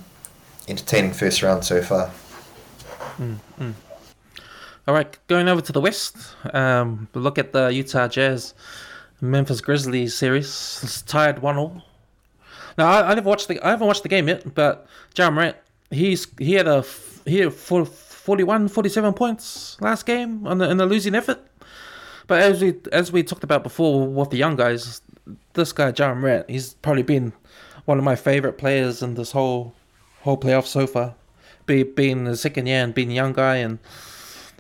entertaining 0.69 1.13
first 1.13 1.43
round 1.43 1.65
so 1.65 1.83
far. 1.83 2.11
Mm-hmm. 3.19 3.71
All 4.89 4.95
right, 4.95 5.17
going 5.29 5.47
over 5.49 5.61
to 5.61 5.73
the 5.73 5.81
West, 5.81 6.17
um, 6.53 7.09
look 7.15 7.39
at 7.39 7.53
the 7.53 7.69
Utah 7.69 8.09
Jazz, 8.09 8.55
Memphis 9.21 9.61
Grizzlies 9.61 10.15
series. 10.15 10.81
It's 10.83 11.03
tied 11.03 11.41
one 11.41 11.57
all. 11.57 11.83
Now 12.81 12.91
I, 12.91 13.11
I 13.11 13.15
never 13.15 13.29
watched 13.29 13.49
the 13.49 13.61
I 13.61 13.71
haven't 13.71 13.87
watched 13.87 14.03
the 14.03 14.09
game 14.09 14.27
yet, 14.27 14.55
but 14.55 14.87
Ja 15.15 15.31
Morant 15.31 15.55
he's 15.91 16.27
he 16.39 16.55
had 16.55 16.67
a 16.67 16.83
he 17.27 17.41
had 17.41 17.53
41, 17.53 18.69
47 18.69 19.13
points 19.13 19.77
last 19.83 20.07
game 20.07 20.47
on 20.47 20.57
the 20.57 20.71
in 20.71 20.79
the 20.79 20.87
losing 20.87 21.15
effort. 21.15 21.41
But 22.27 22.41
as 22.41 22.63
we 22.63 22.75
as 22.91 23.13
we 23.13 23.23
talked 23.23 23.45
about 23.45 23.63
before 23.63 24.09
with 24.09 24.31
the 24.31 24.39
young 24.39 24.57
guys, 24.57 25.03
this 25.53 25.73
guy 25.73 25.93
Ja 25.95 26.15
Morant, 26.15 26.49
he's 26.49 26.73
probably 26.73 27.03
been 27.03 27.35
one 27.85 27.99
of 27.99 28.05
my 28.05 28.17
favorite 28.17 28.57
players 28.57 29.03
in 29.03 29.15
this 29.15 29.33
whole 29.33 29.75
whole 30.23 30.39
playoff 30.39 30.65
so 30.65 30.87
far. 30.87 31.15
Be 31.67 31.83
being 31.83 32.25
the 32.25 32.37
second 32.37 32.67
year 32.67 32.83
and 32.83 32.95
being 32.95 33.11
a 33.11 33.15
young 33.15 33.35
guy 33.35 33.57
and 33.57 33.79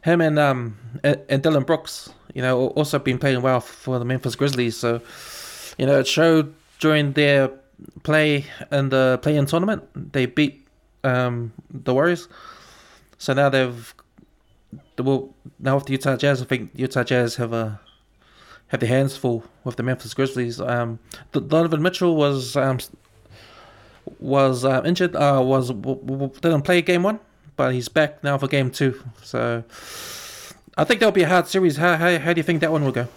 him 0.04 0.20
and 0.20 0.38
um 0.38 0.76
and, 1.02 1.42
Dillon 1.42 1.62
Brooks, 1.62 2.10
you 2.34 2.42
know, 2.42 2.68
also 2.68 2.98
been 2.98 3.18
playing 3.18 3.40
well 3.40 3.60
for 3.60 3.98
the 3.98 4.04
Memphis 4.04 4.36
Grizzlies. 4.36 4.76
So, 4.76 5.00
you 5.78 5.86
know, 5.86 6.00
it 6.00 6.06
showed 6.06 6.54
during 6.80 7.12
their 7.12 7.50
play 8.02 8.46
in 8.70 8.88
the 8.88 9.18
play-in 9.22 9.46
tournament. 9.46 9.84
They 10.12 10.26
beat 10.26 10.66
um, 11.04 11.52
the 11.70 11.94
Warriors, 11.94 12.28
so 13.18 13.32
now 13.32 13.48
they've 13.48 13.94
well 14.98 15.34
now 15.58 15.76
with 15.76 15.86
the 15.86 15.92
Utah 15.92 16.16
Jazz. 16.16 16.42
I 16.42 16.44
think 16.44 16.70
Utah 16.74 17.04
Jazz 17.04 17.36
have 17.36 17.52
a 17.52 17.80
have 18.68 18.80
their 18.80 18.88
hands 18.88 19.16
full 19.16 19.44
with 19.64 19.76
the 19.76 19.82
Memphis 19.82 20.14
Grizzlies. 20.14 20.60
Um, 20.60 20.98
Donovan 21.32 21.82
Mitchell 21.82 22.16
was 22.16 22.56
um, 22.56 22.78
was 24.18 24.64
uh, 24.64 24.82
injured. 24.84 25.16
Uh, 25.16 25.40
was 25.42 25.70
didn't 25.70 26.62
play 26.62 26.82
game 26.82 27.02
one, 27.02 27.20
but 27.56 27.74
he's 27.74 27.88
back 27.88 28.22
now 28.22 28.38
for 28.38 28.46
game 28.46 28.70
two. 28.70 29.02
So 29.22 29.64
I 30.76 30.84
think 30.84 31.00
that'll 31.00 31.12
be 31.12 31.22
a 31.22 31.28
hard 31.28 31.48
series. 31.48 31.76
How 31.76 31.96
how, 31.96 32.18
how 32.18 32.32
do 32.32 32.38
you 32.38 32.44
think 32.44 32.60
that 32.60 32.72
one 32.72 32.84
will 32.84 32.92
go? 32.92 33.08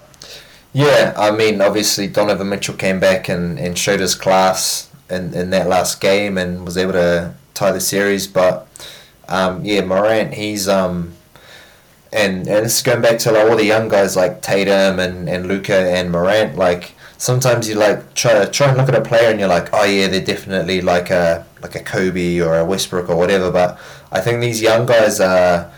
Yeah, 0.74 1.14
I 1.16 1.30
mean, 1.32 1.62
obviously 1.62 2.08
Donovan 2.08 2.50
Mitchell 2.50 2.76
came 2.76 3.00
back 3.00 3.30
and, 3.30 3.60
and 3.60 3.78
showed 3.78 4.00
his 4.00 4.16
class 4.16 4.90
in, 5.10 5.34
in 5.34 5.52
that 5.52 5.68
last 5.68 6.02
game 6.02 6.38
and 6.38 6.66
was 6.66 6.78
able 6.78 6.94
to 6.94 7.36
tie 7.54 7.72
the 7.72 7.80
series. 7.80 8.26
But 8.28 8.68
um, 9.30 9.64
yeah, 9.64 9.82
Morant, 9.82 10.34
he's 10.34 10.68
um, 10.68 11.14
and 12.12 12.48
and 12.48 12.66
it's 12.66 12.82
going 12.82 13.02
back 13.02 13.20
to 13.20 13.32
like 13.32 13.50
all 13.50 13.56
the 13.56 13.66
young 13.66 13.88
guys 13.88 14.16
like 14.16 14.42
Tatum 14.42 15.00
and 15.00 15.30
and 15.30 15.48
Luka 15.48 15.76
and 15.76 16.12
Morant. 16.12 16.56
Like 16.58 16.96
sometimes 17.18 17.70
you 17.70 17.76
like 17.76 18.16
try 18.16 18.44
try 18.46 18.70
and 18.70 18.78
look 18.78 18.90
at 18.90 18.96
a 18.96 19.02
player 19.02 19.30
and 19.30 19.40
you're 19.40 19.50
like, 19.50 19.70
oh 19.74 19.84
yeah, 19.84 20.08
they're 20.08 20.26
definitely 20.26 20.82
like 20.82 21.12
a 21.12 21.46
like 21.62 21.76
a 21.76 21.84
Kobe 21.84 22.40
or 22.40 22.58
a 22.58 22.66
Westbrook 22.66 23.10
or 23.10 23.16
whatever. 23.16 23.52
But 23.52 23.80
I 24.12 24.22
think 24.22 24.42
these 24.42 24.62
young 24.62 24.86
guys 24.88 25.20
are. 25.20 25.72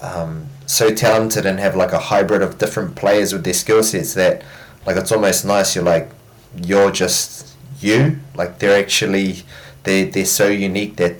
Um, 0.00 0.48
so 0.68 0.94
talented 0.94 1.46
and 1.46 1.58
have 1.60 1.74
like 1.76 1.92
a 1.92 1.98
hybrid 1.98 2.42
of 2.42 2.58
different 2.58 2.94
players 2.94 3.32
with 3.32 3.44
their 3.44 3.54
skill 3.54 3.82
sets 3.82 4.14
that 4.14 4.44
like 4.86 4.96
it's 4.96 5.12
almost 5.12 5.44
nice 5.44 5.74
you're 5.74 5.84
like 5.84 6.10
you're 6.64 6.90
just 6.90 7.56
you. 7.80 8.18
Like 8.34 8.58
they're 8.58 8.78
actually 8.78 9.42
they 9.84 10.04
they're 10.04 10.24
so 10.26 10.48
unique 10.48 10.96
that 10.96 11.16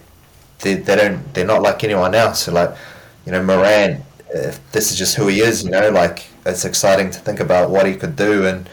they, 0.61 0.75
they 0.75 0.97
don't 0.97 1.35
they're 1.35 1.47
not 1.47 1.63
like 1.63 1.83
anyone 1.85 2.15
else. 2.15 2.43
So 2.43 2.53
like 2.53 2.77
you 3.27 3.33
know 3.33 3.43
Morant 3.43 4.05
if 4.31 4.61
this 4.73 4.91
is 4.93 4.99
just 4.99 5.17
who 5.17 5.29
he 5.29 5.41
is 5.41 5.65
you 5.65 5.71
know 5.71 5.91
like 5.91 6.29
it's 6.47 6.65
exciting 6.65 7.11
to 7.11 7.19
think 7.19 7.41
about 7.41 7.71
what 7.71 7.87
he 7.87 7.95
could 7.95 8.17
do. 8.17 8.47
And 8.47 8.69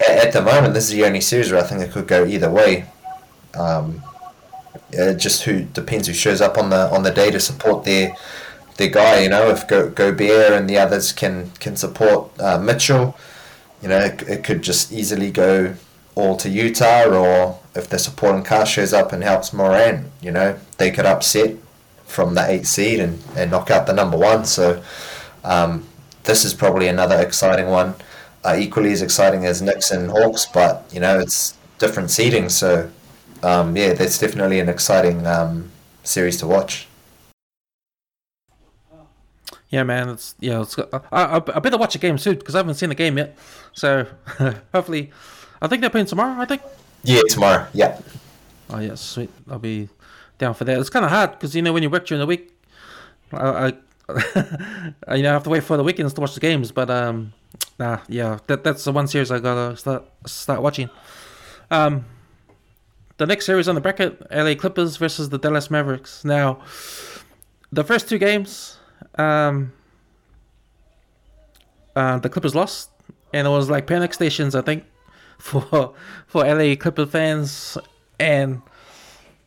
at, 0.00 0.26
at 0.26 0.32
the 0.32 0.42
moment 0.42 0.74
this 0.74 0.84
is 0.84 0.90
the 0.90 1.04
only 1.04 1.20
series 1.20 1.50
where 1.52 1.62
I 1.62 1.66
think 1.66 1.80
it 1.80 1.92
could 1.92 2.06
go 2.06 2.24
either 2.26 2.50
way. 2.50 2.86
Um, 3.54 4.02
it 4.90 5.16
just 5.16 5.44
who 5.44 5.64
depends 5.64 6.08
who 6.08 6.14
shows 6.14 6.40
up 6.40 6.58
on 6.58 6.70
the 6.70 6.90
on 6.90 7.02
the 7.02 7.10
day 7.10 7.30
to 7.30 7.40
support 7.40 7.84
their 7.84 8.14
their 8.76 8.88
guy. 8.88 9.22
You 9.22 9.28
know, 9.28 9.50
if 9.50 9.66
Go- 9.66 9.90
Gobert 9.90 10.52
and 10.52 10.68
the 10.68 10.78
others 10.78 11.12
can 11.12 11.50
can 11.60 11.76
support 11.76 12.30
uh, 12.40 12.58
Mitchell, 12.58 13.16
you 13.82 13.88
know, 13.88 13.98
it, 13.98 14.22
it, 14.22 14.44
could 14.44 14.62
just 14.62 14.92
easily 14.92 15.30
go 15.30 15.74
all 16.14 16.36
to 16.36 16.48
Utah. 16.48 17.04
Or 17.04 17.60
if 17.74 17.88
the 17.88 17.98
supporting 17.98 18.44
cast 18.44 18.72
shows 18.72 18.92
up 18.92 19.12
and 19.12 19.22
helps 19.22 19.52
Moran, 19.52 20.10
you 20.20 20.30
know, 20.30 20.58
they 20.78 20.90
could 20.90 21.06
upset 21.06 21.56
from 22.06 22.34
the 22.34 22.48
eight 22.48 22.66
seed 22.66 23.00
and, 23.00 23.22
and 23.36 23.50
knock 23.50 23.70
out 23.70 23.86
the 23.86 23.92
number 23.92 24.16
one. 24.16 24.44
So, 24.44 24.82
um, 25.42 25.86
this 26.24 26.44
is 26.44 26.54
probably 26.54 26.88
another 26.88 27.20
exciting 27.20 27.68
one, 27.68 27.94
uh, 28.44 28.56
equally 28.58 28.92
as 28.92 29.02
exciting 29.02 29.44
as 29.44 29.62
Knicks 29.62 29.90
and 29.90 30.10
Hawks, 30.10 30.46
but 30.46 30.88
you 30.92 31.00
know 31.00 31.18
it's 31.18 31.56
different 31.78 32.10
seeding, 32.10 32.48
so 32.48 32.90
um, 33.42 33.76
yeah, 33.76 33.92
that's 33.92 34.18
definitely 34.18 34.58
an 34.58 34.68
exciting 34.68 35.26
um, 35.26 35.70
series 36.02 36.38
to 36.38 36.46
watch. 36.46 36.86
Yeah, 39.74 39.82
man. 39.82 40.08
It's 40.10 40.36
yeah. 40.38 40.62
It's, 40.62 40.78
I, 40.78 41.00
I, 41.10 41.36
I 41.38 41.58
better 41.58 41.76
watch 41.76 41.96
a 41.96 41.98
game 41.98 42.16
soon 42.16 42.36
because 42.36 42.54
I 42.54 42.58
haven't 42.58 42.74
seen 42.74 42.90
the 42.90 42.94
game 42.94 43.18
yet. 43.18 43.36
So 43.72 44.06
hopefully, 44.72 45.10
I 45.60 45.66
think 45.66 45.80
they're 45.80 45.90
playing 45.90 46.06
tomorrow. 46.06 46.40
I 46.40 46.44
think. 46.44 46.62
Yeah, 47.02 47.22
tomorrow. 47.28 47.66
Yeah. 47.74 47.98
Oh 48.70 48.78
yeah, 48.78 48.94
sweet. 48.94 49.30
I'll 49.50 49.58
be 49.58 49.88
down 50.38 50.54
for 50.54 50.62
that. 50.64 50.78
It's 50.78 50.90
kind 50.90 51.04
of 51.04 51.10
hard 51.10 51.32
because 51.32 51.56
you 51.56 51.62
know 51.62 51.72
when 51.72 51.82
you 51.82 51.90
work 51.90 52.06
during 52.06 52.20
the 52.20 52.26
week, 52.26 52.56
I, 53.32 53.72
I 54.06 55.16
you 55.16 55.24
know 55.24 55.30
I 55.30 55.32
have 55.32 55.42
to 55.42 55.50
wait 55.50 55.64
for 55.64 55.76
the 55.76 55.82
weekends 55.82 56.14
to 56.14 56.20
watch 56.20 56.34
the 56.34 56.40
games. 56.40 56.70
But 56.70 56.88
um, 56.88 57.32
nah, 57.76 57.98
yeah, 58.06 58.38
that 58.46 58.62
that's 58.62 58.84
the 58.84 58.92
one 58.92 59.08
series 59.08 59.32
I 59.32 59.40
gotta 59.40 59.76
start 59.76 60.04
start 60.24 60.62
watching. 60.62 60.88
Um, 61.72 62.04
the 63.16 63.26
next 63.26 63.44
series 63.44 63.66
on 63.66 63.74
the 63.74 63.80
bracket: 63.80 64.24
LA 64.30 64.54
Clippers 64.54 64.98
versus 64.98 65.30
the 65.30 65.38
Dallas 65.38 65.68
Mavericks. 65.68 66.24
Now, 66.24 66.62
the 67.72 67.82
first 67.82 68.08
two 68.08 68.18
games, 68.18 68.78
um, 69.16 69.72
uh, 71.96 72.18
the 72.18 72.28
Clippers 72.28 72.54
lost, 72.54 72.90
and 73.32 73.46
it 73.46 73.50
was 73.50 73.70
like 73.70 73.86
panic 73.86 74.14
stations, 74.14 74.54
I 74.54 74.62
think, 74.62 74.84
for 75.38 75.94
for 76.26 76.44
LA 76.44 76.74
Clipper 76.76 77.06
fans 77.06 77.78
and 78.18 78.62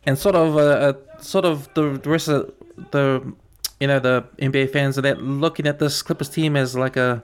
and 0.04 0.18
sort 0.18 0.34
of 0.34 0.56
uh, 0.56 0.60
uh, 0.60 0.92
sort 1.20 1.44
of 1.44 1.72
the 1.74 1.90
rest 2.04 2.28
of 2.28 2.52
the 2.90 3.32
you 3.80 3.86
know 3.86 3.98
the 3.98 4.24
NBA 4.38 4.72
fans 4.72 4.98
are 4.98 5.02
that 5.02 5.22
looking 5.22 5.66
at 5.66 5.78
this 5.78 6.02
Clippers 6.02 6.28
team 6.28 6.56
as 6.56 6.76
like 6.76 6.96
a 6.96 7.22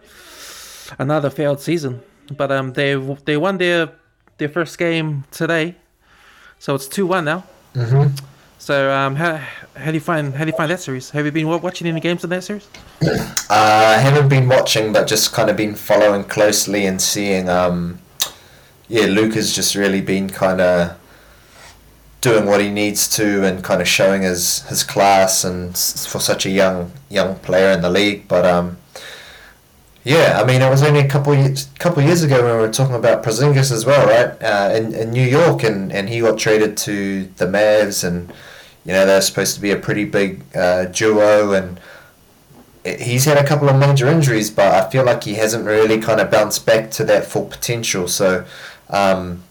another 0.99 1.31
failed 1.31 1.61
season. 1.61 2.03
But 2.37 2.51
um, 2.51 2.72
they 2.72 2.95
they 3.25 3.37
won 3.37 3.59
their 3.59 3.93
their 4.39 4.49
first 4.49 4.79
game 4.79 5.25
today, 5.31 5.77
so 6.59 6.75
it's 6.75 6.89
two 6.89 7.07
one 7.07 7.25
now. 7.25 7.45
Mm-hmm. 7.75 8.14
So 8.64 8.90
um, 8.90 9.14
how 9.16 9.36
how 9.76 9.90
do 9.90 9.92
you 9.92 10.00
find 10.00 10.34
how 10.34 10.42
do 10.46 10.50
you 10.50 10.56
find 10.56 10.70
that 10.70 10.80
series? 10.80 11.10
Have 11.10 11.26
you 11.26 11.32
been 11.32 11.46
watching 11.46 11.86
any 11.86 12.00
games 12.00 12.24
in 12.24 12.30
that 12.30 12.44
series? 12.44 12.66
Uh, 13.50 13.94
I 13.98 14.00
haven't 14.00 14.30
been 14.30 14.48
watching, 14.48 14.94
but 14.94 15.06
just 15.06 15.34
kind 15.34 15.50
of 15.50 15.56
been 15.56 15.74
following 15.74 16.24
closely 16.24 16.86
and 16.86 17.00
seeing. 17.00 17.50
Um, 17.50 17.98
yeah, 18.88 19.04
Luka 19.04 19.34
has 19.34 19.54
just 19.54 19.74
really 19.74 20.00
been 20.00 20.30
kind 20.30 20.62
of 20.62 20.96
doing 22.22 22.46
what 22.46 22.62
he 22.62 22.70
needs 22.70 23.06
to 23.16 23.44
and 23.44 23.62
kind 23.62 23.82
of 23.82 23.86
showing 23.86 24.22
his, 24.22 24.62
his 24.62 24.82
class 24.82 25.44
and 25.44 25.76
for 25.76 26.18
such 26.18 26.46
a 26.46 26.50
young 26.50 26.90
young 27.10 27.38
player 27.40 27.70
in 27.70 27.82
the 27.82 27.90
league. 27.90 28.26
But 28.26 28.46
um, 28.46 28.78
yeah, 30.04 30.40
I 30.42 30.46
mean, 30.46 30.62
it 30.62 30.70
was 30.70 30.82
only 30.82 31.00
a 31.00 31.08
couple 31.08 31.34
years, 31.34 31.68
couple 31.78 32.02
years 32.02 32.22
ago 32.22 32.42
when 32.42 32.56
we 32.56 32.60
were 32.62 32.72
talking 32.72 32.96
about 32.96 33.22
Porzingis 33.22 33.70
as 33.70 33.84
well, 33.84 34.06
right? 34.06 34.42
Uh, 34.42 34.74
in, 34.74 34.94
in 34.94 35.10
New 35.10 35.26
York, 35.26 35.62
and, 35.62 35.92
and 35.92 36.08
he 36.08 36.20
got 36.20 36.38
traded 36.38 36.78
to 36.78 37.26
the 37.36 37.44
Mavs, 37.44 38.02
and 38.02 38.32
you 38.85 38.93
know 38.93 39.07
they're 39.07 39.20
supposed 39.20 39.55
to 39.55 39.61
be 39.61 39.70
a 39.70 39.76
pretty 39.76 40.05
big 40.05 40.43
uh, 40.55 40.87
duo, 40.87 41.53
and 41.53 41.80
he's 42.85 43.24
had 43.24 43.39
a 43.39 43.47
couple 43.47 43.68
of 43.68 43.76
major 43.76 44.07
injuries, 44.09 44.51
but 44.51 44.72
I 44.72 44.91
feel 44.91 45.05
like 45.05 45.24
he 45.24 45.35
hasn't 45.35 45.64
really 45.64 46.01
kind 46.01 46.20
of 46.20 46.30
bounced 46.30 46.66
back 46.66 46.91
to 46.93 47.05
that 47.05 47.24
full 47.24 47.47
potential. 47.47 48.09
So 48.09 48.45
um, 48.91 49.43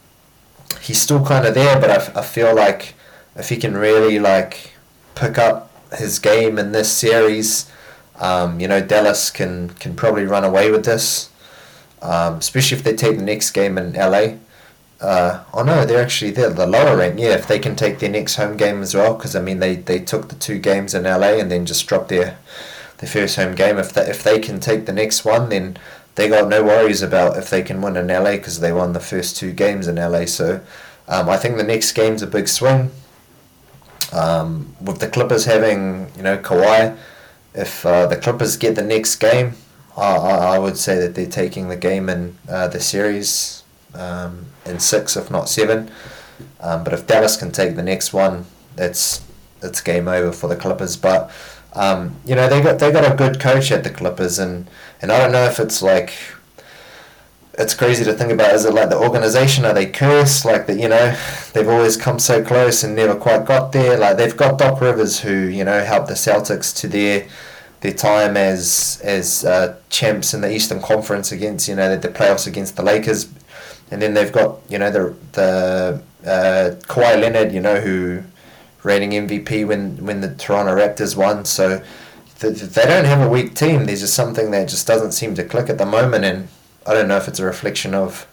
he's 0.82 1.02
still 1.02 1.26
kind 1.26 1.46
of 1.46 1.56
there, 1.56 1.80
but 1.80 2.16
I 2.16 2.22
feel 2.22 2.56
like 2.56 2.94
if 3.36 3.50
he 3.50 3.58
can 3.58 3.76
really 3.76 4.20
like 4.20 4.74
pick 5.16 5.38
up 5.38 5.72
his 5.98 6.20
game 6.20 6.60
in 6.60 6.72
this 6.72 6.92
series, 6.92 7.72
um, 8.20 8.60
you 8.60 8.68
know, 8.68 8.82
Dallas 8.82 9.32
can 9.32 9.70
can 9.72 9.96
probably 9.96 10.26
run 10.26 10.44
away 10.44 10.72
with 10.72 10.86
this, 10.86 11.30
um, 12.02 12.36
especially 12.36 12.78
if 12.78 12.84
they 12.84 12.96
take 12.96 13.18
the 13.18 13.24
next 13.24 13.52
game 13.52 13.78
in 13.78 13.94
LA. 13.94 14.36
Uh, 15.04 15.44
oh 15.54 15.64
no, 15.64 15.86
they're 15.86 16.02
actually 16.02 16.32
they're 16.32 16.50
the 16.50 16.66
lower 16.66 16.96
rank. 16.96 17.20
Yeah, 17.20 17.34
if 17.34 17.46
they 17.46 17.60
can 17.60 17.76
take 17.76 18.00
their 18.00 18.10
next 18.10 18.38
home 18.38 18.56
game 18.56 18.82
as 18.82 18.96
well, 18.96 19.16
because 19.16 19.36
I 19.36 19.42
mean 19.42 19.60
they, 19.60 19.76
they 19.76 20.00
took 20.00 20.30
the 20.30 20.36
two 20.36 20.60
games 20.60 20.94
in 20.94 21.04
LA 21.04 21.40
and 21.40 21.52
then 21.52 21.66
just 21.66 21.86
dropped 21.88 22.08
their 22.08 22.38
their 23.00 23.10
first 23.10 23.36
home 23.36 23.54
game. 23.54 23.78
If 23.78 23.98
if 23.98 24.24
they 24.24 24.40
can 24.40 24.62
take 24.62 24.86
the 24.86 24.94
next 24.94 25.26
one, 25.26 25.50
then 25.50 25.78
they 26.16 26.30
got 26.30 26.48
no 26.48 26.64
worries 26.64 27.02
about 27.02 27.38
if 27.38 27.50
they 27.50 27.62
can 27.62 27.82
win 27.82 27.98
in 27.98 28.08
LA 28.08 28.38
because 28.38 28.62
they 28.62 28.72
won 28.72 28.94
the 28.94 29.02
first 29.02 29.36
two 29.36 29.52
games 29.52 29.88
in 29.90 29.98
LA. 29.98 30.26
So 30.26 30.62
um, 31.10 31.28
I 31.28 31.36
think 31.36 31.58
the 31.58 31.64
next 31.64 31.92
game's 31.92 32.22
a 32.22 32.28
big 32.28 32.48
swing. 32.48 32.90
Um, 34.14 34.74
with 34.80 35.00
the 35.00 35.10
Clippers 35.10 35.44
having 35.44 36.12
you 36.16 36.24
know 36.24 36.38
Kawhi, 36.38 36.98
if 37.54 37.86
uh, 37.86 38.06
the 38.06 38.16
Clippers 38.16 38.56
get 38.56 38.76
the 38.76 38.84
next 38.84 39.18
game, 39.18 39.56
I, 39.98 40.16
I, 40.16 40.56
I 40.56 40.60
would 40.60 40.78
say 40.78 40.98
that 41.00 41.14
they're 41.14 41.26
taking 41.26 41.68
the 41.68 41.76
game 41.76 42.08
in 42.08 42.38
uh, 42.48 42.70
the 42.70 42.80
series 42.80 43.63
um, 43.96 44.46
in 44.66 44.80
six, 44.80 45.16
if 45.18 45.30
not 45.30 45.50
seven. 45.50 45.92
Um, 46.60 46.84
but 46.84 46.94
if 46.94 47.08
Dallas 47.08 47.38
can 47.38 47.52
take 47.52 47.76
the 47.76 47.84
next 47.84 48.14
one, 48.14 48.46
that's 48.76 49.24
it's 49.62 49.82
game 49.82 50.08
over 50.08 50.32
for 50.32 50.48
the 50.48 50.56
Clippers. 50.56 50.98
But 50.98 51.32
um, 51.74 52.16
you 52.26 52.36
know 52.36 52.50
they 52.50 52.62
got 52.62 52.80
they 52.80 52.92
got 52.92 53.12
a 53.12 53.16
good 53.16 53.40
coach 53.40 53.72
at 53.72 53.84
the 53.84 53.90
Clippers, 53.90 54.40
and 54.40 54.70
and 55.02 55.12
I 55.12 55.20
don't 55.20 55.32
know 55.32 55.46
if 55.46 55.60
it's 55.60 55.82
like 55.82 56.14
it's 57.58 57.74
crazy 57.74 58.04
to 58.04 58.14
think 58.14 58.32
about. 58.32 58.54
Is 58.54 58.66
it 58.66 58.74
like 58.74 58.90
the 58.90 58.98
organization? 58.98 59.66
Are 59.66 59.74
they 59.74 59.86
cursed? 59.86 60.46
Like 60.46 60.66
that, 60.68 60.80
you 60.80 60.90
know, 60.90 61.16
they've 61.54 61.68
always 61.68 61.98
come 61.98 62.20
so 62.20 62.44
close 62.44 62.84
and 62.84 62.96
never 62.96 63.16
quite 63.16 63.46
got 63.46 63.72
there. 63.72 63.98
Like 63.98 64.18
they've 64.18 64.36
got 64.36 64.58
Doc 64.58 64.82
Rivers, 64.82 65.20
who 65.20 65.34
you 65.34 65.64
know 65.64 65.84
helped 65.84 66.08
the 66.08 66.16
Celtics 66.16 66.76
to 66.78 66.88
their 66.88 67.28
their 67.82 67.94
time 67.94 68.38
as 68.38 69.02
as 69.04 69.46
uh, 69.46 69.78
champs 69.90 70.34
in 70.34 70.42
the 70.42 70.54
Eastern 70.54 70.82
Conference 70.82 71.32
against 71.32 71.68
you 71.68 71.76
know 71.76 71.96
the, 71.96 72.08
the 72.08 72.14
playoffs 72.14 72.48
against 72.48 72.76
the 72.76 72.84
Lakers, 72.84 73.30
and 73.92 74.02
then 74.02 74.14
they've 74.14 74.32
got 74.32 74.60
you 74.70 74.78
know 74.80 74.92
the 74.92 75.16
the 75.34 76.04
uh, 76.26 76.76
Kawhi 76.88 77.20
Leonard, 77.22 77.52
you 77.54 77.60
know 77.62 77.80
who 77.80 78.24
reigning 78.84 79.12
MVP 79.28 79.66
when 79.68 80.06
when 80.06 80.22
the 80.22 80.34
Toronto 80.36 80.76
Raptors 80.76 81.16
won. 81.16 81.46
So 81.46 81.84
th- 82.40 82.58
they 82.58 82.86
don't 82.86 83.06
have 83.06 83.22
a 83.22 83.30
weak 83.30 83.56
team. 83.56 83.86
There's 83.86 84.02
just 84.02 84.14
something 84.14 84.52
that 84.52 84.70
just 84.70 84.88
doesn't 84.88 85.14
seem 85.14 85.36
to 85.36 85.44
click 85.44 85.70
at 85.70 85.78
the 85.78 85.86
moment, 85.86 86.26
and 86.26 86.48
I 86.86 86.94
don't 86.94 87.08
know 87.08 87.18
if 87.18 87.28
it's 87.28 87.40
a 87.40 87.46
reflection 87.46 87.94
of 87.94 88.28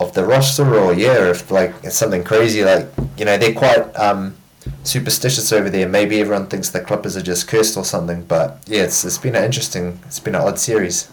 of 0.00 0.12
the 0.14 0.24
roster 0.24 0.74
or 0.74 0.92
yeah, 0.92 1.30
if 1.30 1.50
like 1.50 1.72
it's 1.82 1.96
something 1.96 2.24
crazy 2.24 2.64
like 2.64 2.88
you 3.16 3.24
know 3.24 3.38
they're 3.38 3.54
quite 3.54 3.82
um, 3.96 4.34
superstitious 4.82 5.52
over 5.52 5.70
there. 5.70 5.88
Maybe 5.88 6.20
everyone 6.20 6.46
thinks 6.46 6.70
the 6.70 6.80
Clippers 6.80 7.16
are 7.16 7.22
just 7.22 7.48
cursed 7.48 7.76
or 7.76 7.84
something, 7.84 8.24
but 8.24 8.62
yeah, 8.66 8.82
it's 8.82 9.04
it's 9.04 9.18
been 9.18 9.36
an 9.36 9.44
interesting, 9.44 10.00
it's 10.06 10.20
been 10.20 10.34
an 10.34 10.42
odd 10.42 10.58
series. 10.58 11.10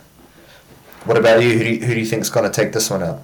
What 1.06 1.18
about 1.18 1.42
you? 1.42 1.58
Who 1.58 1.60
do 1.60 1.70
you, 1.70 1.80
who 1.86 1.94
do 1.96 2.00
you 2.00 2.06
think's 2.06 2.30
going 2.30 2.50
to 2.50 2.56
take 2.56 2.74
this 2.74 2.90
one 2.90 3.02
out? 3.02 3.22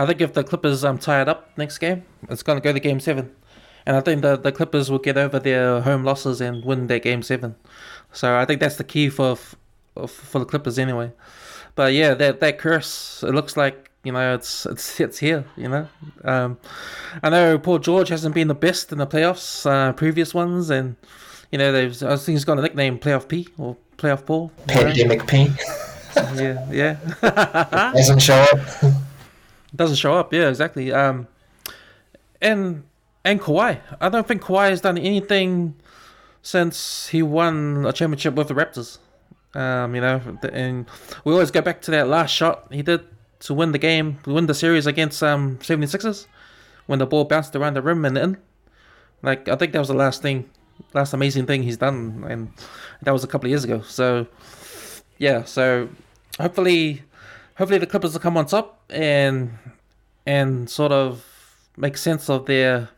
I 0.00 0.06
think 0.06 0.22
if 0.22 0.32
the 0.32 0.42
Clippers 0.42 0.82
um 0.82 0.96
tie 0.96 1.20
it 1.20 1.28
up 1.28 1.50
next 1.58 1.76
game, 1.76 2.04
it's 2.30 2.42
gonna 2.42 2.62
go 2.62 2.72
to 2.72 2.80
game 2.80 3.00
seven, 3.00 3.36
and 3.84 3.96
I 3.96 4.00
think 4.00 4.22
the 4.22 4.34
the 4.36 4.50
Clippers 4.50 4.90
will 4.90 4.98
get 4.98 5.18
over 5.18 5.38
their 5.38 5.82
home 5.82 6.04
losses 6.04 6.40
and 6.40 6.64
win 6.64 6.86
their 6.86 6.98
game 6.98 7.22
seven. 7.22 7.54
So 8.10 8.34
I 8.34 8.46
think 8.46 8.60
that's 8.60 8.76
the 8.76 8.84
key 8.84 9.10
for 9.10 9.36
for 9.36 10.38
the 10.38 10.46
Clippers 10.46 10.78
anyway. 10.78 11.12
But 11.74 11.92
yeah, 11.92 12.14
that 12.14 12.40
that 12.40 12.58
curse 12.58 13.22
it 13.22 13.34
looks 13.34 13.58
like 13.58 13.90
you 14.02 14.12
know 14.12 14.34
it's 14.34 14.64
it's 14.64 14.98
it's 15.00 15.18
here. 15.18 15.44
You 15.54 15.68
know, 15.68 15.88
um, 16.24 16.58
I 17.22 17.28
know 17.28 17.58
Paul 17.58 17.78
George 17.78 18.08
hasn't 18.08 18.34
been 18.34 18.48
the 18.48 18.54
best 18.54 18.92
in 18.92 18.98
the 18.98 19.06
playoffs, 19.06 19.66
uh, 19.70 19.92
previous 19.92 20.32
ones, 20.32 20.70
and 20.70 20.96
you 21.52 21.58
know 21.58 21.72
they've 21.72 22.02
I 22.02 22.16
think 22.16 22.36
he's 22.36 22.46
got 22.46 22.58
a 22.58 22.62
nickname 22.62 22.98
Playoff 22.98 23.28
P 23.28 23.48
or 23.58 23.76
Playoff 24.00 24.24
ball. 24.24 24.50
Pandemic 24.66 25.26
P 25.26 25.52
Yeah, 26.34 26.66
yeah. 26.70 26.96
doesn't 27.94 28.20
show 28.20 28.34
up. 28.34 28.58
doesn't 29.76 29.96
show 29.96 30.14
up. 30.14 30.32
Yeah, 30.32 30.48
exactly. 30.48 30.90
Um, 30.90 31.28
and 32.40 32.84
and 33.24 33.40
Kawhi, 33.40 33.80
I 34.00 34.08
don't 34.08 34.26
think 34.26 34.42
Kawhi 34.42 34.70
has 34.70 34.80
done 34.80 34.96
anything 34.96 35.76
since 36.42 37.08
he 37.08 37.22
won 37.22 37.84
a 37.86 37.92
championship 37.92 38.34
with 38.34 38.48
the 38.48 38.54
Raptors. 38.54 38.98
Um, 39.54 39.94
you 39.94 40.00
know, 40.00 40.20
and 40.50 40.86
we 41.24 41.32
always 41.32 41.50
go 41.50 41.60
back 41.60 41.82
to 41.82 41.90
that 41.90 42.08
last 42.08 42.30
shot 42.30 42.68
he 42.70 42.82
did 42.82 43.04
to 43.40 43.54
win 43.54 43.72
the 43.72 43.78
game, 43.78 44.18
win 44.24 44.46
the 44.46 44.54
series 44.54 44.86
against 44.86 45.22
um 45.22 45.58
76ers 45.58 46.26
when 46.86 46.98
the 46.98 47.06
ball 47.06 47.24
bounced 47.24 47.54
around 47.54 47.74
the 47.74 47.82
rim 47.82 48.04
and 48.04 48.16
in. 48.16 48.36
Like 49.22 49.48
I 49.48 49.56
think 49.56 49.72
that 49.72 49.78
was 49.78 49.88
the 49.88 49.94
last 49.94 50.22
thing, 50.22 50.48
last 50.92 51.12
amazing 51.12 51.46
thing 51.46 51.62
he's 51.62 51.76
done, 51.76 52.24
and 52.28 52.52
that 53.02 53.12
was 53.12 53.24
a 53.24 53.26
couple 53.26 53.46
of 53.46 53.50
years 53.50 53.64
ago. 53.64 53.82
So 53.82 54.26
yeah, 55.18 55.44
so 55.44 55.88
hopefully, 56.38 57.02
hopefully 57.56 57.78
the 57.78 57.86
Clippers 57.86 58.12
will 58.12 58.20
come 58.20 58.36
on 58.36 58.46
top 58.46 58.82
and 58.90 59.52
and 60.26 60.68
sort 60.68 60.92
of 60.92 61.24
make 61.76 61.96
sense 61.96 62.28
of 62.28 62.46
their 62.46 62.88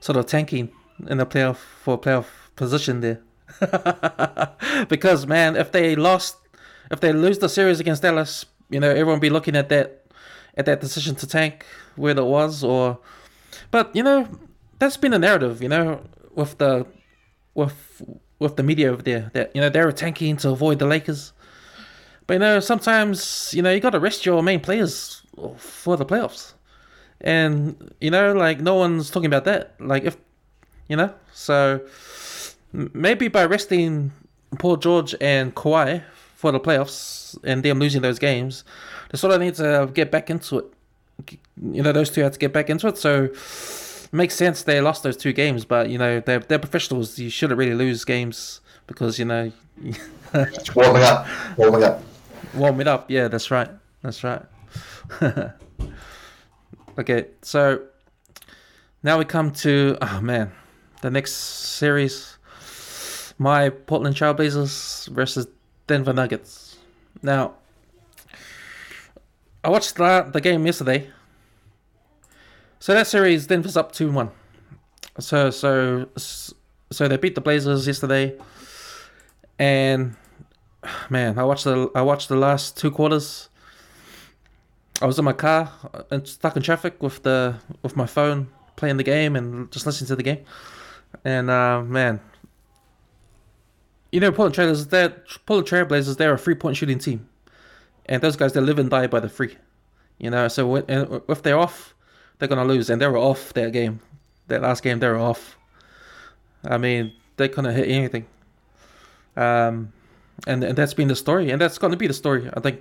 sort 0.00 0.16
of 0.16 0.26
tanking 0.26 0.70
in 1.06 1.18
the 1.18 1.26
playoff 1.26 1.56
for 1.56 2.00
playoff 2.00 2.26
position 2.56 3.00
there. 3.00 3.20
because 4.88 5.26
man, 5.26 5.56
if 5.56 5.72
they 5.72 5.96
lost, 5.96 6.36
if 6.90 7.00
they 7.00 7.12
lose 7.12 7.38
the 7.38 7.48
series 7.48 7.80
against 7.80 8.02
Dallas, 8.02 8.46
you 8.70 8.80
know 8.80 8.90
everyone 8.90 9.20
be 9.20 9.30
looking 9.30 9.56
at 9.56 9.68
that 9.68 10.06
at 10.56 10.66
that 10.66 10.80
decision 10.80 11.14
to 11.16 11.26
tank 11.26 11.66
where 11.96 12.16
it 12.16 12.24
was, 12.24 12.62
or 12.64 12.98
but 13.70 13.94
you 13.94 14.02
know 14.02 14.28
that's 14.78 14.96
been 14.96 15.12
a 15.12 15.18
narrative, 15.18 15.62
you 15.62 15.68
know, 15.68 16.02
with 16.34 16.58
the 16.58 16.86
with 17.54 18.02
with 18.38 18.56
the 18.56 18.62
media 18.62 18.90
over 18.92 19.02
there 19.02 19.30
that 19.32 19.54
you 19.54 19.60
know 19.60 19.68
they 19.68 19.84
were 19.84 19.92
tanking 19.92 20.36
to 20.38 20.50
avoid 20.50 20.78
the 20.78 20.86
Lakers. 20.86 21.32
But 22.26 22.34
you 22.34 22.40
know, 22.40 22.60
sometimes 22.60 23.52
you 23.54 23.62
know 23.62 23.70
you 23.70 23.80
got 23.80 23.90
to 23.90 24.00
rest 24.00 24.26
your 24.26 24.42
main 24.42 24.60
players 24.60 25.22
for 25.56 25.96
the 25.96 26.04
playoffs, 26.04 26.54
and 27.20 27.92
you 28.00 28.10
know, 28.10 28.32
like 28.32 28.60
no 28.60 28.74
one's 28.74 29.10
talking 29.10 29.26
about 29.26 29.44
that. 29.44 29.74
Like 29.78 30.04
if 30.04 30.16
you 30.88 30.96
know, 30.96 31.12
so 31.32 31.80
maybe 32.72 33.28
by 33.28 33.44
resting 33.44 34.12
Paul 34.58 34.76
George 34.76 35.14
and 35.20 35.54
Kawhi 35.54 36.02
for 36.36 36.52
the 36.52 36.60
playoffs 36.60 37.38
and 37.44 37.62
them 37.62 37.78
losing 37.78 38.02
those 38.02 38.18
games, 38.18 38.64
they 39.10 39.18
sort 39.18 39.32
of 39.32 39.40
need 39.40 39.54
to 39.54 39.90
get 39.94 40.10
back 40.10 40.30
into 40.30 40.58
it. 40.58 40.64
You 41.60 41.82
know, 41.82 41.92
those 41.92 42.10
two 42.10 42.22
had 42.22 42.32
to 42.32 42.38
get 42.38 42.52
back 42.52 42.68
into 42.68 42.88
it. 42.88 42.98
So 42.98 43.28
makes 44.14 44.34
sense 44.34 44.62
they 44.62 44.80
lost 44.80 45.02
those 45.02 45.16
two 45.16 45.32
games, 45.32 45.64
but 45.64 45.90
you 45.90 45.98
know 45.98 46.20
they're 46.20 46.40
they're 46.40 46.58
professionals. 46.58 47.18
You 47.18 47.30
shouldn't 47.30 47.58
really 47.58 47.74
lose 47.74 48.04
games 48.04 48.60
because 48.86 49.18
you 49.18 49.24
know. 49.24 49.52
It's 50.36 50.74
warming 50.74 51.02
up, 51.02 51.26
warming 51.56 51.84
up. 51.84 52.02
Warm 52.54 52.80
it 52.80 52.88
up. 52.88 53.10
Yeah, 53.10 53.28
that's 53.28 53.50
right. 53.50 53.68
That's 54.02 54.24
right. 54.24 54.42
okay, 56.98 57.26
so 57.42 57.82
now 59.02 59.18
we 59.18 59.24
come 59.24 59.50
to 59.52 59.96
oh 60.00 60.20
man, 60.20 60.52
the 61.02 61.10
next 61.10 61.34
series, 61.34 62.36
my 63.38 63.68
Portland 63.70 64.16
Trailblazers 64.16 65.08
versus 65.08 65.46
Denver 65.86 66.12
Nuggets. 66.12 66.78
Now, 67.22 67.54
I 69.62 69.70
watched 69.70 69.96
the, 69.96 70.28
the 70.32 70.40
game 70.40 70.66
yesterday. 70.66 71.10
So 72.84 72.92
that 72.92 73.06
series, 73.06 73.46
Denver's 73.46 73.78
up 73.78 73.92
two 73.92 74.12
one. 74.12 74.30
So 75.18 75.48
so 75.48 76.06
so 76.16 77.08
they 77.08 77.16
beat 77.16 77.34
the 77.34 77.40
Blazers 77.40 77.86
yesterday, 77.86 78.36
and 79.58 80.16
man, 81.08 81.38
I 81.38 81.44
watched 81.44 81.64
the 81.64 81.90
I 81.94 82.02
watched 82.02 82.28
the 82.28 82.36
last 82.36 82.76
two 82.76 82.90
quarters. 82.90 83.48
I 85.00 85.06
was 85.06 85.18
in 85.18 85.24
my 85.24 85.32
car 85.32 85.72
and 86.10 86.28
stuck 86.28 86.56
in 86.56 86.62
traffic 86.62 87.02
with 87.02 87.22
the 87.22 87.58
with 87.82 87.96
my 87.96 88.04
phone 88.04 88.48
playing 88.76 88.98
the 88.98 89.02
game 89.02 89.34
and 89.34 89.72
just 89.72 89.86
listening 89.86 90.08
to 90.08 90.16
the 90.16 90.22
game. 90.22 90.44
And 91.24 91.48
uh, 91.48 91.80
man, 91.80 92.20
you 94.12 94.20
know, 94.20 94.30
Portland 94.30 94.56
Trailers, 94.56 94.88
they're 94.88 95.22
Portland 95.46 95.68
Trailblazers. 95.68 96.18
They're 96.18 96.34
a 96.34 96.38
three 96.38 96.54
point 96.54 96.76
shooting 96.76 96.98
team, 96.98 97.30
and 98.04 98.20
those 98.20 98.36
guys 98.36 98.52
they 98.52 98.60
live 98.60 98.78
and 98.78 98.90
die 98.90 99.06
by 99.06 99.20
the 99.20 99.30
free. 99.30 99.56
You 100.18 100.28
know, 100.28 100.48
so 100.48 100.66
when, 100.66 100.84
if 101.30 101.42
they're 101.42 101.58
off, 101.58 101.93
they're 102.38 102.48
gonna 102.48 102.64
lose, 102.64 102.90
and 102.90 103.00
they 103.00 103.06
were 103.06 103.18
off 103.18 103.52
that 103.54 103.72
game, 103.72 104.00
that 104.48 104.62
last 104.62 104.82
game. 104.82 104.98
They 104.98 105.08
were 105.08 105.18
off. 105.18 105.56
I 106.64 106.78
mean, 106.78 107.12
they 107.36 107.48
couldn't 107.48 107.74
hit 107.74 107.88
anything. 107.88 108.26
Um, 109.36 109.92
and 110.46 110.62
and 110.64 110.76
that's 110.76 110.94
been 110.94 111.08
the 111.08 111.16
story, 111.16 111.50
and 111.50 111.60
that's 111.60 111.78
going 111.78 111.90
to 111.90 111.96
be 111.96 112.06
the 112.06 112.14
story. 112.14 112.50
I 112.54 112.60
think, 112.60 112.80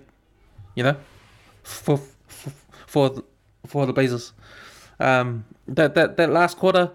you 0.76 0.84
know, 0.84 0.96
for 1.64 1.98
for 2.28 2.52
for, 2.88 3.24
for 3.68 3.86
the 3.86 3.94
Blazers. 3.94 4.34
Um, 5.00 5.46
that 5.68 5.96
that 5.96 6.18
that 6.18 6.30
last 6.30 6.58
quarter, 6.58 6.92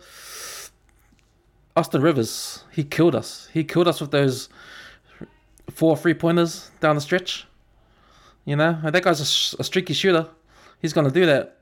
Austin 1.77 2.03
Rivers, 2.03 2.65
he 2.73 2.85
killed 2.85 3.15
us. 3.15 3.49
He 3.53 3.65
killed 3.65 3.89
us 3.89 4.01
with 4.01 4.11
those 4.11 4.49
four 5.71 5.97
three 5.97 6.15
pointers 6.15 6.71
down 6.81 6.95
the 6.95 7.01
stretch. 7.01 7.47
You 8.45 8.57
know, 8.57 8.79
and 8.83 8.95
that 8.95 9.03
guy's 9.03 9.21
a, 9.21 9.61
a 9.61 9.65
streaky 9.65 9.93
shooter. 9.93 10.27
He's 10.81 10.93
going 10.93 11.07
to 11.07 11.13
do 11.13 11.27
that, 11.27 11.58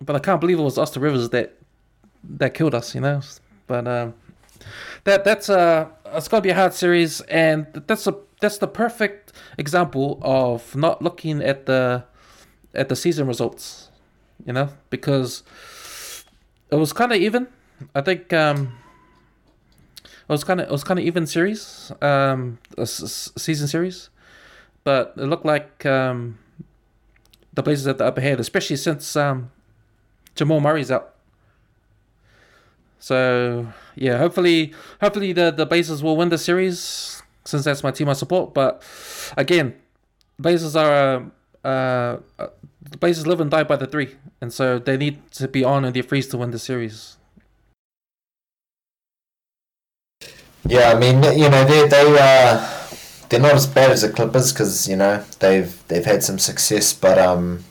but 0.00 0.16
I 0.16 0.18
can't 0.18 0.40
believe 0.40 0.58
it 0.58 0.62
was 0.62 0.78
Austin 0.78 1.02
Rivers 1.02 1.30
that 1.30 1.56
that 2.24 2.54
killed 2.54 2.74
us. 2.74 2.94
You 2.94 3.00
know, 3.00 3.20
but 3.66 3.86
um, 3.86 4.14
that 5.04 5.24
that's 5.24 5.48
uh 5.48 5.88
it's 6.06 6.28
to 6.28 6.40
be 6.40 6.50
a 6.50 6.54
hard 6.54 6.74
series, 6.74 7.20
and 7.22 7.66
that's 7.86 8.06
a 8.06 8.16
that's 8.40 8.58
the 8.58 8.68
perfect 8.68 9.32
example 9.56 10.18
of 10.22 10.74
not 10.76 11.02
looking 11.02 11.42
at 11.42 11.66
the 11.66 12.04
at 12.74 12.88
the 12.88 12.96
season 12.96 13.26
results, 13.26 13.90
you 14.44 14.52
know, 14.52 14.70
because 14.90 15.42
it 16.70 16.76
was 16.76 16.92
kind 16.92 17.12
of 17.12 17.18
even. 17.18 17.48
I 17.94 18.00
think 18.00 18.32
um, 18.32 18.78
it 20.04 20.28
was 20.28 20.44
kind 20.44 20.60
of 20.60 20.68
it 20.68 20.72
was 20.72 20.84
kind 20.84 20.98
of 20.98 21.06
even 21.06 21.26
series, 21.26 21.92
um, 22.02 22.58
season 22.84 23.68
series, 23.68 24.10
but 24.84 25.14
it 25.16 25.26
looked 25.26 25.46
like 25.46 25.86
um, 25.86 26.38
the 27.52 27.62
Blazers 27.62 27.86
at 27.86 27.98
the 27.98 28.04
upper 28.04 28.20
hand, 28.20 28.40
especially 28.40 28.76
since 28.76 29.14
um, 29.16 29.50
Jamal 30.38 30.60
Murray's 30.60 30.90
out. 30.90 31.14
So 33.00 33.66
yeah, 33.96 34.18
hopefully, 34.18 34.72
hopefully 35.00 35.32
the 35.32 35.50
the 35.50 35.66
Blazers 35.66 36.00
will 36.02 36.16
win 36.16 36.28
the 36.28 36.38
series 36.38 37.22
since 37.44 37.64
that's 37.64 37.82
my 37.82 37.90
team 37.90 38.08
I 38.08 38.12
support. 38.12 38.54
But 38.54 38.82
again, 39.36 39.74
Blazers 40.38 40.76
are 40.76 41.30
uh, 41.64 41.68
uh, 42.38 42.46
the 42.80 42.98
Blazers 42.98 43.26
live 43.26 43.40
and 43.40 43.50
die 43.50 43.64
by 43.64 43.74
the 43.74 43.86
three, 43.86 44.14
and 44.40 44.52
so 44.52 44.78
they 44.78 44.96
need 44.96 45.18
to 45.32 45.48
be 45.48 45.64
on 45.64 45.84
in 45.84 45.92
their 45.92 46.04
threes 46.04 46.28
to 46.28 46.38
win 46.38 46.52
the 46.52 46.58
series. 46.60 47.16
Yeah, 50.64 50.92
I 50.92 50.98
mean, 50.98 51.22
you 51.36 51.48
know, 51.48 51.64
they 51.64 51.88
they 51.88 52.16
uh, 52.20 52.64
they're 53.28 53.40
not 53.40 53.54
as 53.54 53.66
bad 53.66 53.90
as 53.90 54.02
the 54.02 54.10
Clippers 54.10 54.52
because 54.52 54.86
you 54.86 54.94
know 54.94 55.24
they've 55.40 55.74
they've 55.88 56.04
had 56.04 56.22
some 56.22 56.38
success, 56.38 56.92
but 56.92 57.18
um, 57.18 57.64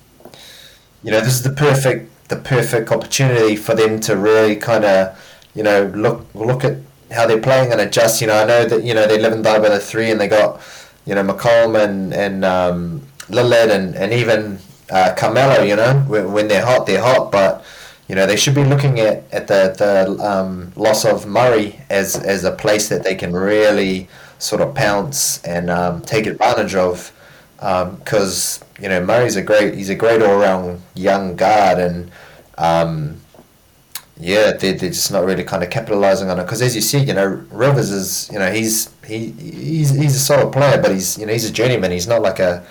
you 1.04 1.12
know, 1.12 1.22
this 1.22 1.36
is 1.36 1.44
the 1.44 1.54
perfect 1.54 2.12
the 2.28 2.36
perfect 2.36 2.92
opportunity 2.92 3.56
for 3.56 3.74
them 3.74 4.00
to 4.02 4.16
really 4.16 4.56
kind 4.56 4.84
of 4.84 5.18
you 5.56 5.64
know 5.64 5.92
look 5.96 6.26
look 6.34 6.64
at 6.64 6.78
how 7.12 7.26
they're 7.26 7.42
playing 7.42 7.72
and 7.72 7.82
adjust. 7.82 8.22
You 8.22 8.28
know, 8.28 8.38
I 8.38 8.46
know 8.46 8.66
that 8.66 8.84
you 8.84 8.94
know 8.94 9.08
they 9.08 9.20
live 9.20 9.34
and 9.34 9.44
die 9.44 9.60
by 9.60 9.70
the 9.70 9.80
three, 9.80 10.12
and 10.12 10.20
they 10.20 10.28
got 10.28 10.62
you 11.06 11.16
know 11.16 11.24
McCollum 11.24 11.84
and 11.84 12.14
and 12.14 12.46
um, 12.46 13.02
Lillard 13.30 13.72
and 13.72 13.96
and 13.96 14.14
even 14.14 14.60
uh, 14.90 15.14
Carmelo. 15.18 15.64
You 15.64 15.76
know, 15.76 16.00
when, 16.08 16.32
when 16.34 16.48
they're 16.48 16.66
hot, 16.66 16.86
they're 16.86 17.02
hot, 17.02 17.32
but 17.32 17.64
you 18.08 18.16
know 18.16 18.26
they 18.26 18.36
should 18.36 18.56
be 18.56 18.64
looking 18.64 19.00
at, 19.00 19.24
at 19.32 19.48
the 19.48 19.74
the 19.78 20.24
um, 20.24 20.72
loss 20.76 21.06
of 21.06 21.26
Murray 21.26 21.80
as 21.90 22.16
as 22.16 22.44
a 22.44 22.52
place 22.52 22.90
that 22.90 23.04
they 23.04 23.16
can 23.16 23.34
really 23.34 24.08
sort 24.40 24.62
of 24.62 24.76
pounce 24.76 25.44
and 25.44 25.70
um, 25.70 26.02
take 26.02 26.28
advantage 26.28 26.76
of 26.76 27.12
because 27.58 28.62
um, 28.62 28.68
you 28.84 28.90
know 28.90 29.04
Murray's 29.04 29.36
a 29.36 29.42
great 29.42 29.76
he's 29.76 29.90
a 29.90 29.96
great 29.96 30.22
all 30.22 30.38
round 30.38 30.82
young 30.96 31.36
guard 31.36 31.80
and 31.80 32.12
um, 32.58 33.20
yeah 34.20 34.52
they're, 34.54 34.74
they're 34.74 34.90
just 34.90 35.12
not 35.12 35.26
really 35.26 35.44
kind 35.44 35.64
of 35.64 35.70
capitalizing 35.70 36.30
on 36.30 36.40
it. 36.40 36.44
Because 36.44 36.62
as 36.62 36.76
you 36.76 36.82
see 36.82 37.00
you 37.00 37.14
know 37.14 37.26
Rivers 37.52 37.92
is 37.92 38.30
you 38.32 38.40
know 38.40 38.52
he's 38.52 38.90
he 39.06 39.32
he's, 39.32 39.90
he's 39.90 40.16
a 40.16 40.20
solid 40.20 40.52
player 40.54 40.82
but 40.82 40.92
he's 40.92 41.18
you 41.18 41.26
know 41.26 41.34
he's 41.34 41.50
a 41.50 41.54
journeyman. 41.54 41.92
He's 41.92 42.08
not 42.08 42.22
like 42.22 42.40
a 42.40 42.66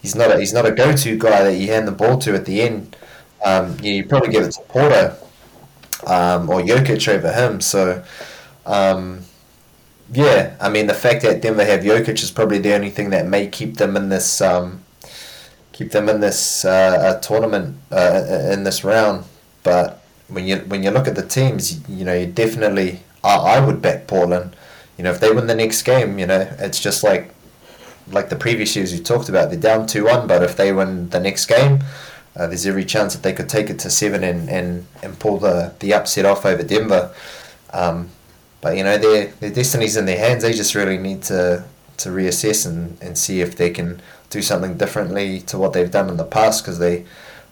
he's 0.00 0.14
not 0.14 0.30
a, 0.30 0.38
he's 0.38 0.52
not 0.52 0.66
a 0.66 0.72
go 0.72 0.94
to 0.94 1.18
guy 1.18 1.44
that 1.44 1.56
you 1.56 1.68
hand 1.68 1.86
the 1.88 1.92
ball 1.92 2.18
to 2.18 2.34
at 2.34 2.44
the 2.44 2.62
end. 2.62 2.96
Um, 3.44 3.76
you 3.80 4.04
probably 4.04 4.30
give 4.30 4.44
it 4.44 4.52
to 4.52 4.62
Porter 4.62 5.16
um, 6.06 6.48
or 6.50 6.60
Jokic 6.60 7.08
over 7.08 7.32
him. 7.32 7.60
So, 7.60 8.02
um, 8.66 9.20
yeah, 10.12 10.56
I 10.60 10.68
mean 10.68 10.86
the 10.86 10.94
fact 10.94 11.22
that 11.22 11.40
Denver 11.40 11.64
have 11.64 11.80
Jokic 11.80 12.22
is 12.22 12.30
probably 12.30 12.58
the 12.58 12.74
only 12.74 12.90
thing 12.90 13.10
that 13.10 13.26
may 13.26 13.46
keep 13.46 13.76
them 13.76 13.96
in 13.96 14.08
this 14.08 14.40
um, 14.40 14.82
keep 15.72 15.90
them 15.90 16.08
in 16.08 16.20
this 16.20 16.64
uh, 16.64 17.18
tournament 17.22 17.76
uh, 17.90 18.50
in 18.52 18.64
this 18.64 18.84
round. 18.84 19.24
But 19.62 20.02
when 20.28 20.46
you 20.46 20.56
when 20.58 20.82
you 20.82 20.90
look 20.90 21.08
at 21.08 21.14
the 21.14 21.26
teams, 21.26 21.74
you, 21.88 21.96
you 21.96 22.04
know, 22.04 22.14
you 22.14 22.26
definitely 22.26 23.00
I, 23.24 23.36
I 23.36 23.64
would 23.64 23.80
back 23.80 24.06
Portland. 24.06 24.54
You 24.98 25.04
know, 25.04 25.10
if 25.10 25.20
they 25.20 25.32
win 25.32 25.46
the 25.46 25.54
next 25.54 25.82
game, 25.82 26.18
you 26.18 26.26
know, 26.26 26.48
it's 26.58 26.80
just 26.80 27.02
like 27.02 27.34
like 28.08 28.28
the 28.28 28.36
previous 28.36 28.76
years 28.76 28.92
we 28.92 29.00
talked 29.00 29.28
about. 29.28 29.50
They're 29.50 29.58
down 29.58 29.86
two 29.86 30.04
one, 30.04 30.26
but 30.26 30.42
if 30.42 30.56
they 30.56 30.72
win 30.72 31.08
the 31.10 31.20
next 31.20 31.46
game, 31.46 31.82
uh, 32.36 32.46
there's 32.46 32.66
every 32.66 32.84
chance 32.84 33.14
that 33.14 33.22
they 33.22 33.32
could 33.32 33.48
take 33.48 33.70
it 33.70 33.78
to 33.80 33.90
seven 33.90 34.24
and, 34.24 34.48
and, 34.48 34.86
and 35.02 35.18
pull 35.18 35.38
the, 35.38 35.74
the 35.80 35.92
upset 35.92 36.24
off 36.24 36.46
over 36.46 36.62
Denver. 36.62 37.14
Um, 37.72 38.10
but 38.62 38.76
you 38.76 38.84
know 38.84 38.96
their 38.96 39.26
their 39.40 39.50
destiny's 39.50 39.98
in 39.98 40.06
their 40.06 40.18
hands. 40.18 40.42
They 40.42 40.54
just 40.54 40.74
really 40.74 40.96
need 40.96 41.22
to 41.24 41.64
to 41.98 42.08
reassess 42.08 42.66
and, 42.66 42.96
and 43.02 43.18
see 43.18 43.42
if 43.42 43.56
they 43.56 43.68
can 43.70 44.00
do 44.30 44.40
something 44.40 44.78
differently 44.78 45.40
to 45.42 45.58
what 45.58 45.74
they've 45.74 45.90
done 45.90 46.08
in 46.08 46.16
the 46.16 46.24
past 46.24 46.64
because 46.64 46.78
they 46.78 47.04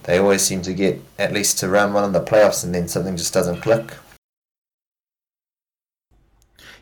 they 0.04 0.16
always 0.16 0.40
seem 0.40 0.62
to 0.62 0.72
get 0.72 1.02
at 1.18 1.32
least 1.32 1.58
to 1.58 1.68
round 1.68 1.92
one 1.92 2.04
in 2.04 2.12
the 2.12 2.22
playoffs 2.22 2.64
and 2.64 2.74
then 2.74 2.88
something 2.88 3.16
just 3.16 3.34
doesn't 3.34 3.60
click. 3.60 3.92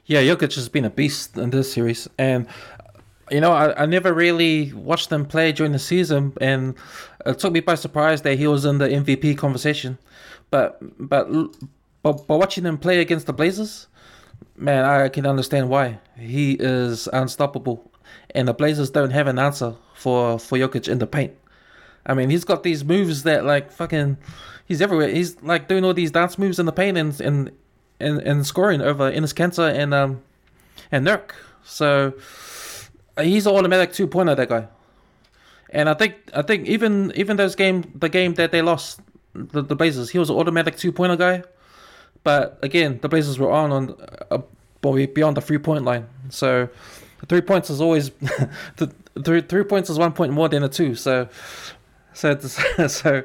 Yeah, 0.07 0.23
Jokic 0.23 0.55
has 0.55 0.69
been 0.69 0.85
a 0.85 0.91
beast 0.91 1.37
in 1.37 1.51
this 1.51 1.73
series, 1.73 2.09
and 2.17 2.47
you 3.31 3.41
know, 3.41 3.53
I, 3.53 3.83
I 3.83 3.87
never 3.87 4.15
really 4.15 4.73
watched 4.73 5.11
them 5.11 5.27
play 5.27 5.53
during 5.53 5.73
the 5.73 5.79
season, 5.79 6.33
and 6.41 6.75
it 7.27 7.39
took 7.39 7.53
me 7.53 7.61
by 7.61 7.75
surprise 7.75 8.23
that 8.23 8.39
he 8.39 8.47
was 8.47 8.65
in 8.65 8.79
the 8.79 8.89
MVP 8.89 9.37
conversation. 9.37 9.99
But 10.51 10.79
but 10.99 11.29
but, 12.03 12.27
but 12.27 12.39
watching 12.39 12.65
him 12.65 12.79
play 12.79 13.01
against 13.01 13.27
the 13.27 13.35
Blazers, 13.35 13.88
man, 14.59 14.85
I 14.85 15.09
can 15.09 15.27
understand 15.27 15.69
why 15.69 15.99
he 16.19 16.53
is 16.59 17.09
unstoppable, 17.13 17.91
and 18.35 18.49
the 18.49 18.55
Blazers 18.55 18.91
don't 18.91 19.11
have 19.11 19.27
an 19.27 19.39
answer 19.39 19.75
for 19.95 20.39
for 20.39 20.59
Jokic 20.59 20.89
in 20.89 20.99
the 20.99 21.07
paint. 21.07 21.33
I 22.07 22.15
mean, 22.15 22.31
he's 22.31 22.45
got 22.45 22.63
these 22.63 22.85
moves 22.85 23.23
that 23.25 23.45
like 23.45 23.71
fucking, 23.71 24.17
he's 24.67 24.81
everywhere. 24.81 25.09
He's 25.09 25.41
like 25.43 25.69
doing 25.69 25.85
all 25.85 25.95
these 25.95 26.11
dance 26.11 26.39
moves 26.39 26.59
in 26.59 26.67
the 26.67 26.73
paint 26.73 26.97
and 26.97 27.21
and 27.21 27.51
and, 28.01 28.21
and 28.21 28.47
scoring 28.47 28.81
over 28.81 29.11
Enes 29.11 29.35
Kanter 29.35 29.73
and 29.73 29.93
um 29.93 30.23
and 30.91 31.07
Nurk. 31.07 31.33
So 31.65 32.15
he's 33.21 33.47
an 33.47 33.55
automatic 33.55 33.93
two 33.93 34.07
pointer. 34.07 34.35
That 34.35 34.49
guy. 34.49 34.69
And 35.71 35.89
I 35.89 35.95
think 35.95 36.15
I 36.35 36.43
think 36.43 36.67
even 36.67 37.13
even 37.15 37.37
those 37.37 37.55
game 37.55 37.93
the 37.95 38.09
game 38.09 38.35
that 38.35 38.53
they 38.53 38.63
lost 38.63 39.01
the, 39.35 39.63
the 39.63 39.77
Blazers, 39.77 40.11
he 40.11 40.19
was 40.19 40.31
an 40.31 40.37
automatic 40.37 40.77
two 40.77 40.93
pointer 40.93 41.17
guy. 41.17 41.43
But 42.25 42.59
again, 42.63 42.99
the 43.01 43.09
Blazers 43.09 43.39
were 43.39 43.51
on 43.51 43.73
on 43.73 43.97
uh, 44.31 44.39
beyond 44.83 45.37
the 45.37 45.41
three 45.41 45.59
point 45.59 45.85
line. 45.85 46.07
So 46.31 46.69
three 47.29 47.41
points 47.41 47.71
is 47.71 47.81
always 47.81 48.11
the 48.77 48.93
three 49.25 49.41
three 49.41 49.65
points 49.65 49.91
is 49.91 49.99
one 49.99 50.13
point 50.13 50.33
more 50.33 50.49
than 50.49 50.63
a 50.63 50.69
two. 50.69 50.95
So 50.95 51.29
so 52.13 52.39
so 52.39 53.25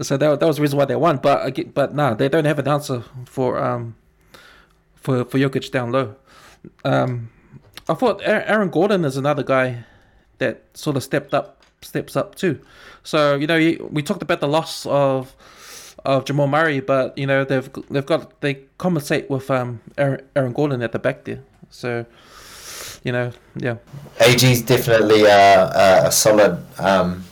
so 0.00 0.16
that, 0.16 0.40
that 0.40 0.46
was 0.46 0.56
the 0.56 0.62
reason 0.62 0.78
why 0.78 0.84
they 0.84 0.96
won. 0.96 1.18
But 1.18 1.46
again, 1.46 1.72
but 1.74 1.94
nah, 1.94 2.14
they 2.14 2.28
don't 2.28 2.44
have 2.44 2.58
an 2.58 2.68
answer 2.68 3.04
for 3.26 3.58
um 3.58 3.96
for 4.94 5.24
for 5.24 5.38
Jokic 5.38 5.70
down 5.70 5.92
low. 5.92 6.16
Um, 6.84 7.30
I 7.88 7.94
thought 7.94 8.20
Aaron 8.24 8.70
Gordon 8.70 9.04
is 9.04 9.16
another 9.16 9.44
guy 9.44 9.84
that 10.38 10.64
sort 10.74 10.96
of 10.96 11.02
stepped 11.02 11.32
up 11.32 11.62
steps 11.82 12.16
up 12.16 12.34
too. 12.34 12.60
So 13.04 13.36
you 13.36 13.46
know 13.46 13.56
we 13.90 14.02
talked 14.02 14.22
about 14.22 14.40
the 14.40 14.48
loss 14.48 14.86
of 14.86 15.34
of 16.06 16.24
Jamal 16.24 16.46
Murray, 16.46 16.80
but 16.80 17.16
you 17.18 17.26
know 17.26 17.44
they've 17.44 17.68
they've 17.90 18.06
got 18.06 18.40
they 18.40 18.54
compensate 18.78 19.28
with 19.28 19.50
um 19.50 19.80
Aaron, 19.98 20.22
Aaron 20.34 20.52
Gordon 20.52 20.82
at 20.82 20.92
the 20.92 20.98
back 20.98 21.24
there. 21.24 21.40
So 21.70 22.06
you 23.06 23.12
know, 23.12 23.32
yeah. 23.56 23.76
AG's 24.20 24.62
definitely 24.62 25.24
a, 25.24 26.06
a 26.06 26.12
solid 26.12 26.64
um, 26.78 27.24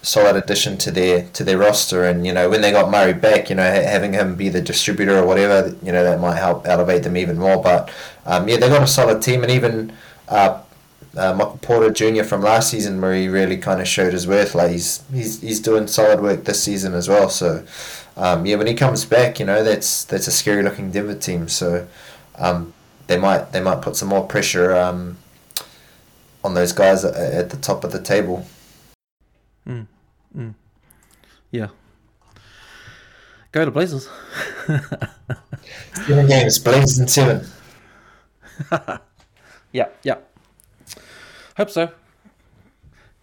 solid 0.00 0.36
addition 0.36 0.78
to 0.78 0.90
their 0.90 1.28
to 1.34 1.44
their 1.44 1.58
roster, 1.58 2.04
and 2.04 2.26
you 2.26 2.32
know 2.32 2.48
when 2.48 2.60
they 2.60 2.70
got 2.70 2.90
Murray 2.90 3.12
back, 3.12 3.50
you 3.50 3.56
know 3.56 3.62
having 3.62 4.12
him 4.12 4.36
be 4.36 4.48
the 4.48 4.62
distributor 4.62 5.18
or 5.18 5.26
whatever, 5.26 5.74
you 5.82 5.92
know 5.92 6.04
that 6.04 6.20
might 6.20 6.36
help 6.36 6.66
elevate 6.66 7.02
them 7.02 7.16
even 7.16 7.38
more. 7.38 7.62
But 7.62 7.90
um, 8.24 8.48
yeah, 8.48 8.56
they've 8.56 8.70
got 8.70 8.82
a 8.82 8.86
solid 8.86 9.22
team, 9.22 9.42
and 9.42 9.52
even. 9.52 9.92
Uh, 10.28 10.62
uh, 11.16 11.34
Michael 11.34 11.58
Porter 11.62 11.90
Jr. 11.90 12.22
from 12.22 12.42
last 12.42 12.70
season, 12.70 13.00
where 13.00 13.14
he 13.14 13.28
really 13.28 13.56
kind 13.56 13.80
of 13.80 13.88
showed 13.88 14.12
his 14.12 14.26
worth. 14.28 14.54
Like 14.54 14.70
he's 14.70 15.02
he's 15.12 15.40
he's 15.40 15.58
doing 15.58 15.88
solid 15.88 16.20
work 16.20 16.44
this 16.44 16.62
season 16.62 16.94
as 16.94 17.08
well. 17.08 17.28
So 17.28 17.64
um, 18.18 18.44
yeah, 18.44 18.56
when 18.56 18.66
he 18.66 18.74
comes 18.74 19.04
back, 19.04 19.38
you 19.38 19.46
know 19.46 19.62
that's 19.62 20.04
that's 20.04 20.26
a 20.26 20.32
scary 20.32 20.62
looking 20.64 20.90
Denver 20.90 21.14
team. 21.14 21.48
So 21.48 21.86
um, 22.36 22.74
they 23.06 23.16
might 23.16 23.52
they 23.52 23.60
might 23.60 23.80
put 23.80 23.94
some 23.94 24.08
more 24.08 24.26
pressure 24.26 24.74
um, 24.74 25.18
on 26.42 26.54
those 26.54 26.72
guys 26.72 27.04
at, 27.04 27.14
at, 27.14 27.50
the 27.50 27.56
top 27.56 27.84
of 27.84 27.92
the 27.92 28.02
table. 28.02 28.44
Mm. 29.66 29.86
Mm. 30.36 30.54
Yeah. 31.52 31.68
Go 33.52 33.64
to 33.64 33.70
Blazers. 33.70 34.08
seven 35.94 36.26
games, 36.26 36.58
Blazers 36.58 36.98
and 36.98 37.08
seven. 37.08 37.46
yeah, 39.72 39.88
yeah. 40.02 40.16
Hope 41.56 41.70
so. 41.70 41.92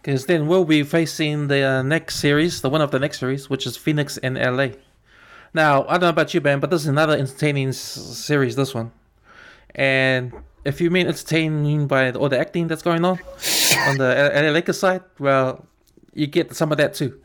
Because 0.00 0.24
then 0.26 0.46
we'll 0.46 0.64
be 0.64 0.82
facing 0.84 1.48
the 1.48 1.62
uh, 1.62 1.82
next 1.82 2.16
series, 2.16 2.60
the 2.60 2.70
one 2.70 2.80
of 2.80 2.92
the 2.92 2.98
next 2.98 3.20
series, 3.20 3.50
which 3.50 3.66
is 3.66 3.76
Phoenix 3.76 4.16
and 4.18 4.36
LA. 4.36 4.68
Now, 5.56 5.86
I 5.88 5.92
don't 5.92 6.02
know 6.02 6.08
about 6.10 6.34
you, 6.34 6.42
Ben, 6.42 6.60
but 6.60 6.68
this 6.68 6.82
is 6.82 6.86
another 6.86 7.14
entertaining 7.16 7.70
s- 7.70 7.78
series, 7.78 8.56
this 8.56 8.74
one. 8.74 8.92
And 9.74 10.34
if 10.66 10.82
you 10.82 10.90
mean 10.90 11.06
entertaining 11.06 11.86
by 11.86 12.10
all 12.12 12.28
the 12.28 12.38
acting 12.38 12.68
that's 12.68 12.82
going 12.82 13.06
on 13.06 13.18
on 13.88 13.96
the 13.96 14.30
LA 14.34 14.50
Lakers 14.50 14.78
side, 14.78 15.00
well, 15.18 15.64
you 16.12 16.26
get 16.26 16.54
some 16.54 16.72
of 16.72 16.76
that 16.76 16.92
too. 16.92 17.18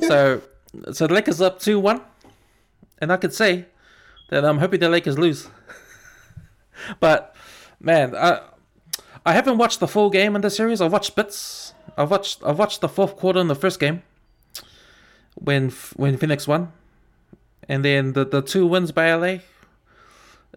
so, 0.00 0.42
so 0.92 1.06
the 1.06 1.14
Lakers 1.14 1.40
up 1.40 1.60
2 1.60 1.78
1. 1.78 2.00
And 3.00 3.12
I 3.12 3.16
could 3.16 3.32
say 3.32 3.66
that 4.30 4.44
I'm 4.44 4.58
hoping 4.58 4.80
the 4.80 4.88
Lakers 4.88 5.16
lose. 5.16 5.48
but, 6.98 7.36
man, 7.78 8.16
I, 8.16 8.40
I 9.24 9.34
haven't 9.34 9.58
watched 9.58 9.78
the 9.78 9.86
full 9.86 10.10
game 10.10 10.34
in 10.34 10.42
the 10.42 10.50
series. 10.50 10.80
I've 10.80 10.90
watched 10.90 11.14
bits. 11.14 11.74
I've 11.96 12.10
watched 12.10 12.42
I've 12.42 12.58
watched 12.58 12.80
the 12.80 12.88
fourth 12.88 13.14
quarter 13.14 13.38
in 13.38 13.46
the 13.46 13.54
first 13.54 13.78
game 13.78 14.02
when 15.36 15.70
when 15.94 16.16
Phoenix 16.16 16.48
won 16.48 16.72
and 17.68 17.84
then 17.84 18.12
the 18.12 18.24
the 18.24 18.42
two 18.42 18.66
wins 18.66 18.92
by 18.92 19.14
LA. 19.14 19.38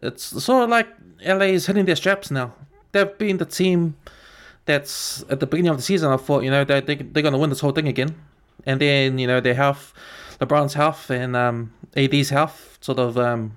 It's 0.02 0.24
sort 0.24 0.64
of 0.64 0.70
like 0.70 0.88
LA 1.26 1.52
is 1.58 1.66
hitting 1.68 1.86
their 1.86 1.96
straps 1.96 2.32
now. 2.32 2.54
They've 2.92 3.18
been 3.18 3.38
the 3.38 3.46
team 3.46 3.96
that's 4.66 5.24
at 5.30 5.40
the 5.40 5.48
beginning 5.48 5.72
of 5.72 5.78
the 5.78 5.84
season. 5.84 6.12
I 6.12 6.18
thought 6.18 6.44
you 6.44 6.52
know 6.52 6.64
they 6.64 6.82
they 6.82 6.96
they're 6.96 7.24
gonna 7.24 7.38
win 7.38 7.50
this 7.50 7.60
whole 7.60 7.72
thing 7.72 7.88
again, 7.88 8.16
and 8.66 8.80
then 8.80 9.20
you 9.20 9.28
know 9.28 9.40
their 9.40 9.54
health, 9.54 9.94
LeBron's 10.40 10.74
health 10.74 11.10
and 11.10 11.36
um, 11.36 11.74
AD's 11.96 12.30
health 12.30 12.78
sort 12.82 13.00
of 13.00 13.18
um, 13.18 13.56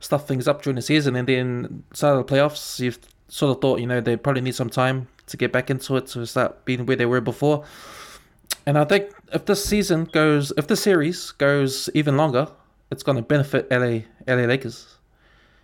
stuff 0.00 0.26
things 0.26 0.48
up 0.48 0.62
during 0.62 0.76
the 0.76 0.82
season, 0.82 1.16
and 1.16 1.28
then 1.28 1.84
start 1.92 2.18
of 2.18 2.26
the 2.26 2.34
playoffs. 2.34 2.80
You've 2.80 2.98
sort 3.28 3.56
of 3.56 3.60
thought 3.60 3.80
you 3.80 3.86
know 3.86 4.00
they 4.00 4.16
probably 4.16 4.42
need 4.42 4.54
some 4.54 4.70
time 4.70 5.08
to 5.26 5.36
get 5.36 5.52
back 5.52 5.70
into 5.70 5.96
it 5.96 6.06
to 6.08 6.26
start 6.26 6.64
being 6.64 6.86
where 6.86 6.96
they 6.96 7.06
were 7.06 7.20
before. 7.20 7.64
And 8.66 8.78
I 8.78 8.84
think 8.84 9.10
if 9.32 9.46
this 9.46 9.64
season 9.64 10.04
goes, 10.04 10.52
if 10.56 10.66
the 10.66 10.76
series 10.76 11.30
goes 11.32 11.88
even 11.94 12.16
longer, 12.16 12.48
it's 12.90 13.02
going 13.02 13.16
to 13.16 13.22
benefit 13.22 13.70
LA 13.70 14.00
LA 14.26 14.44
Lakers 14.44 14.98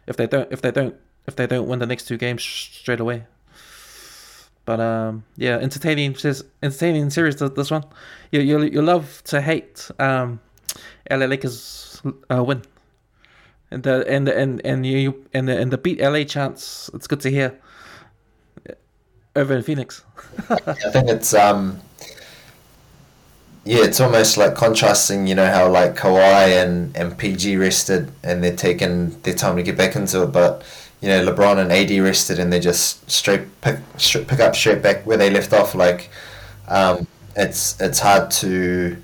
if 0.07 0.17
they 0.17 0.27
don't 0.27 0.51
if 0.53 0.63
they 0.63 0.71
don't 0.71 0.95
if 1.27 1.37
they 1.37 1.47
don't 1.47 1.69
win 1.69 1.79
the 1.79 1.87
next 1.87 2.07
two 2.07 2.17
games 2.17 2.43
straight 2.43 3.01
away. 3.01 3.25
But 4.65 4.81
um, 4.81 5.25
yeah, 5.37 5.57
entertaining 5.57 6.15
says 6.15 6.45
entertaining 6.63 7.11
series 7.11 7.37
this 7.37 7.71
one. 7.71 7.85
You 8.31 8.41
you 8.41 8.63
you 8.63 8.83
love 8.83 9.23
to 9.25 9.41
hate 9.41 9.91
um, 9.99 10.41
LA 11.11 11.27
Lakers 11.27 12.01
uh, 12.31 12.43
win, 12.43 12.63
and 13.71 13.83
the 13.83 14.07
and 14.09 14.27
the, 14.27 14.37
and 14.37 14.65
and 14.65 14.87
you 14.87 15.27
and 15.35 15.49
the 15.49 15.59
and 15.59 15.71
the 15.71 15.79
beat 15.79 16.01
LA 16.01 16.25
chance. 16.25 16.91
It's 16.95 17.07
good 17.07 17.21
to 17.21 17.31
hear. 17.31 17.59
Over 19.37 19.57
in 19.57 19.63
Phoenix. 19.65 20.05
I 20.49 20.75
think 20.93 21.09
it's 21.09 21.35
um 21.35 21.81
yeah, 23.65 23.85
it's 23.85 24.01
almost 24.01 24.37
like 24.37 24.55
contrasting, 24.55 25.27
you 25.27 25.35
know, 25.35 25.47
how 25.51 25.69
like 25.71 25.97
Kawhi 25.97 26.63
and, 26.63 26.95
and 26.97 27.17
PG 27.17 27.57
rested 27.57 28.13
and 28.23 28.45
they're 28.45 28.55
taking 28.57 29.19
their 29.23 29.35
time 29.35 29.57
to 29.57 29.63
get 29.63 29.77
back 29.77 29.97
into 29.97 30.23
it, 30.23 30.33
but 30.33 30.63
you 31.01 31.09
know, 31.09 31.25
LeBron 31.27 31.59
and 31.59 31.73
AD 31.73 31.91
rested 32.03 32.39
and 32.39 32.53
they 32.53 32.61
just 32.61 33.11
straight 33.11 33.61
pick 33.63 33.79
straight, 33.97 34.27
pick 34.29 34.41
up 34.41 34.55
straight 34.55 34.83
back 34.83 35.07
where 35.07 35.17
they 35.17 35.31
left 35.31 35.53
off. 35.53 35.75
Like, 35.75 36.11
um, 36.69 37.07
it's 37.37 37.81
it's 37.81 38.01
hard 38.01 38.31
to, 38.33 38.97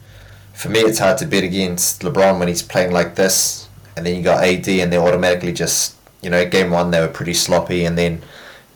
for 0.55 0.69
me, 0.69 0.81
it's 0.81 0.99
hard 0.99 1.19
to 1.19 1.27
bet 1.27 1.45
against 1.45 2.03
LeBron 2.03 2.39
when 2.39 2.49
he's 2.49 2.63
playing 2.63 2.93
like 2.93 3.15
this, 3.17 3.69
and 3.97 4.05
then 4.07 4.17
you 4.17 4.23
got 4.23 4.45
AD 4.45 4.69
and 4.69 4.93
they're 4.93 5.01
automatically 5.01 5.53
just, 5.53 5.97
you 6.23 6.31
know, 6.31 6.47
game 6.49 6.71
one 6.71 6.91
they 6.91 7.01
were 7.01 7.09
pretty 7.09 7.35
sloppy, 7.35 7.85
and 7.85 7.97
then, 7.99 8.23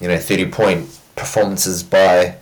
you 0.01 0.09
know, 0.09 0.19
thirty 0.19 0.47
point 0.51 0.89
performances 1.17 1.83
by, 1.83 2.37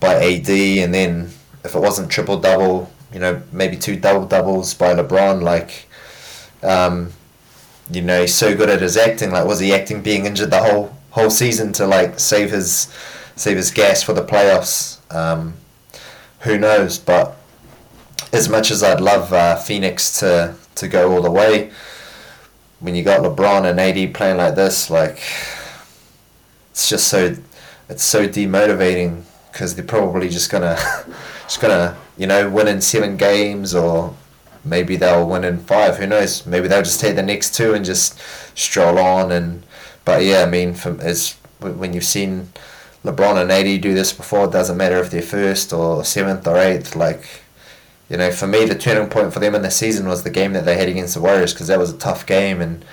by 0.00 0.14
AD, 0.16 0.48
and 0.50 0.92
then 0.94 1.30
if 1.64 1.74
it 1.74 1.80
wasn't 1.80 2.10
triple 2.10 2.38
double, 2.38 2.90
you 3.12 3.18
know, 3.18 3.42
maybe 3.52 3.76
two 3.76 3.96
double 3.96 4.26
doubles 4.26 4.74
by 4.74 4.94
LeBron, 4.94 5.42
like, 5.42 5.88
um, 6.62 7.12
you 7.90 8.02
know, 8.02 8.20
he's 8.22 8.34
so 8.34 8.56
good 8.56 8.68
at 8.68 8.82
his 8.82 8.96
acting. 8.96 9.30
Like, 9.30 9.46
was 9.46 9.60
he 9.60 9.72
acting 9.72 10.02
being 10.02 10.26
injured 10.26 10.50
the 10.50 10.62
whole 10.62 10.94
whole 11.10 11.30
season 11.30 11.72
to 11.72 11.86
like 11.86 12.18
save 12.18 12.50
his 12.50 12.92
save 13.36 13.56
his 13.56 13.70
gas 13.70 14.02
for 14.02 14.12
the 14.12 14.24
playoffs? 14.24 14.98
Um, 15.14 15.54
who 16.40 16.58
knows? 16.58 16.98
But 16.98 17.36
as 18.32 18.48
much 18.48 18.70
as 18.70 18.82
I'd 18.82 19.00
love 19.00 19.32
uh, 19.32 19.56
Phoenix 19.56 20.18
to 20.20 20.54
to 20.76 20.88
go 20.88 21.12
all 21.12 21.22
the 21.22 21.30
way, 21.30 21.70
when 22.80 22.94
you 22.94 23.02
got 23.02 23.20
LeBron 23.20 23.68
and 23.68 23.80
AD 23.80 24.14
playing 24.14 24.36
like 24.36 24.54
this, 24.54 24.90
like, 24.90 25.20
it's 26.70 26.88
just 26.88 27.08
so 27.08 27.36
it's 27.88 28.04
so 28.04 28.26
demotivating 28.26 29.22
because 29.52 29.76
they're 29.76 29.84
probably 29.84 30.28
just 30.28 30.50
gonna 30.50 30.78
just 31.44 31.60
gonna 31.60 31.96
you 32.16 32.26
know 32.26 32.48
win 32.48 32.68
in 32.68 32.80
seven 32.80 33.16
games 33.16 33.74
or 33.74 34.14
maybe 34.64 34.96
they'll 34.96 35.28
win 35.28 35.44
in 35.44 35.58
five. 35.58 35.96
Who 35.98 36.06
knows? 36.06 36.46
Maybe 36.46 36.68
they'll 36.68 36.82
just 36.82 37.00
take 37.00 37.16
the 37.16 37.22
next 37.22 37.54
two 37.54 37.74
and 37.74 37.84
just 37.84 38.18
stroll 38.54 38.98
on. 38.98 39.30
And 39.32 39.64
but 40.04 40.22
yeah, 40.22 40.42
I 40.42 40.46
mean, 40.46 40.74
from 40.74 41.00
as 41.00 41.32
when 41.60 41.92
you've 41.92 42.04
seen 42.04 42.48
LeBron 43.04 43.40
and 43.40 43.50
AD 43.50 43.80
do 43.80 43.94
this 43.94 44.12
before, 44.12 44.46
it 44.46 44.52
doesn't 44.52 44.76
matter 44.76 44.98
if 44.98 45.10
they're 45.10 45.22
first 45.22 45.72
or 45.72 46.04
seventh 46.04 46.46
or 46.46 46.58
eighth. 46.58 46.96
Like 46.96 47.42
you 48.08 48.16
know, 48.16 48.30
for 48.30 48.46
me, 48.46 48.64
the 48.64 48.74
turning 48.74 49.08
point 49.08 49.32
for 49.32 49.40
them 49.40 49.54
in 49.54 49.62
the 49.62 49.70
season 49.70 50.08
was 50.08 50.22
the 50.22 50.30
game 50.30 50.52
that 50.52 50.64
they 50.64 50.76
had 50.76 50.88
against 50.88 51.14
the 51.14 51.20
Warriors 51.20 51.52
because 51.52 51.68
that 51.68 51.78
was 51.78 51.92
a 51.92 51.98
tough 51.98 52.26
game 52.26 52.60
and 52.60 52.84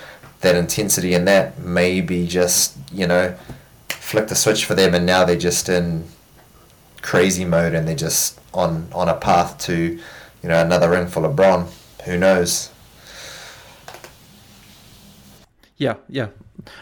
that 0.41 0.55
intensity 0.55 1.13
and 1.13 1.27
that 1.27 1.59
maybe 1.59 2.27
just 2.27 2.75
you 2.91 3.07
know 3.07 3.35
flicked 3.89 4.29
the 4.29 4.35
switch 4.35 4.65
for 4.65 4.73
them 4.73 4.93
and 4.93 5.05
now 5.05 5.23
they're 5.23 5.37
just 5.37 5.69
in 5.69 6.03
crazy 7.01 7.45
mode 7.45 7.73
and 7.73 7.87
they're 7.87 7.95
just 7.95 8.39
on 8.53 8.87
on 8.93 9.09
a 9.09 9.15
path 9.15 9.57
to 9.57 9.99
you 10.43 10.49
know 10.49 10.61
another 10.61 10.89
ring 10.89 11.07
for 11.07 11.21
LeBron. 11.21 11.69
Who 12.05 12.17
knows? 12.17 12.71
Yeah, 15.77 15.95
yeah. 16.09 16.27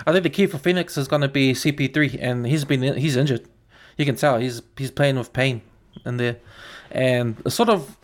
I 0.05 0.11
think 0.11 0.23
the 0.23 0.29
key 0.29 0.45
for 0.45 0.57
Phoenix 0.57 0.97
is 0.97 1.07
going 1.07 1.21
to 1.21 1.29
be 1.29 1.53
CP3, 1.53 2.17
and 2.19 2.45
he's 2.45 2.65
been 2.65 2.97
he's 2.97 3.15
injured. 3.15 3.47
You 3.97 4.05
can 4.05 4.15
tell 4.15 4.39
he's 4.39 4.61
he's 4.77 4.91
playing 4.91 5.17
with 5.17 5.31
pain 5.31 5.61
in 6.05 6.17
there, 6.17 6.37
and 6.91 7.41
sort 7.51 7.69
of 7.69 7.97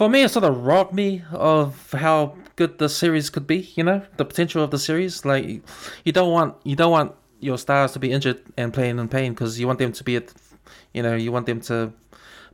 for 0.00 0.08
me, 0.08 0.22
it 0.22 0.30
sort 0.30 0.46
of 0.46 0.64
robbed 0.64 0.94
me 0.94 1.22
of 1.30 1.92
how 1.92 2.34
good 2.56 2.78
the 2.78 2.88
series 2.88 3.28
could 3.28 3.46
be. 3.46 3.70
You 3.74 3.84
know, 3.84 4.02
the 4.16 4.24
potential 4.24 4.64
of 4.64 4.70
the 4.70 4.78
series. 4.78 5.26
Like 5.26 5.62
you 6.04 6.12
don't 6.12 6.32
want 6.32 6.56
you 6.64 6.74
don't 6.74 6.90
want 6.90 7.12
your 7.38 7.58
stars 7.58 7.92
to 7.92 7.98
be 7.98 8.10
injured 8.10 8.40
and 8.56 8.72
playing 8.72 8.98
in 8.98 9.08
pain 9.08 9.32
because 9.32 9.60
you 9.60 9.66
want 9.66 9.78
them 9.78 9.92
to 9.92 10.02
be 10.02 10.16
at, 10.16 10.32
you 10.92 11.02
know, 11.02 11.14
you 11.14 11.32
want 11.32 11.46
them 11.46 11.60
to 11.62 11.92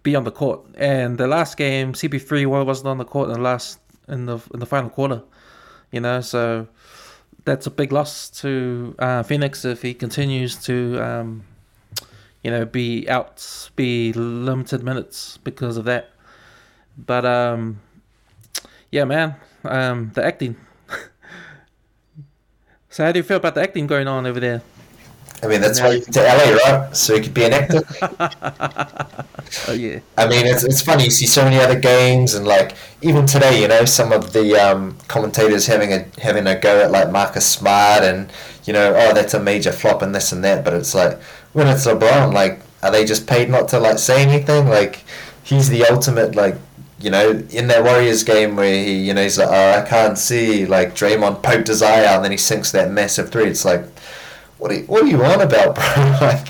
be 0.03 0.15
on 0.15 0.25
the 0.25 0.31
court. 0.31 0.61
And 0.77 1.19
the 1.19 1.27
last 1.27 1.57
game, 1.57 1.93
CP3 1.93 2.47
wasn't 2.47 2.89
on 2.89 2.99
the 2.99 3.05
court 3.05 3.29
in 3.29 3.35
the 3.35 3.41
last 3.41 3.81
in 4.09 4.27
the 4.27 4.39
in 4.55 4.61
the 4.61 4.67
final 4.67 4.91
quarter, 4.91 5.23
you 5.91 6.01
know, 6.01 6.21
so 6.21 6.69
that's 7.45 7.67
a 7.67 7.71
big 7.71 7.93
loss 7.93 8.29
to 8.29 8.95
uh, 8.99 9.23
Phoenix 9.23 9.65
if 9.65 9.81
he 9.83 9.95
continues 9.95 10.57
to, 10.65 10.99
um, 11.01 11.45
you 12.43 12.51
know, 12.51 12.65
be 12.65 13.09
out, 13.09 13.71
be 13.77 14.13
limited 14.13 14.83
minutes 14.83 15.39
because 15.39 15.77
of 15.77 15.85
that. 15.85 16.11
But 16.99 17.25
um, 17.25 17.81
yeah, 18.91 19.05
man, 19.05 19.37
um, 19.65 20.11
the 20.15 20.25
acting. 20.25 20.57
so 22.91 23.05
how 23.05 23.13
do 23.13 23.19
you 23.19 23.25
feel 23.25 23.39
about 23.39 23.55
the 23.55 23.63
acting 23.63 23.87
going 23.87 24.09
on 24.09 24.27
over 24.27 24.41
there? 24.41 24.63
I 25.43 25.49
mean, 25.49 25.61
that's 25.61 25.81
why 25.83 25.93
you 25.93 26.01
went 26.01 26.15
to 26.15 26.23
LA, 26.23 26.53
right? 26.55 26.97
So 26.97 27.15
you 27.15 27.23
could 27.23 27.35
be 27.35 27.45
an 27.45 27.53
actor. 27.53 27.83
Oh 29.69 29.73
yeah. 29.73 30.01
I 30.17 30.27
mean, 30.29 30.47
it's, 30.47 30.65
it's 30.65 30.83
funny. 30.83 31.05
You 31.05 31.11
see 31.11 31.27
so 31.27 31.45
many 31.45 31.59
other 31.59 31.79
games, 31.79 32.35
and 32.35 32.47
like 32.47 32.75
even 33.01 33.27
today, 33.27 33.61
you 33.63 33.69
know, 33.69 33.85
some 33.85 34.13
of 34.13 34.33
the 34.33 34.57
um, 34.57 34.97
commentators 35.09 35.67
having 35.67 35.93
a 35.93 36.07
having 36.21 36.47
a 36.47 36.59
go 36.59 36.81
at 36.83 36.91
like 36.91 37.11
Marcus 37.11 37.47
Smart, 37.47 38.03
and 38.03 38.31
you 38.65 38.73
know, 38.73 38.93
oh, 38.97 39.15
that's 39.15 39.35
a 39.35 39.41
major 39.41 39.73
flop 39.73 40.03
and 40.03 40.15
this 40.15 40.33
and 40.33 40.43
that. 40.45 40.65
But 40.65 40.75
it's 40.75 40.95
like 40.95 41.21
when 41.53 41.69
it's 41.69 41.87
LeBron, 41.87 42.33
like, 42.35 42.61
are 42.83 42.91
they 42.91 43.05
just 43.05 43.27
paid 43.27 43.49
not 43.49 43.69
to 43.69 43.79
like 43.79 43.99
say 43.99 44.23
anything? 44.23 44.69
Like, 44.69 45.05
he's 45.45 45.69
the 45.69 45.85
ultimate 45.87 46.35
like. 46.35 46.57
You 46.99 47.11
know, 47.11 47.33
in 47.51 47.67
that 47.67 47.85
Warriors 47.85 48.25
game 48.25 48.57
where 48.57 48.73
he, 48.73 48.95
you 48.95 49.13
know, 49.13 49.23
he's 49.23 49.37
like, 49.37 49.51
oh, 49.51 49.79
I 49.79 49.87
can't 49.87 50.17
see. 50.17 50.65
Like 50.65 50.95
Draymond 50.95 51.43
poked 51.43 51.69
his 51.69 51.83
eye 51.83 52.07
out, 52.07 52.17
and 52.17 52.25
then 52.25 52.31
he 52.33 52.39
sinks 52.39 52.73
that 52.73 52.91
massive 52.91 53.31
three. 53.31 53.45
It's 53.45 53.67
like, 53.67 53.85
what 54.59 54.71
are 54.71 54.75
you, 54.75 54.85
what 54.85 55.03
are 55.03 55.07
you 55.07 55.23
on 55.25 55.41
about, 55.41 55.75
bro? 55.75 55.85
like, 56.21 56.49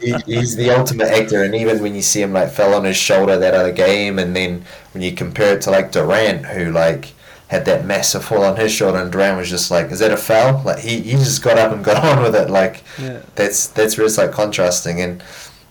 he, 0.00 0.20
he's 0.26 0.56
the 0.56 0.70
ultimate 0.70 1.08
actor, 1.08 1.42
and 1.44 1.54
even 1.54 1.82
when 1.82 1.94
you 1.94 2.02
see 2.02 2.22
him 2.22 2.32
like 2.32 2.50
fell 2.50 2.74
on 2.74 2.84
his 2.84 2.96
shoulder 2.96 3.38
that 3.38 3.54
other 3.54 3.72
game, 3.72 4.18
and 4.18 4.34
then 4.34 4.64
when 4.92 5.02
you 5.02 5.12
compare 5.12 5.56
it 5.56 5.62
to 5.62 5.70
like 5.70 5.92
Durant, 5.92 6.46
who 6.46 6.70
like 6.72 7.12
had 7.48 7.64
that 7.66 7.84
massive 7.84 8.24
fall 8.24 8.44
on 8.44 8.56
his 8.56 8.72
shoulder, 8.72 8.98
and 8.98 9.12
Durant 9.12 9.38
was 9.38 9.50
just 9.50 9.70
like, 9.70 9.90
"Is 9.90 9.98
that 10.00 10.10
a 10.12 10.16
foul?" 10.16 10.62
Like 10.64 10.78
he, 10.80 11.00
he 11.00 11.12
just 11.12 11.42
got 11.42 11.58
up 11.58 11.72
and 11.72 11.84
got 11.84 12.04
on 12.18 12.22
with 12.22 12.34
it. 12.34 12.50
Like 12.50 12.82
Yeah. 12.98 13.22
that's 13.34 13.68
that's 13.68 13.96
where 13.96 14.06
it's 14.06 14.18
like 14.18 14.32
contrasting, 14.32 15.00
and 15.00 15.22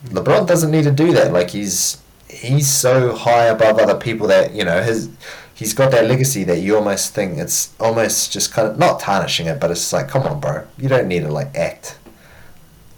LeBron 0.07 0.47
doesn't 0.47 0.71
need 0.71 0.83
to 0.83 0.91
do 0.91 1.13
that. 1.13 1.31
Like 1.33 1.49
he's 1.49 1.97
he's 2.29 2.67
so 2.69 3.15
high 3.15 3.45
above 3.45 3.79
other 3.79 3.95
people 3.97 4.27
that 4.27 4.53
you 4.53 4.63
know 4.65 4.81
his. 4.81 5.09
He's 5.55 5.73
got 5.73 5.91
that 5.91 6.07
legacy 6.07 6.43
that 6.45 6.59
you 6.59 6.75
almost 6.75 7.13
think 7.13 7.37
it's 7.37 7.73
almost 7.79 8.31
just 8.33 8.51
kind 8.51 8.67
of 8.67 8.77
not 8.79 8.99
tarnishing 8.99 9.45
it, 9.47 9.59
but 9.59 9.69
it's 9.71 9.93
like, 9.93 10.07
come 10.07 10.23
on, 10.23 10.39
bro, 10.39 10.65
you 10.77 10.89
don't 10.89 11.07
need 11.07 11.21
to 11.21 11.31
like 11.31 11.55
act. 11.55 11.97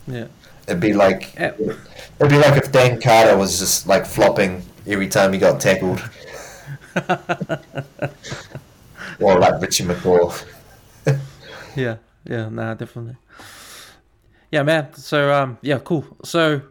Yeah. 0.08 0.28
It'd 0.68 0.80
be 0.80 0.94
like 0.94 1.34
Yeah. 1.36 1.52
it'd 2.20 2.30
be 2.30 2.38
like 2.38 2.56
if 2.58 2.72
Dan 2.72 3.00
Carter 3.02 3.36
was 3.38 3.60
just 3.60 3.88
like 3.88 4.06
flopping 4.06 4.64
every 4.88 5.08
time 5.08 5.34
he 5.34 5.40
got 5.40 5.60
tackled, 5.60 6.02
or 9.20 9.40
like 9.40 9.62
Richie 9.62 9.84
McCaw. 9.86 10.46
Yeah, 11.76 11.98
yeah, 12.24 12.48
nah, 12.48 12.74
definitely. 12.74 13.18
Yeah, 14.50 14.64
man. 14.64 14.94
So, 14.94 15.34
um, 15.34 15.58
yeah, 15.62 15.80
cool. 15.80 16.06
So, 16.24 16.62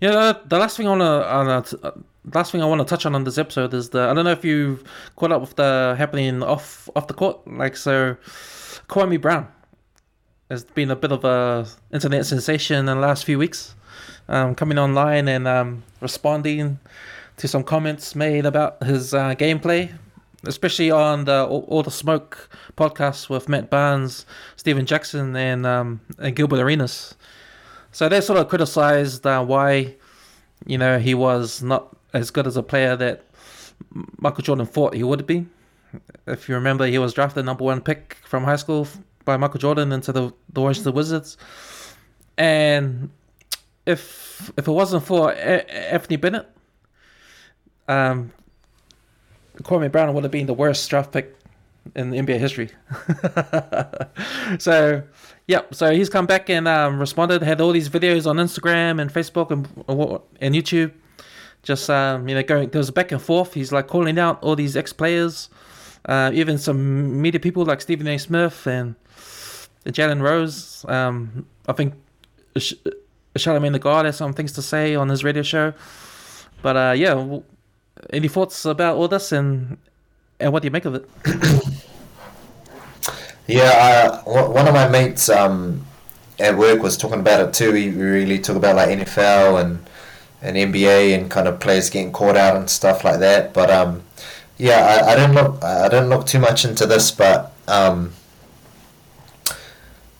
yeah, 0.00 0.10
the, 0.10 0.40
the 0.46 0.58
last 0.58 0.76
thing 0.76 0.88
I 0.88 0.90
wanna, 0.90 1.04
uh, 1.04 1.60
t- 1.62 1.76
uh, 1.80 1.92
last 2.34 2.52
thing 2.52 2.62
I 2.62 2.66
want 2.66 2.80
to 2.80 2.84
touch 2.84 3.06
on 3.06 3.14
on 3.14 3.24
this 3.24 3.38
episode 3.38 3.72
is 3.74 3.90
the 3.90 4.00
I 4.00 4.14
don't 4.14 4.24
know 4.24 4.32
if 4.32 4.44
you've 4.44 4.82
caught 5.16 5.32
up 5.32 5.40
with 5.40 5.56
the 5.56 5.94
happening 5.98 6.42
off 6.42 6.88
off 6.96 7.06
the 7.06 7.14
court, 7.14 7.46
like 7.46 7.76
so, 7.76 8.16
Kwame 8.88 9.20
Brown 9.20 9.48
has 10.50 10.64
been 10.64 10.90
a 10.90 10.96
bit 10.96 11.12
of 11.12 11.24
a 11.24 11.66
internet 11.92 12.26
sensation 12.26 12.76
in 12.76 12.86
the 12.86 12.94
last 12.94 13.24
few 13.24 13.38
weeks, 13.38 13.74
um, 14.28 14.54
coming 14.54 14.78
online 14.78 15.28
and 15.28 15.46
um, 15.48 15.82
responding 16.00 16.78
to 17.36 17.48
some 17.48 17.64
comments 17.64 18.14
made 18.14 18.46
about 18.46 18.82
his 18.82 19.12
uh, 19.12 19.34
gameplay, 19.34 19.92
especially 20.44 20.90
on 20.90 21.24
the 21.24 21.44
all, 21.46 21.82
the 21.82 21.90
smoke 21.90 22.48
podcast 22.76 23.28
with 23.28 23.48
Matt 23.48 23.70
Barnes, 23.70 24.26
Stephen 24.56 24.86
Jackson, 24.86 25.36
and 25.36 25.66
um, 25.66 26.00
and 26.18 26.34
Gilbert 26.34 26.60
Arenas. 26.60 27.14
So 27.92 28.08
they 28.08 28.20
sort 28.20 28.38
of 28.38 28.48
criticized 28.48 29.26
uh, 29.26 29.42
why, 29.44 29.94
you 30.66 30.76
know, 30.76 30.98
he 30.98 31.14
was 31.14 31.62
not 31.62 31.95
as 32.16 32.30
good 32.30 32.46
as 32.46 32.56
a 32.56 32.62
player 32.62 32.96
that 32.96 33.24
Michael 34.18 34.42
Jordan 34.42 34.66
thought 34.66 34.94
he 34.94 35.02
would 35.02 35.26
be. 35.26 35.46
If 36.26 36.48
you 36.48 36.54
remember, 36.54 36.86
he 36.86 36.98
was 36.98 37.14
drafted 37.14 37.44
number 37.44 37.64
one 37.64 37.80
pick 37.80 38.16
from 38.24 38.44
high 38.44 38.56
school 38.56 38.88
by 39.24 39.36
Michael 39.36 39.60
Jordan 39.60 39.92
into 39.92 40.12
the 40.12 40.32
the 40.52 40.60
Washington 40.60 40.94
Wizards, 40.94 41.36
and 42.36 43.10
if 43.86 44.50
if 44.56 44.66
it 44.66 44.72
wasn't 44.72 45.04
for 45.04 45.30
A- 45.32 45.92
Anthony 45.92 46.16
Bennett, 46.16 46.48
um, 47.88 48.32
Brown 49.62 50.14
would 50.14 50.24
have 50.24 50.32
been 50.32 50.46
the 50.46 50.54
worst 50.54 50.88
draft 50.90 51.12
pick 51.12 51.36
in 51.94 52.10
NBA 52.10 52.38
history. 52.38 52.70
so, 54.58 55.02
yeah, 55.46 55.62
so 55.70 55.92
he's 55.92 56.10
come 56.10 56.26
back 56.26 56.50
and 56.50 56.66
um, 56.66 56.98
responded. 56.98 57.42
Had 57.42 57.60
all 57.60 57.72
these 57.72 57.88
videos 57.88 58.26
on 58.26 58.36
Instagram 58.36 59.00
and 59.00 59.12
Facebook 59.12 59.50
and 59.50 59.68
and 60.40 60.54
YouTube. 60.54 60.92
Just 61.66 61.90
um, 61.90 62.28
you 62.28 62.36
know, 62.36 62.44
going 62.44 62.68
goes 62.68 62.92
back 62.92 63.10
and 63.10 63.20
forth. 63.20 63.54
He's 63.54 63.72
like 63.72 63.88
calling 63.88 64.20
out 64.20 64.40
all 64.40 64.54
these 64.54 64.76
ex 64.76 64.92
players, 64.92 65.50
uh, 66.04 66.30
even 66.32 66.58
some 66.58 67.20
media 67.20 67.40
people 67.40 67.64
like 67.64 67.80
Stephen 67.80 68.06
A. 68.06 68.18
Smith 68.18 68.68
and 68.68 68.94
Jalen 69.84 70.22
Rose. 70.22 70.84
Um, 70.88 71.44
I 71.66 71.72
think 71.72 71.94
Sh- 72.56 72.74
Charlamagne 73.34 73.72
the 73.72 73.80
God 73.80 74.04
has 74.04 74.16
some 74.16 74.32
things 74.32 74.52
to 74.52 74.62
say 74.62 74.94
on 74.94 75.08
his 75.08 75.24
radio 75.24 75.42
show. 75.42 75.74
But 76.62 76.76
uh, 76.76 76.94
yeah, 76.96 77.40
any 78.10 78.28
thoughts 78.28 78.64
about 78.64 78.96
all 78.96 79.08
this 79.08 79.32
and 79.32 79.76
and 80.38 80.52
what 80.52 80.62
do 80.62 80.66
you 80.68 80.70
make 80.70 80.84
of 80.84 80.94
it? 80.94 81.08
Yeah, 83.48 84.22
one 84.24 84.66
of 84.66 84.74
my 84.74 84.88
mates 84.88 85.28
um, 85.28 85.86
at 86.40 86.58
work 86.58 86.82
was 86.82 86.96
talking 86.96 87.20
about 87.20 87.48
it 87.48 87.54
too. 87.54 87.72
He 87.72 87.90
really 87.90 88.40
talked 88.40 88.56
about 88.56 88.74
like 88.74 88.88
NFL 88.88 89.60
and 89.60 89.86
and 90.42 90.56
NBA 90.56 91.16
and 91.18 91.30
kind 91.30 91.48
of 91.48 91.60
players 91.60 91.90
getting 91.90 92.12
caught 92.12 92.36
out 92.36 92.56
and 92.56 92.68
stuff 92.68 93.04
like 93.04 93.20
that. 93.20 93.52
But 93.52 93.70
um, 93.70 94.02
yeah, 94.58 95.02
I, 95.04 95.12
I 95.12 95.16
didn't 95.16 95.34
look 95.34 95.62
I 95.62 95.88
didn't 95.88 96.08
look 96.08 96.26
too 96.26 96.38
much 96.38 96.64
into 96.64 96.86
this, 96.86 97.10
but 97.10 97.52
um, 97.68 98.12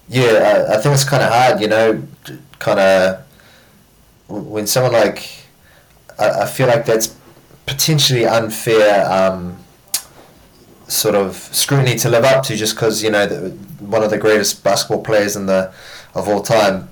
yeah, 0.08 0.66
I, 0.68 0.74
I 0.74 0.80
think 0.80 0.94
it's 0.94 1.04
kind 1.04 1.22
of 1.22 1.32
hard, 1.32 1.60
you 1.60 1.68
know, 1.68 2.02
kind 2.58 2.80
of 2.80 3.24
when 4.28 4.66
someone 4.66 4.92
like 4.92 5.28
I, 6.18 6.42
I 6.42 6.46
feel 6.46 6.66
like 6.66 6.86
that's 6.86 7.14
potentially 7.66 8.26
unfair. 8.26 9.10
Um, 9.10 9.58
sort 10.88 11.16
of 11.16 11.34
scrutiny 11.34 11.96
to 11.96 12.08
live 12.08 12.24
up 12.24 12.44
to 12.44 12.54
just 12.54 12.74
because 12.74 13.02
you 13.02 13.10
know 13.10 13.26
the, 13.26 13.50
one 13.84 14.02
of 14.02 14.10
the 14.10 14.18
greatest 14.18 14.62
basketball 14.62 15.02
players 15.02 15.34
in 15.34 15.46
the 15.46 15.72
of 16.14 16.28
all 16.28 16.40
time 16.40 16.88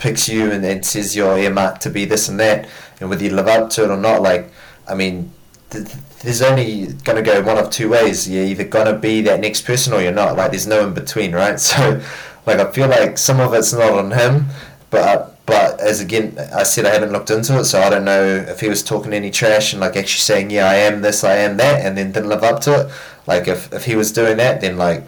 picks 0.00 0.28
you 0.28 0.50
and, 0.50 0.64
then 0.64 0.82
says 0.82 1.14
you're 1.14 1.38
earmarked 1.38 1.82
to 1.82 1.90
be 1.90 2.04
this 2.04 2.28
and 2.28 2.40
that. 2.40 2.68
And 3.00 3.08
whether 3.08 3.22
you 3.22 3.30
live 3.30 3.46
up 3.46 3.70
to 3.70 3.84
it 3.84 3.90
or 3.90 3.96
not 3.96 4.22
like 4.22 4.50
I 4.88 4.94
mean 4.94 5.32
th- 5.70 5.86
th- 5.86 5.98
there's 6.22 6.42
only 6.42 6.86
gonna 7.04 7.22
go 7.22 7.40
one 7.42 7.58
of 7.58 7.70
two 7.70 7.90
ways. 7.90 8.28
You're 8.28 8.44
either 8.44 8.64
gonna 8.64 8.98
be 8.98 9.22
that 9.22 9.40
next 9.40 9.62
person 9.62 9.92
or 9.92 10.02
you're 10.02 10.12
not. 10.12 10.36
Like 10.36 10.50
there's 10.50 10.66
no 10.66 10.86
in 10.86 10.94
between 10.94 11.32
right? 11.32 11.60
So 11.70 12.02
like 12.46 12.58
I 12.58 12.70
feel 12.72 12.88
like 12.88 13.18
some 13.18 13.38
of 13.38 13.54
it's 13.54 13.72
not 13.72 13.92
on 13.92 14.10
him 14.10 14.46
but 14.88 15.36
but 15.46 15.78
as 15.78 16.00
again 16.00 16.38
I 16.54 16.62
said 16.64 16.86
I 16.86 16.90
haven't 16.90 17.12
looked 17.12 17.30
into 17.30 17.58
it 17.58 17.64
so 17.64 17.80
I 17.80 17.90
don't 17.90 18.04
know 18.04 18.24
if 18.24 18.60
he 18.60 18.68
was 18.68 18.82
talking 18.82 19.12
any 19.12 19.30
trash 19.30 19.72
and 19.72 19.80
like 19.80 19.96
actually 19.96 20.20
saying 20.20 20.50
yeah 20.50 20.68
I 20.68 20.76
am 20.76 21.02
this 21.02 21.22
I 21.22 21.36
am 21.36 21.58
that 21.58 21.84
and 21.84 21.96
then 21.96 22.12
didn't 22.12 22.28
live 22.28 22.42
up 22.42 22.60
to 22.62 22.80
it. 22.80 22.92
Like 23.26 23.46
if, 23.46 23.72
if 23.72 23.84
he 23.84 23.94
was 23.94 24.10
doing 24.12 24.38
that 24.38 24.60
then 24.60 24.76
like 24.76 25.04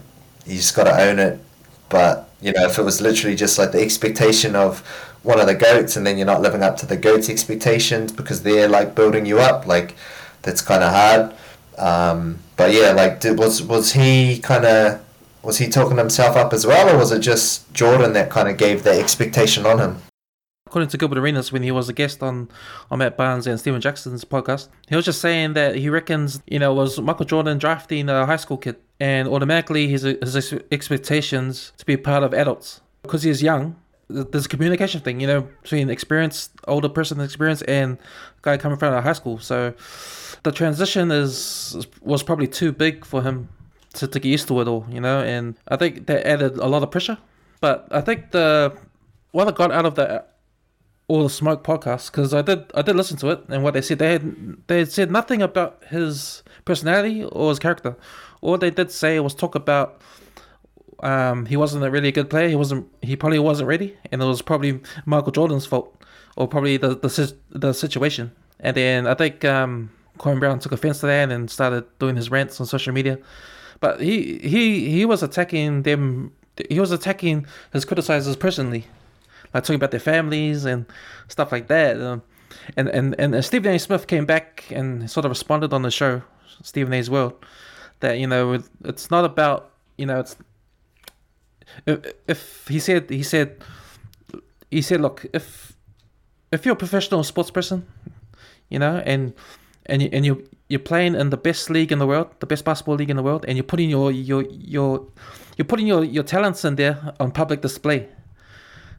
you 0.47 0.57
just 0.57 0.75
got 0.75 0.85
to 0.85 1.01
own 1.01 1.19
it. 1.19 1.39
But 1.89 2.29
you 2.43 2.53
know 2.53 2.65
if 2.65 2.79
it 2.79 2.83
was 2.83 3.01
literally 3.01 3.37
just 3.37 3.59
like 3.59 3.73
the 3.73 3.81
expectation 3.81 4.55
of 4.55 4.81
one 5.23 5.41
of 5.41 5.47
the 5.47 5.55
goats 5.55 5.97
and 5.97 6.07
then 6.07 6.19
you're 6.19 6.27
not 6.27 6.43
living 6.43 6.63
up 6.63 6.77
to 6.77 6.87
the 6.87 6.97
goats 6.97 7.31
expectations 7.31 8.13
because 8.13 8.43
they're 8.43 8.69
like 8.69 8.95
building 8.95 9.25
you 9.25 9.39
up 9.39 9.67
like 9.67 9.95
that's 10.43 10.61
kind 10.61 10.83
of 10.83 10.93
hard. 10.93 11.35
Um, 11.79 12.39
but 12.57 12.73
yeah 12.73 12.93
like 12.93 13.21
did, 13.21 13.39
was 13.39 13.63
was 13.63 13.93
he 13.93 14.39
kind 14.39 14.65
of 14.65 15.03
was 15.43 15.59
he 15.59 15.69
talking 15.69 15.97
himself 15.97 16.37
up 16.37 16.53
as 16.53 16.67
well 16.67 16.95
or 16.95 16.99
was 16.99 17.13
it 17.13 17.21
just 17.21 17.73
Jordan 17.73 18.13
that 18.13 18.31
kind 18.31 18.49
of 18.49 18.57
gave 18.57 18.83
the 18.83 18.91
expectation 18.91 19.65
on 19.65 19.79
him? 19.79 20.03
According 20.67 20.89
to 20.89 20.97
Gilbert 20.97 21.19
Arenas, 21.19 21.53
when 21.53 21.63
he 21.63 21.71
was 21.71 21.91
a 21.91 21.93
guest 21.93 22.23
on, 22.23 22.49
on 22.91 23.01
Matt 23.01 23.17
Barnes 23.19 23.47
and 23.47 23.61
Stephen 23.61 23.81
Jackson's 23.83 24.25
podcast, 24.25 24.69
he 24.89 24.97
was 24.97 25.05
just 25.05 25.21
saying 25.21 25.53
that 25.53 25.75
he 25.75 25.91
reckons, 25.91 26.41
you 26.47 26.59
know, 26.59 26.73
was 26.73 26.99
Michael 26.99 27.27
Jordan 27.27 27.59
drafting 27.59 28.09
a 28.09 28.25
high 28.25 28.37
school 28.37 28.57
kid 28.57 28.77
and 29.03 29.27
automatically 29.27 29.89
his, 29.89 30.03
his 30.03 30.55
expectations 30.71 31.73
to 31.77 31.85
be 31.85 31.97
part 31.97 32.23
of 32.23 32.33
adults. 32.33 32.81
Because 33.03 33.25
he's 33.25 33.43
young, 33.43 33.75
there's 34.09 34.47
a 34.47 34.49
communication 34.49 35.01
thing, 35.01 35.19
you 35.19 35.27
know, 35.27 35.41
between 35.63 35.91
experienced, 35.91 36.53
older 36.69 36.89
person 36.89 37.21
experience 37.21 37.63
and 37.63 37.99
guy 38.43 38.57
coming 38.57 38.79
from 38.79 39.03
high 39.03 39.13
school. 39.13 39.41
So 39.41 39.75
the 40.45 40.53
transition 40.53 41.11
is 41.11 41.85
was 42.01 42.23
probably 42.23 42.47
too 42.47 42.71
big 42.71 43.05
for 43.05 43.23
him 43.23 43.49
to, 43.95 44.07
to 44.07 44.21
get 44.21 44.29
used 44.29 44.47
to 44.49 44.61
it 44.61 44.69
all, 44.69 44.87
you 44.89 45.01
know, 45.01 45.21
and 45.21 45.57
I 45.67 45.77
think 45.77 46.07
that 46.07 46.25
added 46.25 46.59
a 46.59 46.69
lot 46.69 46.85
of 46.85 46.93
pressure 46.93 47.19
But 47.61 47.89
I 47.91 48.03
think 48.03 48.31
the 48.31 48.73
what 49.33 49.49
I 49.49 49.51
got 49.51 49.73
out 49.73 49.85
of 49.85 49.97
the 49.97 50.25
all 51.09 51.25
the 51.25 51.31
smoke 51.31 51.65
podcast 51.65 52.13
because 52.13 52.33
I 52.33 52.43
did 52.43 52.71
I 52.73 52.83
did 52.83 52.95
listen 52.95 53.17
to 53.19 53.31
it 53.31 53.41
and 53.49 53.65
what 53.65 53.75
they 53.75 53.83
said 53.83 53.99
they 53.99 54.13
had 54.13 54.25
they 54.69 54.79
had 54.79 54.93
said 54.93 55.11
nothing 55.11 55.43
about 55.43 55.83
his 55.91 56.45
personality 56.65 57.25
or 57.25 57.49
his 57.49 57.59
character. 57.59 57.97
All 58.43 58.59
they 58.59 58.71
did 58.71 58.91
say 58.91 59.19
was 59.21 59.35
talk 59.35 59.55
about 59.55 60.03
um, 61.03 61.47
he 61.47 61.57
wasn't 61.57 61.85
a 61.85 61.91
really 61.91 62.13
good 62.13 62.31
player. 62.31 62.49
He 62.49 62.55
wasn't. 62.55 62.87
He 63.03 63.17
probably 63.17 63.39
wasn't 63.39 63.69
ready, 63.69 63.97
and 64.11 64.23
it 64.23 64.25
was 64.25 64.41
probably 64.41 64.81
Michael 65.05 65.33
Jordan's 65.33 65.67
fault, 65.67 66.01
or 66.37 66.47
probably 66.47 66.77
the 66.77 66.91
the 66.95 67.35
the 67.51 67.73
situation. 67.73 68.33
And 68.61 68.77
then 68.77 69.07
I 69.07 69.15
think 69.15 69.45
um, 69.45 69.91
Kwame 70.19 70.39
Brown 70.39 70.61
took 70.61 70.73
offense 70.73 71.01
to 71.01 71.07
that 71.07 71.31
and 71.31 71.51
started 71.51 71.85
doing 71.99 72.17
his 72.17 72.31
rants 72.31 72.61
on 72.61 72.67
social 72.67 72.93
media. 72.93 73.19
But 73.81 74.01
he 74.01 74.39
he 74.39 74.91
he 74.91 75.05
was 75.05 75.23
attacking 75.23 75.83
them. 75.83 76.33
He 76.69 76.79
was 76.79 76.93
attacking 76.93 77.47
his 77.73 77.85
criticizers 77.85 78.39
personally, 78.39 78.87
like 79.53 79.65
talking 79.65 79.77
about 79.77 79.91
their 79.91 80.01
families 80.01 80.65
and 80.65 80.87
stuff 81.27 81.51
like 81.51 81.67
that. 81.67 82.01
Um, 82.01 82.23
and 82.77 82.89
and 82.89 83.17
and 83.19 83.45
Stephen 83.45 83.75
A. 83.75 83.79
Smith 83.79 84.07
came 84.07 84.25
back 84.25 84.71
and 84.71 85.11
sort 85.11 85.25
of 85.25 85.31
responded 85.31 85.73
on 85.73 85.83
the 85.83 85.91
show, 85.91 86.23
Stephen 86.63 86.93
A's 86.93 87.11
World, 87.11 87.35
that 88.03 88.19
you 88.19 88.27
know 88.27 88.63
it's 88.85 89.11
not 89.11 89.25
about 89.25 89.71
you 89.97 90.07
know 90.07 90.21
it's 90.21 90.37
if, 91.87 92.13
if 92.29 92.69
he 92.69 92.79
said 92.79 93.09
he 93.09 93.23
said 93.23 93.57
he 94.71 94.83
said 94.83 95.01
look 95.01 95.27
if 95.33 95.73
if 96.53 96.65
you're 96.65 96.75
a 96.75 96.77
professional 96.85 97.25
sports 97.25 97.51
person 97.51 97.87
you 98.69 98.79
know 98.79 99.03
and 99.07 99.33
and 99.87 100.03
you, 100.03 100.09
and 100.13 100.27
you 100.27 100.49
you're 100.69 100.79
playing 100.79 101.15
in 101.15 101.31
the 101.31 101.37
best 101.37 101.71
league 101.71 101.91
in 101.91 101.99
the 101.99 102.07
world 102.07 102.29
the 102.41 102.47
best 102.47 102.65
basketball 102.65 102.97
league 102.97 103.11
in 103.11 103.17
the 103.17 103.23
world 103.23 103.45
and 103.49 103.57
you're 103.57 103.65
putting 103.65 103.91
your 103.91 104.13
your 104.13 104.45
your 104.51 105.07
you're 105.57 105.67
putting 105.67 105.87
your 105.87 106.05
your 106.05 106.25
talents 106.25 106.65
in 106.65 106.77
there 106.77 107.15
on 107.21 107.31
public 107.31 107.61
display. 107.61 108.09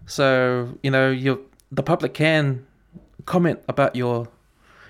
So 0.06 0.78
you 0.84 0.91
know 0.91 1.10
you 1.10 1.45
the 1.72 1.84
public 1.84 2.14
can 2.14 2.66
comment 3.26 3.60
about 3.68 3.95
your 3.95 4.28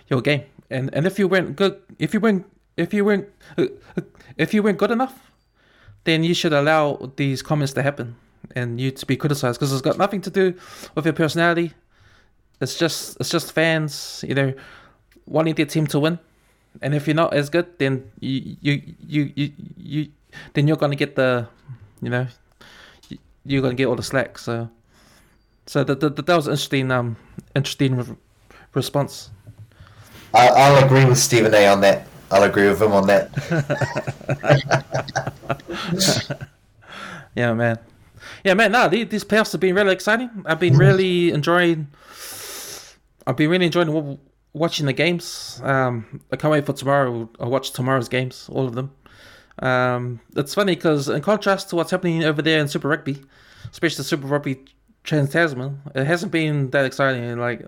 your 0.07 0.21
game. 0.21 0.43
And 0.69 0.93
and 0.93 1.05
if 1.05 1.19
you 1.19 1.27
weren't 1.27 1.55
good 1.55 1.79
if 1.99 2.13
you 2.13 2.19
weren't 2.19 2.45
if 2.77 2.93
you 2.93 3.05
weren't 3.05 3.27
if 4.37 4.53
you 4.53 4.63
weren't 4.63 4.77
good 4.77 4.91
enough 4.91 5.31
then 6.03 6.23
you 6.23 6.33
should 6.33 6.53
allow 6.53 7.11
these 7.15 7.41
comments 7.41 7.73
to 7.73 7.81
happen 7.81 8.15
and 8.55 8.79
you 8.79 8.91
to 8.91 9.05
be 9.05 9.15
criticized 9.15 9.59
because 9.59 9.71
it's 9.71 9.81
got 9.81 9.97
nothing 9.97 10.21
to 10.21 10.29
do 10.29 10.53
with 10.95 11.05
your 11.05 11.13
personality. 11.13 11.73
It's 12.61 12.77
just 12.77 13.17
it's 13.19 13.29
just 13.29 13.51
fans, 13.51 14.23
you 14.27 14.35
know, 14.35 14.53
wanting 15.25 15.55
their 15.55 15.65
team 15.65 15.87
to 15.87 15.99
win. 15.99 16.19
And 16.81 16.93
if 16.93 17.07
you're 17.07 17.15
not 17.15 17.33
as 17.33 17.49
good, 17.49 17.67
then 17.77 18.11
you 18.19 18.57
you 18.61 18.81
you 19.07 19.31
you, 19.35 19.51
you 19.77 20.07
then 20.53 20.67
you're 20.67 20.77
gonna 20.77 20.95
get 20.95 21.15
the, 21.15 21.47
you 22.01 22.09
know, 22.09 22.27
you're 23.45 23.61
gonna 23.61 23.75
get 23.75 23.87
all 23.87 23.95
the 23.95 24.03
slack. 24.03 24.37
So, 24.37 24.69
so 25.65 25.83
that 25.83 25.99
that, 25.99 26.15
that 26.15 26.35
was 26.35 26.47
an 26.47 26.53
interesting 26.53 26.91
um 26.91 27.15
interesting 27.55 27.97
re- 27.97 28.15
response. 28.73 29.29
I, 30.33 30.47
I'll 30.47 30.83
agree 30.83 31.05
with 31.05 31.19
Stephen 31.19 31.53
A 31.53 31.67
on 31.67 31.81
that. 31.81 32.07
I'll 32.33 32.43
agree 32.43 32.67
with 32.67 32.81
him 32.81 32.91
on 32.91 33.07
that. 33.07 33.29
Yeah, 37.35 37.53
man. 37.53 37.79
Yeah, 38.43 38.53
man. 38.53 38.71
No, 38.71 38.87
these, 38.89 39.07
these 39.09 39.23
playoffs 39.23 39.51
have 39.53 39.61
been 39.61 39.75
really 39.75 39.91
exciting. 39.93 40.29
I've 40.45 40.59
been 40.59 40.77
really 40.77 41.31
enjoying. 41.31 41.87
I've 43.25 43.37
been 43.37 43.49
really 43.49 43.65
enjoying 43.65 43.87
w- 43.87 44.19
watching 44.53 44.85
the 44.85 44.93
games. 44.93 45.59
Um, 45.63 46.21
I 46.31 46.35
can't 46.35 46.51
wait 46.51 46.65
for 46.65 46.73
tomorrow. 46.73 47.29
I'll 47.39 47.49
watch 47.49 47.71
tomorrow's 47.71 48.09
games, 48.09 48.49
all 48.51 48.67
of 48.67 48.75
them. 48.75 48.91
Um, 49.59 50.19
it's 50.35 50.53
funny 50.53 50.75
because 50.75 51.09
in 51.09 51.21
contrast 51.21 51.69
to 51.69 51.75
what's 51.75 51.91
happening 51.91 52.23
over 52.23 52.41
there 52.41 52.59
in 52.59 52.67
Super 52.67 52.87
Rugby, 52.89 53.23
especially 53.71 54.03
Super 54.03 54.27
Rugby 54.27 54.59
Trans 55.03 55.31
Tasman, 55.31 55.81
it 55.95 56.05
hasn't 56.05 56.31
been 56.31 56.69
that 56.71 56.85
exciting. 56.85 57.37
Like, 57.37 57.65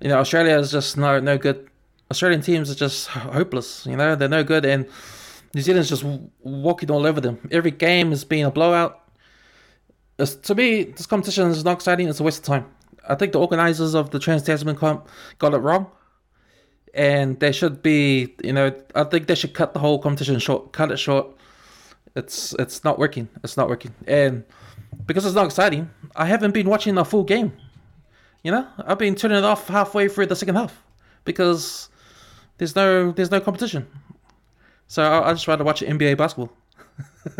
you 0.00 0.08
know, 0.08 0.18
Australia 0.18 0.58
is 0.58 0.70
just 0.72 0.96
no 0.96 1.20
no 1.20 1.38
good. 1.38 1.68
Australian 2.10 2.40
teams 2.40 2.70
are 2.70 2.74
just 2.74 3.08
hopeless. 3.08 3.84
You 3.86 3.96
know, 3.96 4.14
they're 4.14 4.28
no 4.28 4.44
good, 4.44 4.64
and 4.64 4.86
New 5.54 5.60
Zealand's 5.60 5.88
just 5.88 6.04
walking 6.40 6.90
all 6.90 7.06
over 7.06 7.20
them. 7.20 7.38
Every 7.50 7.70
game 7.70 8.10
has 8.10 8.24
been 8.24 8.46
a 8.46 8.50
blowout. 8.50 9.00
It's, 10.18 10.34
to 10.34 10.54
me, 10.54 10.84
this 10.84 11.06
competition 11.06 11.48
is 11.48 11.64
not 11.64 11.74
exciting. 11.74 12.08
It's 12.08 12.20
a 12.20 12.22
waste 12.22 12.40
of 12.40 12.44
time. 12.44 12.66
I 13.08 13.14
think 13.14 13.32
the 13.32 13.40
organisers 13.40 13.94
of 13.94 14.10
the 14.10 14.18
Trans 14.18 14.42
Tasman 14.42 14.76
comp 14.76 15.08
got 15.38 15.54
it 15.54 15.58
wrong, 15.58 15.86
and 16.94 17.38
they 17.40 17.52
should 17.52 17.82
be. 17.82 18.34
You 18.42 18.52
know, 18.52 18.74
I 18.94 19.04
think 19.04 19.26
they 19.26 19.34
should 19.34 19.54
cut 19.54 19.74
the 19.74 19.80
whole 19.80 19.98
competition 19.98 20.38
short. 20.38 20.72
Cut 20.72 20.90
it 20.90 20.98
short. 20.98 21.26
It's 22.16 22.54
it's 22.54 22.84
not 22.84 22.98
working. 22.98 23.28
It's 23.44 23.56
not 23.56 23.68
working, 23.68 23.94
and 24.06 24.44
because 25.06 25.24
it's 25.24 25.34
not 25.34 25.46
exciting, 25.46 25.90
I 26.16 26.26
haven't 26.26 26.52
been 26.52 26.68
watching 26.68 26.94
the 26.94 27.04
full 27.04 27.24
game. 27.24 27.52
You 28.42 28.52
know, 28.52 28.66
I've 28.78 28.98
been 28.98 29.14
turning 29.14 29.38
it 29.38 29.44
off 29.44 29.68
halfway 29.68 30.08
through 30.08 30.26
the 30.26 30.36
second 30.36 30.56
half 30.56 30.82
because 31.24 31.88
there's 32.58 32.76
no 32.76 33.12
there's 33.12 33.30
no 33.30 33.40
competition. 33.40 33.86
So 34.86 35.02
I, 35.02 35.30
I 35.30 35.32
just 35.32 35.48
rather 35.48 35.64
watch 35.64 35.80
NBA 35.80 36.16
basketball. 36.16 36.52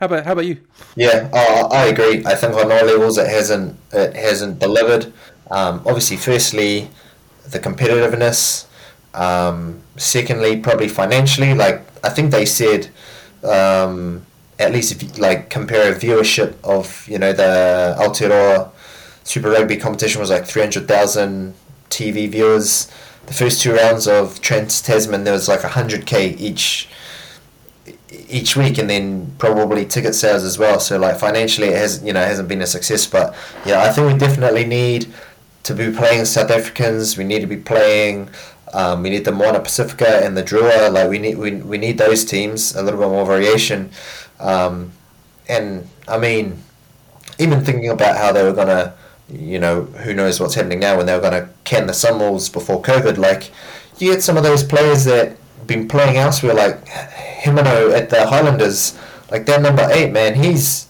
how 0.00 0.06
about 0.06 0.24
how 0.24 0.32
about 0.32 0.46
you? 0.46 0.60
Yeah, 0.96 1.28
uh, 1.32 1.68
I 1.70 1.86
agree. 1.86 2.24
I 2.24 2.34
think 2.34 2.54
on 2.54 2.70
all 2.70 2.84
levels 2.84 3.18
it 3.18 3.28
hasn't 3.28 3.78
it 3.92 4.14
hasn't 4.14 4.58
delivered. 4.58 5.12
Um, 5.50 5.82
obviously, 5.86 6.16
firstly, 6.16 6.90
the 7.48 7.58
competitiveness. 7.58 8.66
Um, 9.14 9.80
secondly, 9.96 10.58
probably 10.60 10.88
financially. 10.88 11.54
Like 11.54 11.82
I 12.04 12.10
think 12.10 12.30
they 12.30 12.44
said, 12.44 12.88
um, 13.42 14.26
at 14.58 14.72
least 14.72 14.92
if 14.92 15.02
you 15.02 15.08
like 15.20 15.50
compare 15.50 15.92
a 15.92 15.96
viewership 15.96 16.54
of 16.62 17.06
you 17.08 17.18
know 17.18 17.32
the 17.32 17.96
Aotearoa 17.98 18.70
Super 19.24 19.50
Rugby 19.50 19.76
competition 19.76 20.20
was 20.20 20.30
like 20.30 20.46
three 20.46 20.62
hundred 20.62 20.88
thousand 20.88 21.54
TV 21.90 22.28
viewers. 22.28 22.90
The 23.28 23.34
first 23.34 23.60
two 23.60 23.74
rounds 23.74 24.08
of 24.08 24.40
Trans 24.40 24.80
Tasman 24.80 25.24
there 25.24 25.34
was 25.34 25.48
like 25.48 25.60
hundred 25.60 26.06
k 26.06 26.30
each 26.30 26.88
each 28.28 28.56
week 28.56 28.78
and 28.78 28.88
then 28.88 29.34
probably 29.38 29.84
ticket 29.84 30.14
sales 30.14 30.44
as 30.44 30.58
well. 30.58 30.80
So 30.80 30.98
like 30.98 31.18
financially 31.18 31.68
it 31.68 31.76
has 31.76 32.02
you 32.02 32.14
know 32.14 32.20
hasn't 32.24 32.48
been 32.48 32.62
a 32.62 32.66
success 32.66 33.06
but 33.06 33.34
yeah 33.66 33.82
I 33.82 33.90
think 33.90 34.10
we 34.10 34.18
definitely 34.18 34.64
need 34.64 35.12
to 35.64 35.74
be 35.74 35.90
playing 35.92 36.24
South 36.24 36.50
Africans. 36.50 37.18
We 37.18 37.24
need 37.24 37.40
to 37.40 37.46
be 37.46 37.58
playing 37.58 38.30
um, 38.72 39.02
we 39.02 39.10
need 39.10 39.24
the 39.26 39.32
Moana 39.32 39.60
Pacifica 39.60 40.24
and 40.24 40.36
the 40.36 40.42
Drua. 40.42 40.90
Like 40.90 41.10
we 41.10 41.18
need 41.18 41.36
we, 41.36 41.56
we 41.56 41.76
need 41.76 41.98
those 41.98 42.24
teams 42.24 42.74
a 42.74 42.82
little 42.82 42.98
bit 42.98 43.08
more 43.08 43.26
variation. 43.26 43.90
Um, 44.40 44.92
and 45.48 45.86
I 46.06 46.16
mean 46.16 46.62
even 47.38 47.62
thinking 47.62 47.90
about 47.90 48.16
how 48.16 48.32
they 48.32 48.42
were 48.42 48.54
gonna 48.54 48.94
you 49.30 49.58
know 49.58 49.82
who 49.82 50.14
knows 50.14 50.40
what's 50.40 50.54
happening 50.54 50.80
now 50.80 50.96
when 50.96 51.06
they 51.06 51.14
were 51.14 51.20
gonna 51.20 51.48
can 51.64 51.86
the 51.86 51.92
Sunwolves 51.92 52.52
before 52.52 52.82
COVID. 52.82 53.18
Like 53.18 53.50
you 53.98 54.12
get 54.12 54.22
some 54.22 54.36
of 54.36 54.42
those 54.42 54.62
players 54.62 55.04
that 55.04 55.36
been 55.66 55.88
playing 55.88 56.16
elsewhere, 56.16 56.54
like 56.54 56.84
Himeno 56.86 57.92
at 57.92 58.10
the 58.10 58.26
Highlanders, 58.26 58.98
like 59.30 59.46
that 59.46 59.60
number 59.62 59.86
eight 59.90 60.12
man, 60.12 60.34
he's 60.34 60.88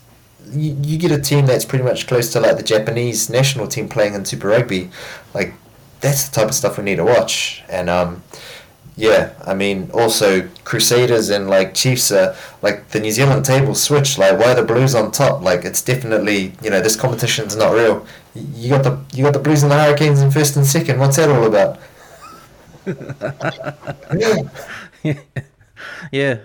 you, 0.53 0.77
you 0.83 0.99
get 0.99 1.11
a 1.11 1.21
team 1.21 1.47
that's 1.47 1.65
pretty 1.65 1.85
much 1.85 2.07
close 2.07 2.33
to 2.33 2.41
like 2.41 2.57
the 2.57 2.63
Japanese 2.63 3.29
national 3.29 3.67
team 3.67 3.89
playing 3.89 4.15
in 4.15 4.25
Super 4.25 4.49
Rugby, 4.49 4.91
like 5.35 5.55
that's 6.01 6.29
the 6.29 6.35
type 6.35 6.49
of 6.49 6.55
stuff 6.55 6.79
we 6.79 6.85
need 6.85 6.97
to 6.97 7.05
watch. 7.05 7.63
And 7.69 7.91
um, 7.91 8.23
yeah, 8.99 9.33
I 9.47 9.55
mean 9.55 9.91
also 9.95 10.49
Crusaders 10.65 11.31
and 11.31 11.49
like 11.49 11.73
Chiefs 11.73 12.11
are 12.11 12.35
like 12.63 12.89
the 12.89 12.99
New 12.99 13.13
Zealand 13.13 13.45
table 13.45 13.77
switch. 13.77 14.19
Like 14.19 14.37
why 14.41 14.51
are 14.51 14.57
the 14.57 14.65
Blues 14.65 14.97
on 14.97 15.13
top? 15.13 15.41
Like 15.41 15.65
it's 15.65 15.81
definitely 15.81 16.53
you 16.63 16.71
know 16.71 16.81
this 16.81 16.97
competition's 16.97 17.55
not 17.55 17.73
real. 17.73 18.05
You 18.35 18.71
got 18.71 18.83
the 18.83 18.99
you 19.17 19.23
got 19.23 19.35
the 19.35 19.39
Blues 19.39 19.63
and 19.63 19.71
the 19.71 19.79
Hurricanes 19.79 20.21
in 20.21 20.33
first 20.33 20.57
and 20.57 20.67
second. 20.67 20.99
What's 20.99 21.17
that 21.17 21.31
all 21.31 21.47
about? 21.47 21.79
yeah. 26.13 26.39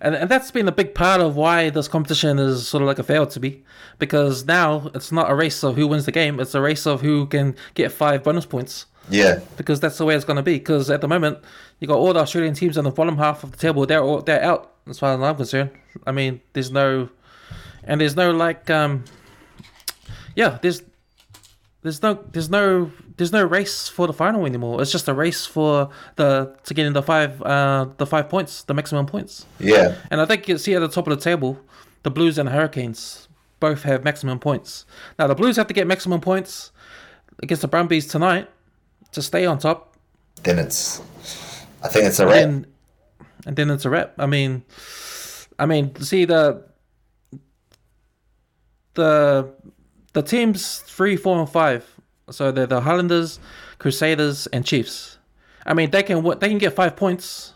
And, 0.00 0.14
and 0.14 0.30
that's 0.30 0.52
been 0.52 0.68
a 0.68 0.72
big 0.72 0.94
part 0.94 1.20
of 1.20 1.34
why 1.34 1.70
this 1.70 1.88
competition 1.88 2.38
is 2.38 2.68
sort 2.68 2.82
of 2.82 2.86
like 2.86 3.00
a 3.00 3.02
fail 3.02 3.26
to 3.26 3.40
be. 3.40 3.64
Because 3.98 4.46
now 4.46 4.88
it's 4.94 5.10
not 5.10 5.28
a 5.28 5.34
race 5.34 5.64
of 5.64 5.74
who 5.74 5.88
wins 5.88 6.04
the 6.04 6.12
game, 6.12 6.38
it's 6.38 6.54
a 6.54 6.60
race 6.60 6.86
of 6.86 7.00
who 7.00 7.26
can 7.26 7.56
get 7.74 7.90
five 7.90 8.22
bonus 8.22 8.46
points. 8.46 8.86
Yeah. 9.10 9.40
Because 9.56 9.80
that's 9.80 9.98
the 9.98 10.04
way 10.04 10.14
it's 10.14 10.24
going 10.24 10.36
to 10.36 10.42
be. 10.42 10.58
Because 10.58 10.90
at 10.90 11.00
the 11.00 11.08
moment, 11.08 11.38
you 11.80 11.88
got 11.88 11.98
all 11.98 12.12
the 12.12 12.20
Australian 12.20 12.54
teams 12.54 12.76
on 12.78 12.84
the 12.84 12.90
bottom 12.90 13.16
half 13.16 13.44
of 13.44 13.52
the 13.52 13.58
table, 13.58 13.86
they're, 13.86 14.02
all, 14.02 14.22
they're 14.22 14.42
out, 14.42 14.72
as 14.88 14.98
far 14.98 15.14
as 15.14 15.20
I'm 15.20 15.36
concerned. 15.36 15.70
I 16.06 16.12
mean, 16.12 16.40
there's 16.52 16.70
no. 16.70 17.08
And 17.84 18.00
there's 18.00 18.16
no, 18.16 18.30
like. 18.32 18.68
um 18.70 19.04
Yeah, 20.34 20.58
there's. 20.62 20.82
There's 21.82 22.02
no, 22.02 22.18
there's 22.32 22.50
no, 22.50 22.90
there's 23.16 23.30
no 23.32 23.44
race 23.44 23.88
for 23.88 24.08
the 24.08 24.12
final 24.12 24.44
anymore. 24.44 24.82
It's 24.82 24.90
just 24.90 25.06
a 25.06 25.14
race 25.14 25.46
for 25.46 25.90
the 26.16 26.56
to 26.64 26.74
get 26.74 26.86
in 26.86 26.92
the 26.92 27.02
five, 27.02 27.40
uh, 27.40 27.86
the 27.98 28.04
five 28.04 28.28
points, 28.28 28.64
the 28.64 28.74
maximum 28.74 29.06
points. 29.06 29.46
Yeah. 29.60 29.94
And 30.10 30.20
I 30.20 30.26
think 30.26 30.48
you 30.48 30.58
see 30.58 30.74
at 30.74 30.80
the 30.80 30.88
top 30.88 31.06
of 31.06 31.16
the 31.16 31.22
table, 31.22 31.56
the 32.02 32.10
Blues 32.10 32.36
and 32.36 32.48
the 32.48 32.52
Hurricanes 32.52 33.28
both 33.60 33.84
have 33.84 34.02
maximum 34.02 34.40
points. 34.40 34.86
Now 35.20 35.28
the 35.28 35.36
Blues 35.36 35.56
have 35.56 35.68
to 35.68 35.72
get 35.72 35.86
maximum 35.86 36.20
points 36.20 36.72
against 37.44 37.62
the 37.62 37.68
Brumbies 37.68 38.08
tonight 38.08 38.48
to 39.12 39.22
stay 39.22 39.46
on 39.46 39.60
top. 39.60 39.96
Then 40.42 40.58
it's, 40.58 41.00
I 41.88 41.92
think 41.92 42.04
it's 42.06 42.20
a 42.20 42.26
And 42.26 42.30
wrap. 42.30 42.40
then, 42.40 42.66
and 43.46 43.56
then 43.56 43.70
it's 43.70 43.84
a 43.84 43.90
wrap. 43.90 44.14
I 44.18 44.26
mean, 44.26 44.62
I 45.58 45.66
mean, 45.66 45.94
see 45.96 46.24
the 46.24 46.64
the 48.94 49.48
the 50.12 50.22
teams 50.22 50.78
three, 50.80 51.16
four, 51.16 51.38
and 51.38 51.48
five. 51.48 51.84
So 52.30 52.52
they're 52.52 52.66
the 52.66 52.80
Highlanders, 52.80 53.38
Crusaders, 53.78 54.46
and 54.48 54.64
Chiefs. 54.64 55.18
I 55.64 55.74
mean, 55.74 55.90
they 55.90 56.02
can 56.02 56.22
they 56.40 56.48
can 56.48 56.58
get 56.58 56.74
five 56.74 56.96
points, 56.96 57.54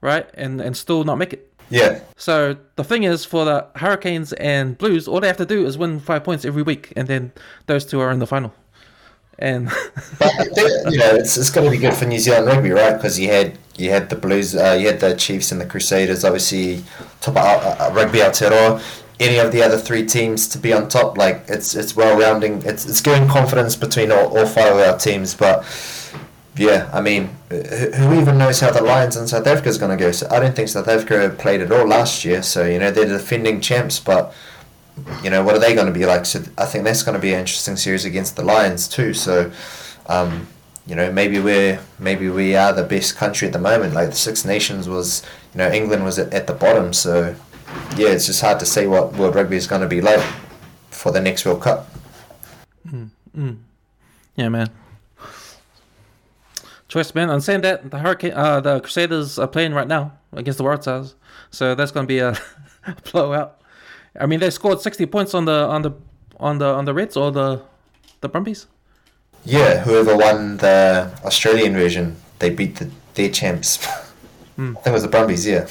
right, 0.00 0.26
and 0.34 0.60
and 0.60 0.76
still 0.76 1.04
not 1.04 1.16
make 1.18 1.32
it. 1.32 1.42
Yeah, 1.68 1.98
So 2.16 2.56
the 2.76 2.84
thing 2.84 3.02
is, 3.02 3.24
for 3.24 3.44
the 3.44 3.66
Hurricanes 3.74 4.32
and 4.34 4.78
Blues, 4.78 5.08
all 5.08 5.18
they 5.18 5.26
have 5.26 5.36
to 5.38 5.44
do 5.44 5.66
is 5.66 5.76
win 5.76 5.98
five 5.98 6.22
points 6.22 6.44
every 6.44 6.62
week, 6.62 6.92
and 6.94 7.08
then 7.08 7.32
those 7.66 7.84
two 7.84 7.98
are 7.98 8.12
in 8.12 8.20
the 8.20 8.26
final. 8.26 8.54
And 9.38 9.66
but 10.18 10.32
you 10.90 10.98
know 10.98 11.14
it's, 11.14 11.36
it's 11.36 11.50
going 11.50 11.66
to 11.66 11.70
be 11.70 11.78
good 11.78 11.94
for 11.94 12.06
New 12.06 12.18
Zealand 12.18 12.46
rugby, 12.46 12.70
right? 12.70 12.94
Because 12.94 13.18
you 13.18 13.28
had 13.28 13.58
you 13.76 13.90
had 13.90 14.08
the 14.08 14.16
Blues, 14.16 14.54
uh, 14.54 14.76
you 14.78 14.86
had 14.86 15.00
the 15.00 15.14
Chiefs 15.14 15.52
and 15.52 15.60
the 15.60 15.66
Crusaders, 15.66 16.24
obviously 16.24 16.82
top 17.20 17.36
of 17.36 17.44
uh, 17.44 17.84
uh, 17.84 17.92
rugby 17.94 18.18
Aotearoa. 18.18 18.82
Any 19.18 19.38
of 19.38 19.50
the 19.50 19.62
other 19.62 19.78
three 19.78 20.04
teams 20.04 20.46
to 20.48 20.58
be 20.58 20.72
on 20.72 20.88
top, 20.88 21.16
like 21.18 21.44
it's 21.48 21.74
it's 21.74 21.94
well 21.94 22.18
rounding. 22.18 22.62
It's 22.64 22.86
it's 22.86 23.00
giving 23.00 23.28
confidence 23.28 23.76
between 23.76 24.10
all, 24.10 24.36
all 24.36 24.46
five 24.46 24.74
of 24.74 24.80
our 24.80 24.98
teams, 24.98 25.34
but. 25.34 25.64
Yeah, 26.58 26.88
I 26.90 27.02
mean, 27.02 27.36
who 27.50 27.60
who 27.60 28.18
even 28.18 28.38
knows 28.38 28.60
how 28.60 28.70
the 28.70 28.80
Lions 28.80 29.14
in 29.14 29.28
South 29.28 29.46
Africa 29.46 29.68
is 29.68 29.76
going 29.76 29.90
to 29.90 30.02
go? 30.02 30.10
So 30.10 30.26
I 30.30 30.40
don't 30.40 30.56
think 30.56 30.70
South 30.70 30.88
Africa 30.88 31.34
played 31.36 31.60
at 31.60 31.70
all 31.70 31.86
last 31.86 32.24
year. 32.24 32.42
So 32.42 32.64
you 32.64 32.78
know 32.78 32.90
they're 32.90 33.04
defending 33.04 33.60
champs, 33.60 34.00
but 34.00 34.32
you 35.22 35.30
know 35.30 35.42
what 35.42 35.54
are 35.54 35.58
they 35.58 35.74
going 35.74 35.86
to 35.86 35.92
be 35.92 36.06
like? 36.06 36.26
So 36.26 36.42
I 36.58 36.64
think 36.64 36.84
that's 36.84 37.02
going 37.02 37.14
to 37.14 37.20
be 37.20 37.32
an 37.32 37.40
interesting 37.40 37.76
series 37.76 38.04
against 38.04 38.36
the 38.36 38.42
Lions 38.42 38.88
too. 38.88 39.12
So, 39.14 39.50
um, 40.06 40.46
you 40.86 40.94
know, 40.94 41.12
maybe 41.12 41.38
we're 41.40 41.80
maybe 41.98 42.28
we 42.28 42.56
are 42.56 42.72
the 42.72 42.82
best 42.82 43.16
country 43.16 43.46
at 43.46 43.52
the 43.52 43.58
moment. 43.58 43.94
Like 43.94 44.10
the 44.10 44.16
Six 44.16 44.44
Nations 44.44 44.88
was, 44.88 45.22
you 45.52 45.58
know, 45.58 45.70
England 45.70 46.04
was 46.04 46.18
at, 46.18 46.32
at 46.32 46.46
the 46.46 46.54
bottom. 46.54 46.92
So, 46.92 47.34
yeah, 47.96 48.08
it's 48.08 48.26
just 48.26 48.40
hard 48.40 48.58
to 48.60 48.66
say 48.66 48.86
what 48.86 49.12
World 49.14 49.34
Rugby 49.34 49.56
is 49.56 49.66
going 49.66 49.82
to 49.82 49.88
be 49.88 50.00
like 50.00 50.24
for 50.90 51.12
the 51.12 51.20
next 51.20 51.44
World 51.44 51.62
Cup. 51.62 51.88
yeah, 54.36 54.48
man. 54.48 54.70
Choice, 56.88 57.14
man. 57.14 57.30
I'm 57.30 57.40
saying 57.40 57.62
that 57.62 57.90
the 57.90 57.98
Hurricane, 57.98 58.32
uh, 58.32 58.60
the 58.60 58.80
Crusaders 58.80 59.38
are 59.38 59.48
playing 59.48 59.74
right 59.74 59.88
now 59.88 60.12
against 60.32 60.58
the 60.58 60.64
Waratahs, 60.64 61.14
so 61.50 61.74
that's 61.74 61.90
going 61.90 62.06
to 62.06 62.08
be 62.08 62.20
a 62.20 62.38
blowout. 63.12 63.60
I 64.20 64.26
mean, 64.26 64.40
they 64.40 64.50
scored 64.50 64.80
60 64.80 65.06
points 65.06 65.34
on 65.34 65.44
the 65.44 65.66
on 65.66 65.82
the 65.82 65.92
on 66.38 66.58
the 66.58 66.66
on 66.66 66.84
the 66.84 66.94
Reds 66.94 67.16
or 67.16 67.30
the 67.30 67.62
the 68.20 68.28
Brumbies. 68.28 68.66
Yeah, 69.44 69.80
whoever 69.84 70.16
won 70.16 70.56
the 70.56 71.12
Australian 71.24 71.74
version, 71.74 72.16
they 72.38 72.50
beat 72.50 72.76
the 72.76 72.90
their 73.14 73.30
champs. 73.30 73.86
I 74.58 74.72
think 74.72 74.86
it 74.86 74.92
was 74.92 75.02
the 75.02 75.08
Brumbies. 75.08 75.46
Yeah. 75.46 75.66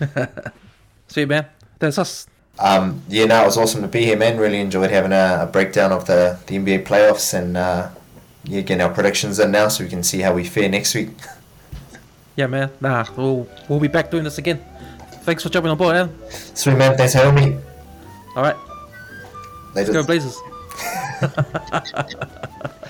Sweet, 1.08 1.28
man. 1.28 1.46
That's 1.78 1.98
us. 1.98 2.26
Um, 2.58 3.02
yeah, 3.08 3.26
no, 3.26 3.42
it 3.42 3.46
was 3.46 3.56
awesome 3.56 3.82
to 3.82 3.88
be 3.88 4.04
here, 4.04 4.16
man. 4.16 4.38
Really 4.38 4.60
enjoyed 4.60 4.90
having 4.90 5.12
a, 5.12 5.40
a 5.42 5.46
breakdown 5.46 5.92
of 5.92 6.06
the, 6.06 6.38
the 6.46 6.56
NBA 6.56 6.86
playoffs 6.86 7.34
and 7.34 7.56
uh, 7.56 7.90
yeah, 8.44 8.62
getting 8.62 8.80
our 8.80 8.92
predictions 8.92 9.38
in 9.38 9.50
now 9.50 9.68
so 9.68 9.84
we 9.84 9.90
can 9.90 10.02
see 10.02 10.20
how 10.20 10.34
we 10.34 10.44
fare 10.44 10.68
next 10.68 10.94
week. 10.94 11.10
Yeah, 12.36 12.48
man. 12.48 12.70
Nah, 12.82 13.06
we'll 13.16 13.48
we'll 13.66 13.80
be 13.80 13.88
back 13.88 14.10
doing 14.10 14.24
this 14.24 14.36
again. 14.36 14.62
Thanks 15.26 15.42
for 15.42 15.48
jumping 15.48 15.72
on 15.72 15.76
board, 15.76 15.94
man. 15.96 16.30
Sweet, 16.30 16.76
man. 16.78 16.96
Thanks 16.96 17.12
for 17.14 17.18
having 17.18 17.34
me. 17.56 17.60
All 18.36 18.42
right, 18.44 18.56
Later. 19.74 19.92
go 19.92 20.04
Blazers. 20.06 20.40